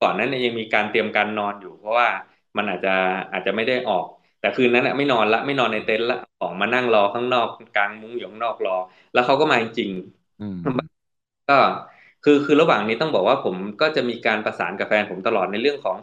[0.02, 2.08] ก่อนนั้นเนี่ยยังมีการเตรียมการนอนอยู่ เพราะว่า
[2.56, 2.94] มันอาจจะ
[3.32, 4.06] อาจจะไม่ได้ออก
[4.40, 8.76] แต่คืนนั้นน่ะไม่นอนละไม่นอนในเต็นท์ละออกมานั่งรอข้างนอกกลางมุ้งอยู่ข้างนอกรอ
[9.12, 9.90] แล้วเขาก็มาจริง
[10.40, 11.58] อืมๆก็
[12.24, 15.96] คือคือระหว่างนี้ต้องบอกว่าผมก็จะมีการประสานกับแฟนผมตลอดในเรื่องของ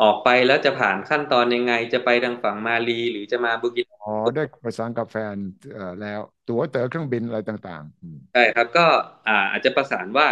[0.00, 5.36] ออกไปแล้วจะผ่านขั้นตอนยังไง จะไปทางฝั่งมาลีหรือจะมาบูกินาอ๋อได้ประสานกับแฟน
[5.72, 8.80] เอ่อแล้ว ตั๋วเต๋อเครื่องบินอะไรต่างๆอืมใช่ครับก็
[9.26, 10.26] อ่าอาจจะประสานว่า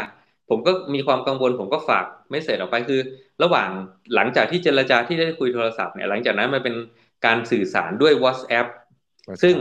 [0.49, 3.01] ผมก็มีความกังวลผมก็ฝากไม่เสร็จออกไปคือ
[3.43, 3.71] ระหว่าง
[4.15, 6.75] หลังจากที่เจรจาที่ได้คุยโทรศัพท์เนี่ยหลังจากนั้นมันเป็น
[7.25, 8.67] การสื่อสารด้วย WhatsApp
[9.43, 9.55] ซึ่ง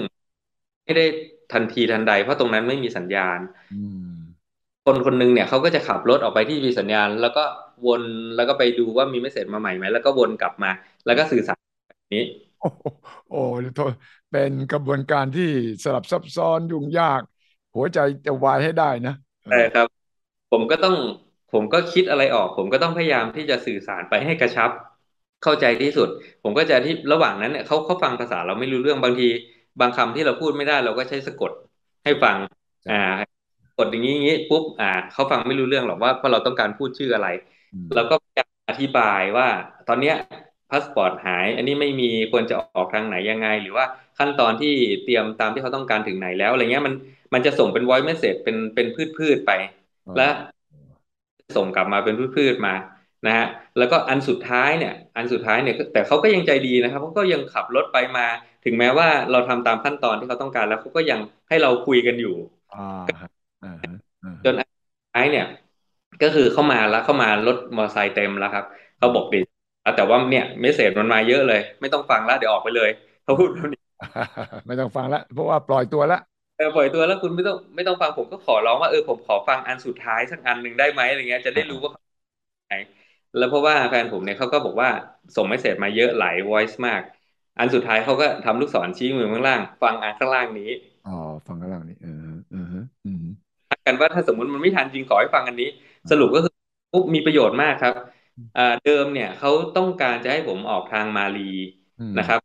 [0.85, 1.05] ไม่ได้
[1.53, 3.39] ทันทีทันใด เพราะตรงนั้นไม่มีสัญญาณ
[3.71, 3.75] อื
[4.07, 4.49] ม
[4.85, 7.43] คนคนหนึงเนี่ยเขาก็จะขับรถออกไปที่มีสัญญาณ แล้วก็
[7.85, 8.03] วน
[8.35, 10.71] แล้วก็ไปดูว่ามีไม่เสร็จมาใหม่ไหมแล้วก็วนกลับมา
[11.05, 12.23] แล้วก็สื่อสารแบบนี้
[12.57, 12.85] โอ้โห
[13.27, 13.35] โอ้
[13.75, 13.93] โทษ
[14.29, 15.43] เป็นกระบวนการที่
[15.83, 17.21] สลับซับซ้อนยุ่งยาก
[17.75, 19.11] หัวใจจะวายให้ได้นะ
[19.47, 19.87] ใช่ครับ
[20.51, 20.95] ผมก็ต้อง
[21.49, 24.71] ผมก็คิดอะไรออก ผมก็ต้องพยายามที่จะสื่อสารไปให้กระชับ
[25.41, 26.09] เข้าใจที่สุด
[26.43, 29.25] ผมก็จะที่ระหว่างนั้นเนี่ยเขาเขาฟังภาษาเราไม่รู้เรื่องบางที
[29.79, 31.51] บางคำที่เราพูดไม่ได้เราก็ใช้สะกด
[32.05, 32.37] ให้ฟัง
[32.89, 32.95] อ่า
[33.77, 37.27] กดอย่างนี้อย่างนี้ปุ๊บอ่าเขาฟังไม่รู้เรื่องหรอกว่าเพราะเราต้องการพูดชื่ออะไร
[37.73, 39.47] อืมเราก็พยายามอธิบายว่า
[39.87, 40.15] ตอนเนี้ย
[40.69, 43.85] พาสปอร์ตหาย อันนี้ไม่มีควรจะออกทางไหนยังไง หรือว่า
[44.17, 46.93] ขั้นตอนที่เตรียมตามที่เขาต้องการถึงไหนแล้วอะไรเงี้ยมัน
[47.33, 49.51] มันจะส่งเป็น voice message เป็นเป็นพืชพืชๆไป
[50.17, 50.27] และ
[51.55, 52.73] ส่งกลับมาเป็นพืชๆมา
[53.25, 53.45] นะฮะ
[53.77, 58.25] แล้วก็อันสุดท้ายเนี่ย อันสุดท้ายเนี่ยแต่เขาก็ยังใจดีนะครับเขาก็ยังขับรถไปมา
[58.65, 62.35] ถึงแม้ว่าเราทำตามขั้นตอนที่เขาต้องการแล้วเขาก็ยังให้เราคุยกันอยู่
[62.71, 62.77] อ่า
[63.21, 63.27] ฮะ
[63.61, 63.91] อ่าฮะ
[64.23, 65.45] อ่าจนอันสุดท้ายเนี่ย
[66.21, 68.65] ก็คือเข้ามาแล้วเข้ามารถมอเตอร์ไซค์เต็มแล้วครับ
[68.97, 69.37] เขาบอกดิ
[69.95, 72.89] แต่ว่าเนี่ย message มันมาเยอะเลย ไม่ต้องฟังแล้วเดี๋ยวออกไปเลย
[73.23, 73.79] เขาพูดแบบนี้
[74.65, 76.21] ไม่ต้องฟังแล้วเพราะว่าปล่อยตัวแล้ว
[76.55, 81.91] เออปล่อยตัวแล้วคุณไม่ต้องไม่ต้องฟังผมก็ขอร้องว่าเออผมขอฟังอันสุดท้ายสักอันหนึ่งได้ไหมอะไรเงี้ยจะได้รู้ว่า
[82.67, 82.73] ไหน
[83.37, 84.89] แล้วเพราะว่าแฟนผมเนี่ยเขาก็บอกว่า
[85.35, 87.01] ส่ง message มาเยอะหลาย voice มาก
[87.57, 90.71] อันสุดท้ายเขาก็ทำลูกศรชี้มือข้างล่าง ฟังอันข้างล่างนี้
[91.05, 91.11] อ๋อ
[91.47, 92.11] ฟังข้างล่างนี่เออ
[92.49, 93.25] เออฮะอืม
[93.85, 95.69] กันว่าถ้าสมมติมันไม่ทันจริงขอให้ฟังอันนี้
[96.09, 96.53] สรุปก็คือ
[97.15, 97.93] มีประโยชน์มากครับ
[98.55, 101.41] อ่าเดิมเนี่ยเขาต้องการจะให้ผมออกทางมาลี
[101.99, 102.39] อืมนะครับ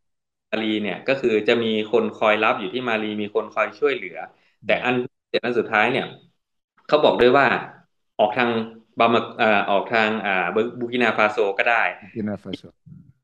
[0.51, 4.16] มาลีเนี่ยก็คือจะมีคนคอยรับอยู่ที่มาลีมีคนคอยช่วยเหลือ
[4.64, 4.94] แต่อัน
[5.31, 6.05] เจ็ดอันสุดท้ายเนี่ย
[6.86, 7.47] เขาบอกด้วยว่า
[8.18, 8.51] ออกทาง
[8.98, 10.32] บามาอ่าออกทางอ่า
[10.78, 11.82] บูกินาฟาโซก็ได้
[12.12, 12.62] กินาฟาโซ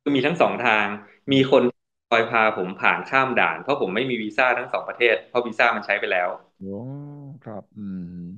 [0.02, 0.86] คือมีทั้งสองทาง
[1.32, 1.62] มีคน
[2.10, 6.28] คอยพาผมผ่านข้ามด่าน เพราะผมไม่มีวีซ่าทั้งสองประเทศ เพราะวีซ่ามันใช้ไปแล้ว
[6.58, 6.76] โอ้
[7.44, 7.86] ครับ อื
[8.24, 8.28] ม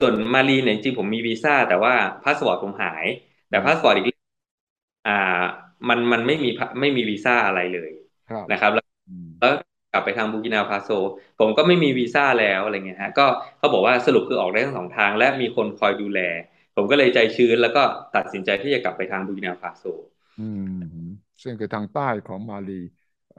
[0.00, 3.04] ส่วนมาลีเนี่ยจริงๆผมมีวีซ่าแต่ว่าพาสปอร์ตผมหาย
[3.48, 4.20] แต่พาสปอร์ตอีกเล่ม
[5.06, 5.12] อ่า
[5.88, 6.48] มันมันไม่มี
[6.80, 7.90] ไม่มีวีซ่าอะไรเลย
[8.28, 9.52] ครับนะครับ แล้วอืมแล้ว
[9.92, 10.90] กลับไปทางบูกินาฟาโซ
[11.40, 13.26] ผมก็ไม่มีวีซ่าแล้วอะไรเงี้ยฮะก็
[13.58, 16.20] เขาบอกว่าสรุปคือออกได้ทั้งสองทาง และมีคนคอยดูแล
[16.76, 17.82] ผมก็เลยใจชื้นแล้วก็
[18.16, 19.84] ตัดสินใจที่จะกลับไปทางบูกินาฟาโซ
[20.36, 20.62] อืม
[21.42, 22.72] ซึ่งคือทางใต้ของมาลี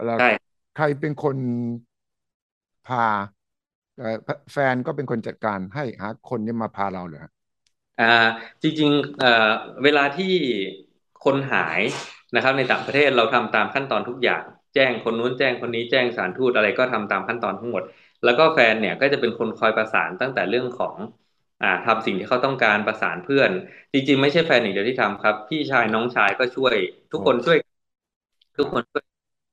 [0.06, 0.28] แล้วใช่
[0.74, 1.38] ใครเป็นคน
[2.86, 3.39] พาเอ่อ
[4.52, 7.26] แฟนก็เป็นคนจัดการให้หาคนนี้มาพาเราเหรอ
[7.98, 8.06] อ่า
[8.64, 10.26] จริงๆเวลาที่
[11.20, 11.82] คนหาย
[12.34, 14.44] นะครับ ในต่างประเทศเราทำตามขั้นตอนทุกอย่าง
[14.74, 17.84] แจ้งคนนู้นแจ้งคนนี้แจ้งสารทูตอะไรก็ทำตามขั้นตอนทั้งหมด
[18.24, 20.96] แล้วก็แฟนเนี่ยก็จะเป็นคนคอยประสานตั้งแต่เรื่องของ
[21.62, 23.52] อ่าทำสิ่งที่เขาต้องการประสานเพื่อน
[23.94, 26.76] จริง ๆ ไม่ใช่แฟนอย่างเดียวที่ทำครับ พี่ชายน้องชายก็ช่วย
[27.12, 27.58] ทุกคนช่วย
[28.58, 29.04] ทุกคนช่วย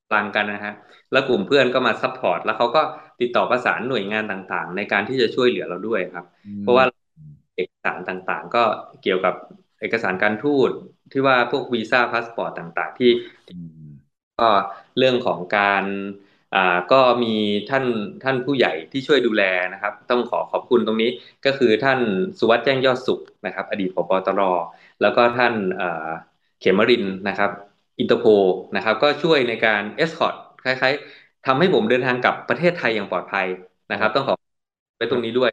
[0.09, 0.71] พลังกันนะฮะ
[1.11, 2.81] แล้วกลุ่มเพื่อนก็มา support แล้วเขาก็
[3.21, 6.25] ติดต่อประสานหน่วยงานต่างๆ ในการที่จะช่วยเหลือเราด้วยครับ
[6.61, 6.85] เพราะว่า
[7.55, 8.63] เอกสารต่างๆ ก็
[9.01, 9.35] เกี่ยวกับ
[9.81, 10.69] เอกสารการทูต
[11.11, 13.11] ที่ว่าพวกวีซ่าพาสปอร์ตต่างๆ ที่
[14.39, 14.49] ก็
[14.97, 15.83] เรื่องของการ
[16.55, 17.33] อ่าก็มี
[17.69, 17.85] ท่าน
[18.23, 21.09] ท่านผู้ใหญ่ที่ช่วยดูแลนะครับ ต้องขอขอบคุณตรงนี้
[21.45, 21.99] ก็คือท่าน
[22.39, 24.41] สุวัฒน์แจ้งยอดสุขนะครับ อดีตผบตร
[25.01, 25.53] แล้วก็ท่าน
[26.59, 27.51] เขมรินนะครับ
[27.99, 28.25] อินเตอร์โพล
[28.75, 33.47] นะครับก็ช่วยในการ escort คล้าย ๆ ทำให้ผมเดินทางกลับประเทศไทยอย่างปลอดภัย
[33.91, 34.35] นะครับ ต้องขอ
[34.97, 35.51] ไปตรงนี้ด้วย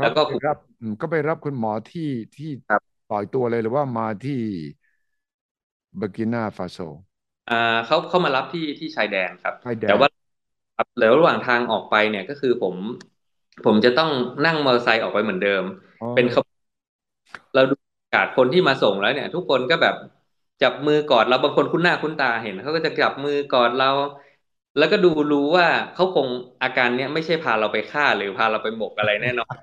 [0.00, 0.56] แล้วก็รับ
[1.00, 2.02] ก็ไปรับคุณหมอที่
[2.34, 2.46] ที่
[3.08, 4.32] ปล่อยตัวเลยหรือว่ามาที่
[5.96, 6.78] เบอร์กินาฟาโซ
[7.48, 7.54] อ่า
[7.86, 9.54] เขาเข้ามารับที่ที่ชายแดนครับ
[9.84, 10.08] แต่ว่า
[10.98, 12.76] แล้วระหว่างทางออกไปเนี่ยก็คือผม
[13.64, 14.10] ผมจะต้อง
[14.44, 15.62] นั่งมอเตอร์ไซค์ออกไปเหมือนเดิม
[16.14, 16.26] เป็น
[17.54, 17.74] เราดู
[18.14, 19.94] กาดคนที่มาส่งแล้วเนี่ย ทุกคนก็แบบ
[20.62, 23.90] จับมือกอดเราบางคนคุ้นหน้าคุ้นตาเห็นเขาก็จะจับมือกอดเรา
[24.76, 26.28] แล้วก็ดูรู้ว่าเขาคง
[26.62, 29.54] อาการเนี้ยไม่ใช่พาเราไปฆ่าหรือพาเราไปหมกอะไรแน่นอน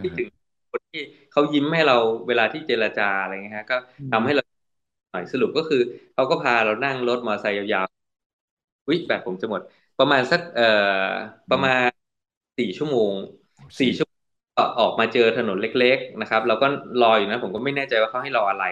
[0.00, 0.28] ที่ถึง
[0.70, 1.00] คนที่
[1.30, 1.94] เขายิ้มให้เรา
[2.28, 3.76] เวลาที่เจรจาอะไรเงี้ยฮะ ก็
[4.10, 4.42] ทำให้เรา
[5.10, 5.78] หน่อยสรุปก็คือ
[6.14, 9.62] เขาก็พาเรานั่งรถมอเตอร์ไซค์ยาวๆวิแบบผมจะหมด
[9.98, 10.64] ประมาณสักเอ่อ
[11.50, 11.88] ประมาณ
[12.58, 13.14] สี่ชั่วโมง
[13.80, 14.20] สี่ชั่วโมง
[14.78, 16.66] ออกมาเจอถนนเล็ก ๆ นะครับ เราก็
[17.00, 18.64] รออยู่นะ ผมก็ไม่แน่ใจว่าเขาให้รออะไร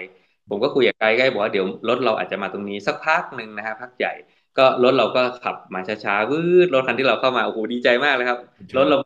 [0.49, 4.13] ผมก็คุยกับไกด์ไกด์บอกว่าเดี๋ยวรถเราอาจจะมาตรงนี้สักพักหนึ่งนะฮะพักใหญ่
[4.57, 8.39] ก็รถเราก็ขับมาช้าๆวืดรถคันที่เราเข้ามาโอ้โหดีใจมากเลยครับ
[8.77, 8.97] รถเรา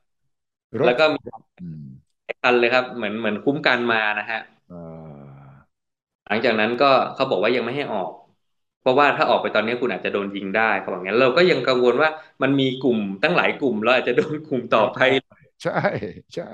[0.85, 1.18] แล้วก็มี
[2.43, 4.40] คันเลยครับ เหมือนเหมือนคุ้มกันมานะฮะ
[6.27, 8.10] หลังจากนั้นก็เขาบอกว่ายังไม่ให้ออก
[8.81, 12.10] เพราะว่าถ้าออกไปตอนนี้คุณอาจจะโดนยิงได้เขาบอกงั้นเราก็ยังกังวลว่า
[12.43, 14.98] มันมีกลุ่มตั้งหลายกลุ่มเราอาจจะโดนกลุ่มต่อไป
[15.62, 15.73] ใช่
[16.35, 16.44] ใช่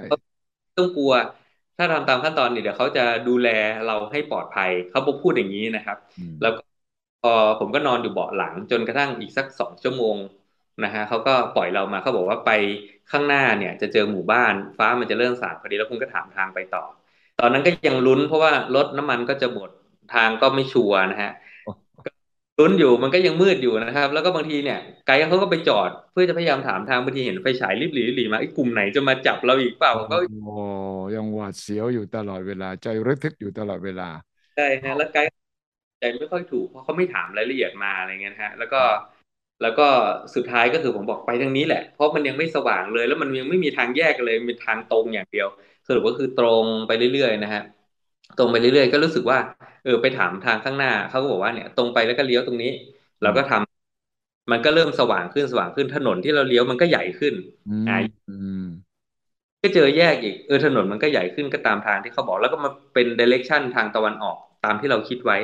[0.77, 1.13] ต้องกลัว
[1.77, 3.47] ถ้าทำตามขั้นตอนนี่เดี๋ยวเขาจะดูแล
[3.85, 5.99] เราให้ปลอดภัยเขาบอกพูดอย่างนี้นะครับ
[6.41, 6.51] แล้ว
[7.23, 10.17] พอผมก็นอนอยู่เบาะหลังจนกระทั่งอีกสักสองชั่วโมง
[10.85, 12.51] นะฮะเขาก็ปล่อยเรามาเขาบอกว่าไป
[13.11, 16.85] ข้างหน้าเนี่ย จะเจอหมู่บ้านฟ้ามันจะเริ่มสางพอดีแล้วคุณก็ถามทางไปต่อ
[17.39, 19.71] ตอนนั้นก็ยังลุ้นเพราะว่ารถน้ำมันก็จะหมด
[20.15, 21.31] ทางก็ไม่ชัวร์นะฮะ
[22.59, 30.51] ลุ้นอยู่มันก็ยังมืดอยู่นะครับ แล้วก็บางทีเนี่ยไกด์เขาก็ไปจอดเพื่อจะพยายามถามทางบางทีเห็นไฟฉายริบหลีหลีมาไอ้กลุ่มไหนจะมาจับเราอีกเปล่าก็โอ้
[31.15, 34.09] ยังหวาดเสียวอยู่ตลอดเวลา ใจระทึกอยู่ตลอดเวลา
[34.55, 35.42] ใช่ฮะแล้วไกด์
[36.03, 38.81] ใจไม่ค่อยถูกเพราะเขาไม่ถามรายละเอียดมาอะไรเงี้ยฮะ แล้วก็
[39.63, 39.89] แล้วก็
[40.35, 45.49] สุดท้ายก็คือผมบอกไปทางนี้แหละ เพราะมันยังไม่สว่างเลย แล้วมันยังไม่มีทางแยกเลยมีทางตรงอย่างเดียว
[45.87, 47.63] สรุปก็คือตรงไปเรื่อยๆนะฮะ
[48.39, 49.39] ตรงไปเรื่อยๆ ก็รู้สึกว่า
[49.85, 52.71] เออไปถามทางข้างหน้าเขาก็บอกว่าเนี่ย ตรงไปแล้วก็เลี้ยวตรงนี้
[53.23, 57.35] เราก็ทำมันก็เริ่มสว่างขึ้นสว่างขึ้นถนนที่เราเลี้ยวมันก็ใหญ่ขึ้น
[57.89, 57.95] อ่า
[59.63, 65.39] ก็เจอแยกอีกเออถนนมันก็ใหญ่ขึ้นก็ตามทางที่เขาบอกแล้วก็มาเป็นเดเรคชั่นทางตะวันออกตามที่เราคิดไว้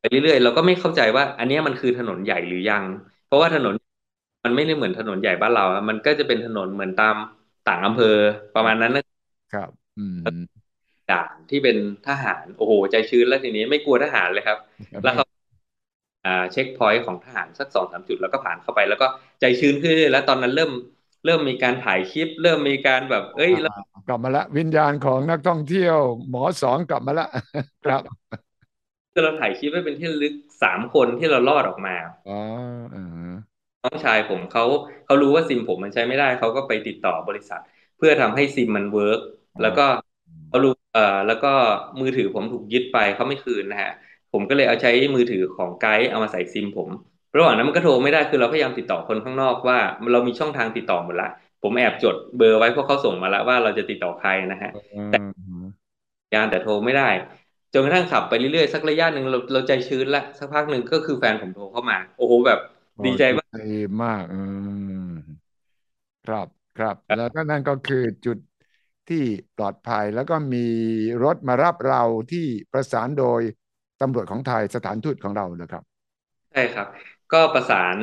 [0.00, 2.84] ไปเรื่อยๆเราก็ไม่เข้าใจว่า อันนี้มันคือถนนใหญ่หรือยัง
[3.24, 3.74] เพราะว่าถนน
[4.44, 7.16] มันไม่ได้เหมือนถนนใหญ่บ้านเรามันก็จะเป็นถนนเหมือนตาม
[7.64, 8.06] ต่างอำเภอ
[8.54, 9.02] ประมาณนั้นนะ
[9.52, 10.18] ครับ อืม
[11.10, 14.58] ด่านที่เป็นทหารโอ้โหใจชื้นแล้วทีนี้ไม่กลัวทหารเลยครับ
[15.02, 15.24] แล้วเขา
[16.26, 19.06] อ่าเช็คพอยต์ของทหารสักสองสามจุดแล้วก็ผ่านเข้าไปแล้วก็
[19.40, 20.70] ใจชื้นขึ้นแล้วตอนนั้นเริ่ม
[21.24, 23.52] เริ่มมีการถ่ายคลิป เริ่มมีการแบบ เอ้ย
[24.06, 25.96] กลับมาละ วิญญาณของนักท่องเที่ยว
[26.28, 27.26] หมอสองกลับมาละ
[27.84, 28.02] ครับ
[29.12, 31.96] คือเราถ่ายคลิปไว้เป็นที่ลึกสามคนที่เรารอดออกมา
[32.26, 32.34] อ๋อ
[33.82, 34.62] น้องชายผมเขา
[35.04, 37.60] เขารู้ว่าซิมผมมันใช้ไม่ได้เขาก็ไปติดต่อบริษัท
[37.96, 39.20] เพื่อทำให้ซิมมัน work
[39.60, 39.82] แล้วก็
[40.48, 41.48] เขารู้เอ่อแล้วก็
[42.00, 43.90] มือถือผมถูกยึดไปเขาไม่คืนนะฮะ
[44.32, 46.90] ผมก็เลยเอาใช้มือถือของไกด์เอามาใส่ซิมผม
[47.36, 49.78] ระหว่างนั้นมันก็โทรไม่ได้คือเราพยายามติดต่อคนข้างนอกว่า
[50.12, 51.26] เรามีช่องทางติดต่อหมดละ
[51.62, 54.70] ผมแอบจดเบอร์ไว้เพราะเขาส่งมาแล้วว่าเราจะติดต่อใครนะฮะ
[55.08, 55.16] แต่
[56.34, 57.08] ยานแต่โทรไม่ได้
[57.72, 62.58] จนกระทั่งขับไปเรื่อยๆสักระยะหนึ่งเราเราใจชื้นละสักพักหนึ่งก็คือแฟนผมโทรเข้ามา โอ้โหแบบ
[63.04, 63.62] ดีใจมากดี
[64.02, 64.36] มากอื
[65.08, 65.10] ม
[66.26, 68.38] ครับครับ แล้วก็นั่นก็คือจุด
[69.08, 69.22] ที่
[69.56, 70.66] ปลอดภัยแล้วก็มี
[71.24, 72.02] รถมารับเรา
[72.32, 73.40] ที่ประสานโดย
[74.00, 75.84] ตำรวจของไทยสถานทูตของเราเลยครับ
[76.52, 76.86] ใช่ครับ
[77.32, 77.96] ก็ประสาน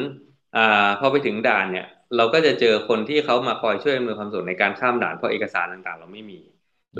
[0.53, 0.59] อ่า
[0.99, 1.85] พอไปถึงด่านเนี่ย
[2.15, 6.39] เราก็จะเจอคนที่เขามาคอยช่วยอำนวยความสะดวกในการข้ามด่านเพราะเอกสารต่างๆ เราไม่มี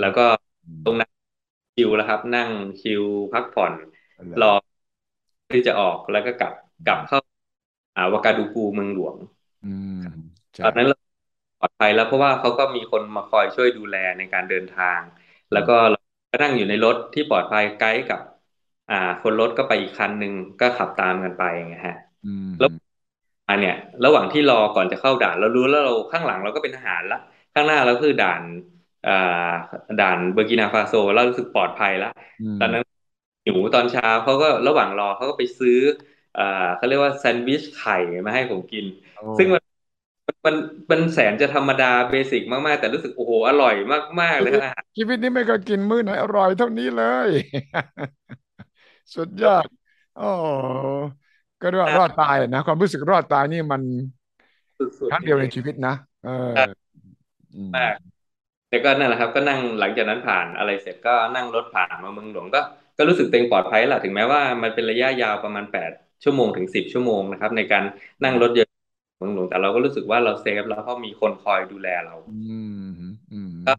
[0.00, 0.22] ล้วก็
[0.84, 1.10] ตรงนั้น
[1.78, 3.02] คิวแล้วครับ นั่งคิว
[3.32, 3.74] พักผ่อน
[4.40, 4.46] รอ
[5.50, 6.52] ที่จะออกแล้วก็กลับ
[6.84, 7.18] กลับเข้า
[7.96, 9.16] อ่าวากาดูกูเมืองหลวง
[10.62, 10.96] ตอนนั้นเรา
[11.58, 15.02] ปลอดภัยแล้วเพราะว่าเขาก็มีคนมาคอยช่วยดูแลในการเดินทาง
[15.52, 15.72] แล้วก็
[16.30, 18.20] ก็นั่งอยู่ในรถที่ปลอดภัยไกด์กับ
[18.88, 21.94] อ่า คนรถก็ไปอีกคันหนึ่งก็ขับตามกันไปไงฮะ
[22.58, 22.68] แล้ว
[23.48, 23.74] อันเนี่ย
[24.04, 27.16] ระหว่างที่รอก่อนจะเข้าด่าน เรารู้แล้วเราข้างหลังเราก็เป็นทหารละ
[27.54, 28.77] ข้างหน้าเราคือด่านอ่า
[29.98, 32.08] ด่านเบอร์กินาฟาโซเรารู้สึกปลอดภัยแล้ว
[32.58, 32.82] ตอนนั้น
[33.44, 35.72] หิวตอนเช้าเขาก็ระหว่างรอเขาก็ไปซื้อ
[36.36, 36.42] อ่า
[36.76, 37.92] เขาเรียกว่าแซนด์วิชไข่
[38.26, 38.84] มาให้ผมกิน
[39.36, 39.62] ซึ่งมัน
[40.46, 40.54] มัน
[40.92, 43.74] มันแสนจะธรรมดาเบสิกมาก ๆ แต่รู้สึกโอ้โหอร่อย
[44.22, 47.30] มาก ๆ เลยอาหารชีวิตนี้ไม่เคยกินมื้อไหนอร่อยเท่านี้เลย
[49.14, 49.66] สุดยอด
[50.14, 50.20] โอ้
[51.60, 53.82] ก็เรียกว่ารอดตายนะ ความรู้สึกรอดตายนี่มัน
[55.08, 56.30] ครั้งเดียวในชีวิตนะเออ
[57.74, 57.96] มาก
[58.68, 62.60] แต่ก็นั่นแหละครับก็นั่งหลังจากนั้นผ่านอะไรเสร็จก็นั่งรถผ่านมาเมืองหลวงก็
[62.96, 65.90] ก็รู้สึกเต็งปลอดภัยแหละถึงแม้ว่ามันเป็นระยะยาวประมาณแปด
[66.24, 67.84] ชั่วโมงถึงสิบชั่วโมงนะครับ ในการ
[68.24, 68.68] นั่งรถเยอะ
[69.18, 72.14] เมืองหลวงแต่เราก็รู้สึกว่าเราเซฟแล้วเพราะมีคนคอยดูแลเรา
[73.66, 73.72] ก็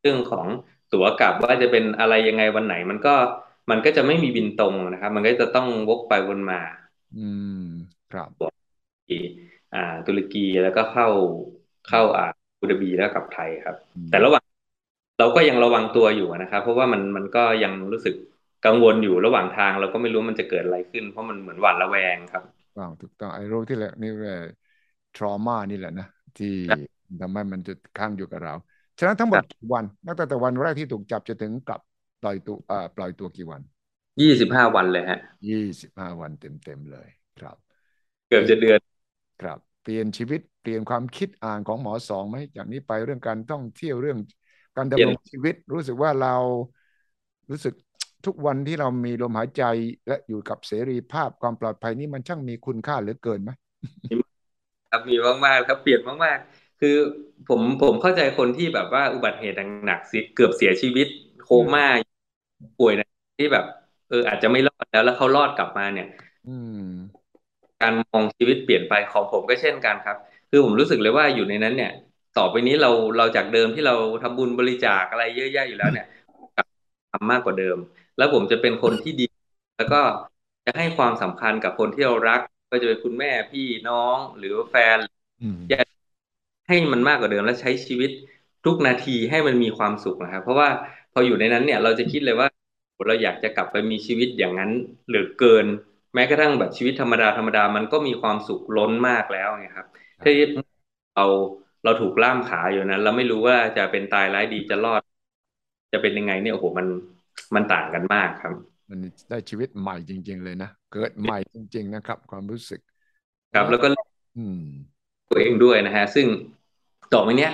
[0.00, 0.46] เรื่องของ
[0.90, 3.10] ตั๋วกลับว่าจะเป็นอะไรยังไงวันไหน มันก็
[3.70, 6.60] มันก็จะไม่มีบินตรงนะครับ มันก็จะต้องวกไปวนมา
[7.16, 7.26] อื
[7.58, 7.60] ม
[8.12, 8.30] ครับ
[9.72, 11.06] อ่า ตุรกีแล้วก็เข้า
[11.84, 12.24] เข้าอ่า
[12.64, 13.76] บูดาบีแล้วกับไทยครับ
[14.10, 14.44] แต่ระหว่าง
[15.18, 18.14] เราก็ยังระวังตัวอยู่นะครับ เพราะว่ามันมันก็ยังรู้สึก
[18.66, 22.44] กังวลอยู่ระหว่างทางเราก็ไม่รู้มันจะเกิดอะไรขึ้น เพราะมันเหมือนหวาดระแวงครับ
[22.78, 24.32] ว้าวถูกต้องไอ้โรคที่แหละนี่แหละ
[25.14, 26.04] ทรมานี่แหละนะ
[26.36, 26.46] ที่
[27.20, 28.52] ทำให้มันจะค้างอยู่กับเรา
[28.98, 31.80] ฉะนั้นทั้งหมดกี่วันตั้งแต่วันแรกที่ถูกจับจะถึงกลับ
[32.20, 33.62] ปล่อยตัวอ่าปล่อยตัวกี่วัน
[34.20, 35.18] ยี่สิบห้าวันเลยฮะ
[35.48, 37.08] ยี่สิบห้าวันเต็มๆเลย
[37.38, 37.56] ครับ
[38.28, 38.80] เกือบจะเดือน
[39.40, 44.18] ครับ เปลี่ยนชีวิตเปลี่ยนความคิดอ่านของหมอสองไหมจากนี้ไปเรื่องการท่องเที่ยวเรื่อง
[44.76, 46.28] การดำรงชีวิต รู้สึกว่าเรา
[47.50, 47.74] รู้สึก
[48.24, 49.62] ทุกวันที่เรามีลมหายใจ
[50.08, 53.50] และอยู่กับเสรีภาพความปลอดภัยนี่มันช่างมีคุณค่าเหลือเกินไหม
[54.90, 55.14] ครับมี
[55.46, 56.96] มากๆครับเปลี่ยนมากๆ คือ
[57.48, 59.56] ผมผมเข้าใจคนที่แบบว่าอุบัติเหตุ
[59.86, 60.00] หนัก
[60.34, 61.06] เกือบเสียชีวิต
[61.42, 61.84] โคม่า
[62.78, 63.06] ป่วยนะ
[63.38, 63.64] ที่แบบ
[64.08, 66.06] เอออาจจะไม่รอดแล้วแล้วเขารอดกลับมาเนี่ย
[66.44, 67.23] อืม
[67.82, 70.16] การมองชีวิตเปลี่ยนไปของผมก็เช่นกันครับ
[70.50, 71.92] คือผมรู้สึกเลยว่าอยู่ในนั้นเนี่ย
[72.38, 76.06] ต่อไปนี้เราเราจากเดิมที่เราทำบุญบริจาคอะไรเยอะแยะอยู่แล้วเนี่ย
[77.12, 77.76] ทำมากกว่าเดิม
[78.18, 79.26] แล้วผมจะเป็นคนที่ดี
[79.76, 80.00] แล้วก็
[80.66, 82.40] จะให้ความสำคัญกับคนที่เรารัก
[82.70, 84.98] ก็จะเป็นคุณแม่พี่น้องหรือแฟน
[85.70, 85.86] อยาก
[86.68, 88.10] ให้มันมากกว่าเดิมและใช้ชีวิต
[88.64, 90.68] ทุกนาทีให้มันมีความสุขนะครับเพราะว่า
[91.12, 92.48] พออยู่ในนั้นเนี่ยเราจะคิดเลยว่า
[93.06, 94.70] เราอยากจะกลับไปมีชีวิตอย่างนั้น
[95.10, 95.66] หรือเกิน
[96.14, 99.86] แม้กระทั่งแบบชีวิตธรรมดาธรรมดามันก็มีความสุขล้นมากแล้วไงครับ
[100.22, 100.32] ถ้า
[101.16, 101.26] เรา
[101.84, 105.02] เราถูกล่ามขาอยู่นั้นเราไม่รู้ว่าจะเป็นตายร้ายดีจะรอด
[105.92, 106.86] จะเป็นยังไงเนี่ยโอ้โหมัน
[107.54, 108.52] มันต่างกันมากครับ
[108.90, 108.98] มัน
[109.30, 112.80] ได้ชีวิตใหม่จริง ๆ เลยนะเกิดใหม่จริง ๆ นะครับ ความรู้สึก
[113.54, 113.88] ครับแล้วก็
[114.38, 114.60] อืม
[115.30, 116.26] ตัวเองด้วยนะฮะ ซึ่ง
[117.14, 117.52] ต่อไปเนี้ย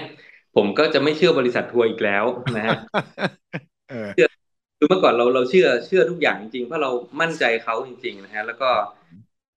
[0.57, 2.25] ผมก็จะไม่เชื่อบริษัททัวร์อีกแล้ว
[2.57, 2.79] นะฮะ
[4.15, 4.29] เชื่อ
[4.83, 6.91] คือเมื่อก่อนเราเราเชื่อเชื่อทุกอย่างจริงๆ เพราะเรา
[7.21, 8.71] มั่นใจเขาจริง ๆ นะฮะ แล้วก็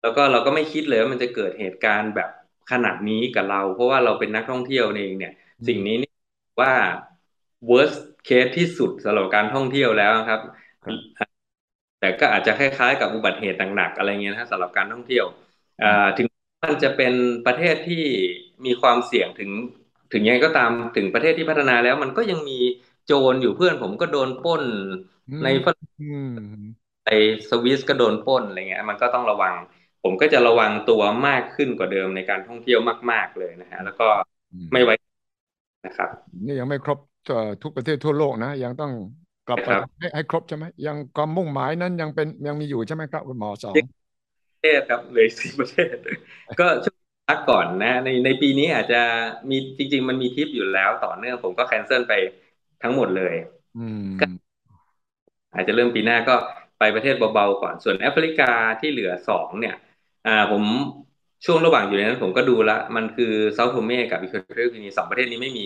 [0.01, 2.29] แล้วก็เราก็ไม่คิดเลยว่ามันจะเกิดเหตุการณ์แบบ
[2.71, 5.33] ขนาดนี้กับเรา เพราะว่าเราเป็นนักท่องเที่ยวเองเนี่ย
[5.67, 6.11] สิ่งนี้นี่
[6.61, 6.73] ว่า
[7.69, 10.41] worst case ที่สุดสำหรับการท่องเที่ยวแล้วครับ
[11.99, 15.25] แต่ก็อาจจะคล้ายๆ กับอุบัติเหตุหนักๆอะไรเงี้ยนะสำหรับการท่องเที่ยว
[16.17, 16.27] ถึง
[16.63, 17.13] มันจะเป็น
[17.47, 18.03] ประเทศที่
[18.65, 19.51] มีความเสี่ยงถึง
[20.13, 22.59] ถึงยังไงก็ตามถึงประเทศที่พัฒนาแล้ว มันก็ยังมี
[23.05, 24.63] โจรอยู่เพื่อนผมก็โดนป้น
[25.43, 25.87] ในฝรั่ง
[27.07, 27.11] ใน
[27.49, 29.53] สวิสก็โดนป้นอะไรเงี้ย มันก็ต้องระวัง
[30.03, 32.79] ผมก็จะระวังตัวมากขึ้นกว่าเดิมในการท่องเที่ยว
[33.11, 34.07] มาก ๆเลยนะฮะ แล้วก็
[34.73, 34.95] ไม่ไว้
[35.85, 36.09] นะครับ
[36.45, 36.99] นี่ยังไม่ครบ
[37.63, 38.91] ทุกประเทศทั่วโลกนะ ยังต้อง
[39.47, 39.69] กลับไป
[39.99, 43.79] ให้ให้ครบใช่ไหมยังความมุ่งหมายนั้นยังเป็นยังมีอยู่ใช่ไหมครับคุณหมอสอง
[44.51, 45.95] ประเทศครับเลยสี่ประเทศ
[46.59, 46.97] ก็ช่วง
[47.27, 49.01] พักก่อนนะ ในในปีนี้อาจจะ
[49.49, 52.13] มีจริง ๆ มันมีทริปอยู่แล้วต่อเนื่องผมก็แคนเซิลไป
[52.83, 53.33] ทั้งหมดเลย
[53.77, 54.05] อืม
[55.53, 56.35] อาจจะเริ่มปีหน้าก็
[56.79, 59.75] ไปประเทศเบาๆก่อน ส่วนแอฟริกาที่เหลือสองเนี่ย
[60.27, 60.63] อ่าผม
[61.45, 65.65] ช่วงระหว่างอยู่ในนั้นผมก็ดูละ มันคือเซาตูเมกับอิเควทอเรียลกินีสองประเทศนี้ไม่มี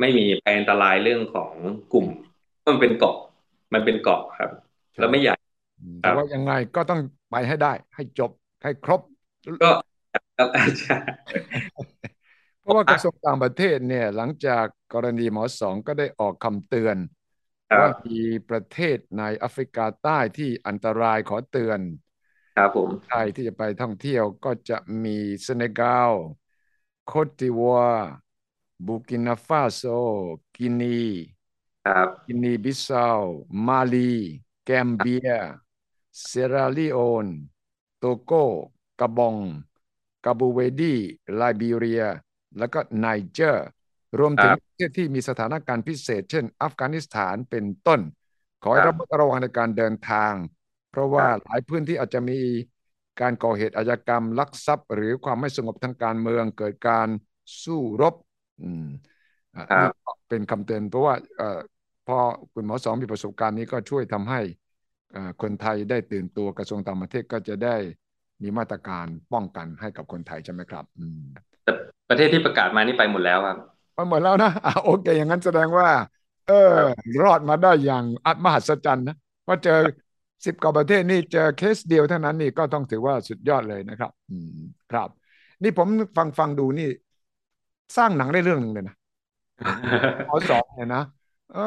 [0.00, 1.52] ไม่มีภัยอันตรายเรื่องของ
[1.92, 2.06] กลุ่ม
[2.66, 3.16] มันเป็นเกาะ
[3.74, 4.50] มันเป็นเกาะครับ
[4.98, 5.36] แล้วไม่ใหญ่
[6.02, 7.00] แต่ว่ายังไงก็ต้อง
[7.30, 8.30] ไปให้ได้ ให้จบ
[8.62, 9.00] ให้ครบ
[9.62, 9.70] ก็
[10.38, 11.06] ครับอาจารย์
[12.60, 16.96] เพราะว่ากระทรวงต่างประเทศเนี่ย หลังจากกรณีหมอสองก็ได้ออกคำเตือน
[17.78, 21.80] ว่ามีประเทศในแอฟริกาใต้ที่อันตรายขอเตือน
[22.56, 26.10] ครับผมไทยที่จะไปท่องเที่ยวก็จะมีเซเนกัล
[27.06, 27.80] โกตดิวัวร์
[28.86, 29.82] บูกินาฟาโซ
[30.56, 31.02] กินี
[31.86, 33.20] ครับกินีบิสเซา
[33.66, 34.14] มาลี
[34.64, 35.30] แกมเบีย
[36.24, 37.26] เซียร์ราลีโอน
[37.98, 38.32] โตโก
[39.00, 39.36] กาบอง
[40.24, 40.94] กาบูเวร์ดี
[41.36, 42.04] ไลบีเรีย
[42.58, 43.66] แล้วก็ไนเจอร์
[44.18, 48.00] รวมถึงประเทศที่มีสถานการณ์พิเศษ เช่น อัฟกานิสถานเป็นต้น
[48.62, 50.34] ขอให้ระมัดระวังในการเดินทาง
[50.90, 52.38] เพราะว่าหลายพื้นที่อาจจะมี
[53.20, 57.08] การก่อเหตุอาชญากรรมลักทรัพย์ หรือความไม่สงบทางการเมืองเกิดการ
[57.64, 58.14] สู้รบ
[58.62, 58.86] อืม
[60.28, 61.14] เป็นคำเตือนเพราะว่า
[62.06, 62.18] พอ
[62.52, 64.40] คุณหมอสองมีประสบการณ์นี้ก็ช่วยทำให้
[65.42, 67.76] คนไทยได้ตื่นตัวกระทรวงต่างประเทศก็จะได้
[68.42, 70.84] มีมาตรการป้องกันให้กับคนไทยใช่ไหมครับ
[71.64, 71.72] แต่
[72.08, 73.58] ประเทศที่ประกาศมานี่ไปหมดแล้วครับ
[74.00, 75.88] ไปหมดแล้วนะอ่าโอเค อย่างนั้นแสดงว่า
[76.46, 76.54] เออ
[77.22, 79.72] รอดมาได้อย่างอัมหัศจรรย์นะเพราเจอ
[80.46, 84.48] สิบกว่าประเทศนี่เจอเคสเดียวเท่านั้นนี่ก็ต้องถือว่าสุดยอดเลยนะครับ อืม
[84.90, 85.08] ครับ
[85.62, 86.88] นี่ผมฟังฟังดูนี่
[87.96, 88.94] สร้างหนังได้เรื่องหนึ่งเลยนะ
[90.26, 91.02] ขอสองเนี่ยนะ
[91.52, 91.60] เออ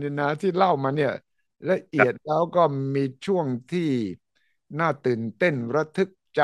[0.00, 1.10] นี่นะที่เล่ามาเนี่ย
[1.70, 2.60] ละเอียดแล้วก็
[2.94, 3.80] มีช่วงที่
[4.78, 6.40] น่าตื่นเต้นระทึกใจ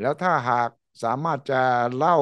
[0.00, 0.70] แล้วถ้าหาก
[1.02, 1.62] สามารถจะ
[1.96, 2.16] เล่า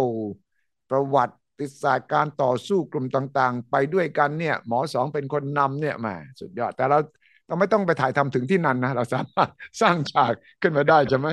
[0.89, 1.37] ประวัติ
[1.82, 6.99] ศาสตร์การต่อสู้กลุ่มต่างๆ ไปด้วยกันเนี่ย หมอสองเป็นคนนำเนี่ยมาสุดยอด แต่เรา
[7.47, 9.51] เราไม่ต้องไปถ่ายทำถึงที่นั่นนะ เราสามารถ
[9.82, 10.32] สร้างฉาก
[10.62, 11.28] ขึ้นมาได้ใช่ไหม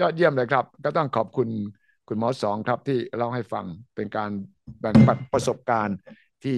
[0.00, 1.48] ยอดเยี่ยมเลยครับ ก็ต้องขอบคุณ
[2.08, 3.64] คุณหมอสองครับที่เล่าให้ฟัง
[3.94, 4.30] เป็นการ
[4.80, 5.96] แบ่งปันประสบการณ์
[6.42, 6.56] ที่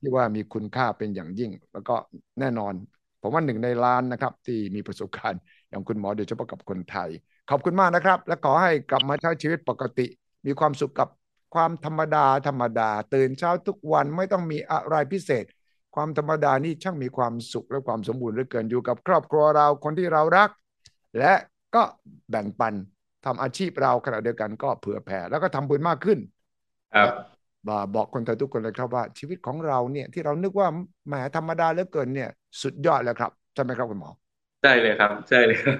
[0.00, 1.96] ที่ว่ามีคุณค่าเป็นอย่างยิ่ง แล้วก็
[2.40, 2.74] แน่นอน
[3.20, 7.10] ผมว่าหนึ่งในล้านนะครับ ที่มีประสบการณ์อย่างคุณหมอโดยเฉพาะกับคนไทย
[7.50, 10.06] ขอบคุณมากนะครับ และขอให้กลับมาใช้ชีวิตปกติ
[10.46, 11.08] มีความสุขกับ
[11.54, 15.44] ความธรรมดาธรรมดา ตื่นเช้าทุกวันไม่ต้องมีอะไรพิเศษ
[15.94, 20.50] ความธรรมดานี่ช่างมีความสุขและความสมบูรณ์เหลือเกินอยู่กับครอบครัวเราคนที่เรารัก
[21.18, 21.32] และ
[21.74, 21.82] ก็
[22.30, 22.74] แบ่งปัน
[23.24, 26.18] ทำอาชีพเราขณะเดียวกันก็เผื่อแผ่แล้วก็ทำบุญมากขึ้น
[27.04, 27.14] ครับ
[27.94, 30.68] บอกคนไทยทุกคนเลยครับว่า ชีวิตของเราเนี่ยที่เรานึกว่า
[31.06, 32.30] แหมธรรมดาเหลือเกินเนี่ย
[32.62, 34.10] สุดยอดแล้วครับใช่ไหมครับคุณหมอ
[34.64, 35.76] ใช่เลยครับ ใช่เลยครับ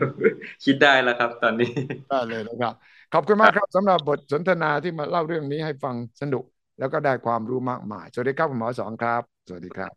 [0.65, 1.71] คิดได้แล้วครับ ตอนนี้
[2.11, 2.75] ได้เลยนะครับ
[3.13, 6.45] ขอบคุณมากครับสำหรับบทสนทนาที่มาเล่าเรื่องนี้ให้ฟังสนุก
[6.79, 9.93] แล้วก็ได้ความรู้มากมาย สวัสดีครับคุณหมอสองครับ สวัสดีครับ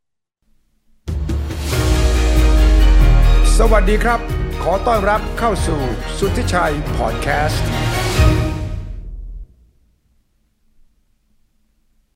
[3.57, 4.19] สวัสดีครับ
[4.63, 5.81] ขอต้อนรับเข้าสู่
[6.17, 7.86] สุทธิชัยพอดแคสต์